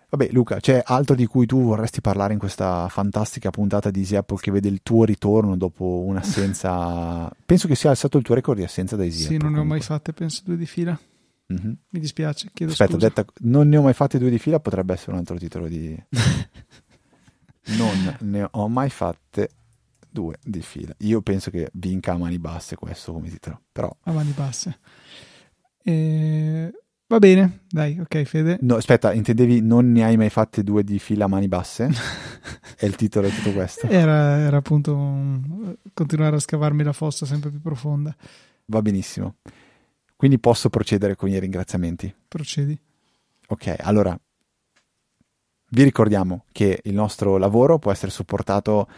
Vabbè, 0.10 0.30
Luca, 0.32 0.62
c'è 0.62 0.82
altro 0.86 1.16
di 1.16 1.26
cui 1.26 1.45
tu 1.45 1.62
vorresti 1.64 1.99
parlare 1.99 2.32
in 2.32 2.39
questa 2.39 2.88
fantastica 2.88 3.49
puntata 3.49 3.91
di 3.91 3.99
Easy 3.99 4.16
Apple 4.16 4.38
che 4.38 4.51
vede 4.51 4.70
il 4.70 4.80
tuo 4.82 5.03
ritorno 5.03 5.58
dopo 5.58 6.03
un'assenza? 6.05 7.30
penso 7.45 7.68
che 7.68 7.76
sia 7.76 7.89
alzato 7.89 8.18
il 8.18 8.24
tuo 8.24 8.34
record 8.34 8.58
di 8.58 8.64
assenza 8.64 8.95
da 8.95 9.03
Easy 9.03 9.18
sì, 9.18 9.24
Apple. 9.26 9.38
Sì, 9.38 9.43
non 9.43 9.53
ne 9.53 9.60
ho 9.60 9.66
mai 9.66 9.82
fatte, 9.82 10.14
penso 10.14 10.43
due 10.45 10.55
di 10.55 10.66
fila. 10.66 10.97
Mm-hmm. 11.53 11.74
Mi 11.89 11.99
dispiace, 11.99 12.49
chiedo 12.53 12.72
Aspetta, 12.72 12.93
scusa. 12.93 13.08
detta, 13.08 13.26
non 13.41 13.68
ne 13.68 13.76
ho 13.76 13.82
mai 13.82 13.93
fatte 13.93 14.18
due 14.18 14.30
di 14.30 14.39
fila, 14.39 14.62
potrebbe 14.62 14.93
essere 14.93 15.12
un 15.12 15.18
altro 15.18 15.38
titolo 15.38 15.68
di... 15.68 16.01
non 17.78 18.18
ne 18.22 18.47
ho 18.49 18.68
mai 18.70 18.89
fatte 18.89 19.49
due 20.10 20.38
di 20.41 20.62
fila. 20.62 20.93
Io 20.99 21.22
penso 21.22 21.51
che 21.51 21.70
vinca 21.74 22.14
a 22.14 22.18
mani 22.18 22.39
basse 22.39 22.78
questo 22.78 23.12
come 23.12 23.30
titolo, 23.30 23.62
però... 23.74 23.93
A 24.03 24.12
mani 24.14 24.32
basse. 24.32 24.80
E... 25.84 26.72
Va 27.10 27.20
bene, 27.20 27.62
dai, 27.70 27.97
ok 27.99 28.24
Fede. 28.24 28.58
No, 28.62 28.76
aspetta, 28.76 29.14
intendevi 29.14 29.62
non 29.62 29.93
ne 29.93 30.03
hai 30.03 30.18
mai 30.18 30.30
fatte 30.30 30.62
due 30.62 30.84
di 30.84 30.99
fila 30.99 31.24
a 31.24 31.28
mani 31.30 31.47
basse? 31.47 31.89
È 32.76 32.86
il 32.86 32.95
titolo 32.95 33.30
di 33.30 33.34
tutto 33.34 33.53
questo? 33.53 33.88
Era, 33.88 34.39
era 34.39 34.58
appunto 34.58 34.93
un... 34.93 35.74
continuare 35.93 36.36
a 36.36 36.39
scavarmi 36.39 36.84
la 36.84 36.91
fossa 36.91 37.26
sempre 37.26 37.49
più 37.49 37.62
profonda. 37.62 38.14
Va 38.66 38.82
benissimo. 38.82 39.36
Quindi 40.18 40.38
posso 40.38 40.70
procedere 40.70 41.16
con 41.16 41.30
i 41.30 41.39
ringraziamenti? 41.39 42.14
Procedi. 42.28 42.78
Ok, 43.47 43.76
allora 43.80 44.20
vi 45.70 45.84
ricordiamo 45.84 46.43
che 46.51 46.82
il 46.84 46.93
nostro 46.93 47.38
lavoro 47.38 47.80
può 47.80 47.91
essere 47.91 48.12
supportato 48.12 48.89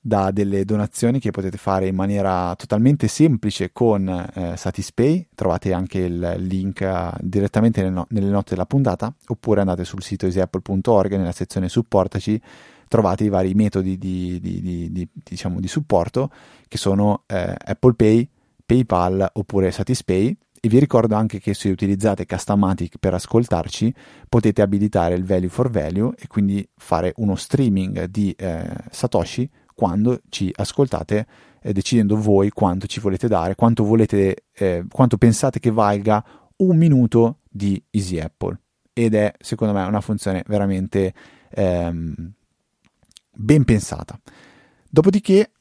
da 0.00 0.30
delle 0.30 0.64
donazioni 0.64 1.18
che 1.18 1.30
potete 1.30 1.56
fare 1.56 1.86
in 1.88 1.94
maniera 1.94 2.54
totalmente 2.56 3.08
semplice 3.08 3.72
con 3.72 4.08
eh, 4.08 4.56
Satispay, 4.56 5.28
trovate 5.34 5.72
anche 5.72 5.98
il 5.98 6.34
link 6.38 6.80
uh, 6.80 7.16
direttamente 7.20 7.82
nelle, 7.82 7.94
no- 7.94 8.06
nelle, 8.10 8.30
note 8.30 8.50
della 8.50 8.66
puntata, 8.66 9.12
oppure 9.26 9.60
andate 9.60 9.84
sul 9.84 10.02
sito 10.02 10.26
easyapple.org 10.26 11.16
nella 11.16 11.32
sezione 11.32 11.68
supportaci, 11.68 12.40
trovate 12.86 13.24
i 13.24 13.28
vari 13.28 13.54
metodi 13.54 13.98
di, 13.98 14.38
di, 14.40 14.60
di, 14.60 14.92
di 14.92 15.08
diciamo, 15.12 15.58
supporto 15.66 16.30
che 16.68 16.78
sono 16.78 17.24
eh, 17.26 17.54
Apple 17.56 17.94
Pay, 17.94 18.28
PayPal 18.64 19.30
oppure 19.34 19.70
Satispay. 19.70 20.36
E 20.60 20.68
vi 20.68 20.80
ricordo 20.80 21.14
anche 21.14 21.38
che 21.38 21.54
se 21.54 21.68
utilizzate 21.68 22.26
Customatic 22.26 22.96
per 22.98 23.14
ascoltarci 23.14 23.94
potete 24.28 24.60
abilitare 24.60 25.14
il 25.14 25.24
value 25.24 25.48
for 25.48 25.70
value 25.70 26.12
e 26.18 26.26
quindi 26.26 26.68
fare 26.76 27.12
uno 27.16 27.36
streaming 27.36 28.06
di 28.06 28.32
eh, 28.36 28.68
Satoshi 28.90 29.48
quando 29.78 30.22
ci 30.28 30.50
ascoltate, 30.52 31.24
eh, 31.62 31.72
decidendo 31.72 32.20
voi 32.20 32.50
quanto 32.50 32.88
ci 32.88 32.98
volete 32.98 33.28
dare, 33.28 33.54
quanto, 33.54 33.84
volete, 33.84 34.46
eh, 34.52 34.84
quanto 34.90 35.16
pensate 35.16 35.60
che 35.60 35.70
valga 35.70 36.24
un 36.56 36.76
minuto 36.76 37.42
di 37.48 37.80
Easy 37.90 38.18
Apple. 38.18 38.58
Ed 38.92 39.14
è, 39.14 39.32
secondo 39.38 39.72
me, 39.72 39.84
una 39.84 40.00
funzione 40.00 40.42
veramente 40.48 41.14
ehm, 41.50 42.32
ben 43.36 43.62
pensata. 43.62 44.18
Dopodiché, 44.90 45.52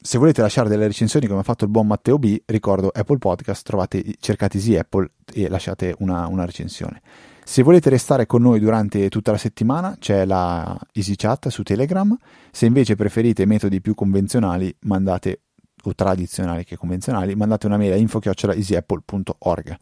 se 0.00 0.18
volete 0.18 0.40
lasciare 0.40 0.68
delle 0.68 0.86
recensioni 0.86 1.26
come 1.26 1.40
ha 1.40 1.42
fatto 1.42 1.64
il 1.64 1.70
buon 1.70 1.88
Matteo 1.88 2.16
B, 2.16 2.42
ricordo 2.46 2.92
Apple 2.94 3.18
Podcast, 3.18 3.66
trovate, 3.66 4.04
cercate 4.20 4.58
Easy 4.58 4.76
Apple 4.76 5.10
e 5.32 5.48
lasciate 5.48 5.96
una, 5.98 6.28
una 6.28 6.44
recensione. 6.44 7.02
Se 7.46 7.62
volete 7.62 7.90
restare 7.90 8.24
con 8.24 8.40
noi 8.40 8.58
durante 8.58 9.10
tutta 9.10 9.30
la 9.30 9.36
settimana 9.36 9.96
c'è 9.98 10.24
la 10.24 10.76
EasyChat 10.92 11.48
su 11.48 11.62
Telegram, 11.62 12.16
se 12.50 12.64
invece 12.64 12.96
preferite 12.96 13.44
metodi 13.44 13.82
più 13.82 13.94
convenzionali 13.94 14.74
mandate 14.80 15.42
o 15.82 15.94
tradizionali 15.94 16.64
che 16.64 16.76
convenzionali, 16.76 17.34
mandate 17.34 17.66
una 17.66 17.76
mail 17.76 17.92
a 17.92 17.96
info-easyapple.org. 17.96 19.76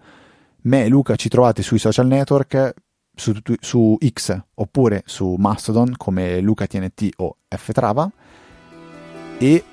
Me 0.62 0.84
e 0.84 0.88
Luca 0.88 1.14
ci 1.14 1.28
trovate 1.28 1.62
sui 1.62 1.78
social 1.78 2.08
network, 2.08 2.74
su, 3.14 3.32
su 3.60 3.96
X 4.06 4.38
oppure 4.54 5.02
su 5.06 5.36
Mastodon 5.38 5.94
come 5.96 6.40
LucaTNT 6.40 7.10
o 7.18 7.36
Ftrava 7.48 8.10
e 9.38 9.64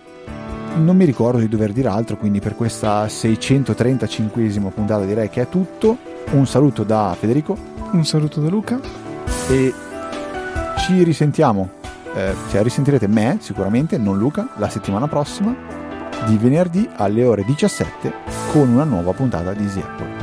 non 0.76 0.96
mi 0.96 1.06
ricordo 1.06 1.40
di 1.40 1.50
dover 1.50 1.74
dire 1.74 1.88
altro, 1.88 2.18
quindi 2.18 2.40
per 2.40 2.56
questa 2.56 3.06
635esima 3.06 4.72
puntata 4.72 5.06
direi 5.06 5.30
che 5.30 5.42
è 5.42 5.50
tutto. 5.50 5.98
Un 6.32 6.46
saluto 6.46 6.84
da 6.84 7.16
Federico. 7.18 7.79
Un 7.92 8.06
saluto 8.06 8.40
da 8.40 8.50
Luca. 8.50 8.80
E 9.50 9.74
ci 10.78 11.04
risentiamo, 11.04 11.70
eh, 12.14 12.36
cioè 12.50 12.62
risentirete 12.62 13.08
me 13.08 13.38
sicuramente, 13.42 13.98
non 13.98 14.18
Luca, 14.18 14.50
la 14.58 14.70
settimana 14.70 15.08
prossima 15.08 15.56
di 16.28 16.38
venerdì 16.38 16.88
alle 16.98 17.24
ore 17.24 17.44
17 17.44 18.14
con 18.52 18.70
una 18.70 18.84
nuova 18.84 19.14
puntata 19.14 19.54
di 19.54 19.64
Easy 19.64 19.82
Apple. 19.82 20.19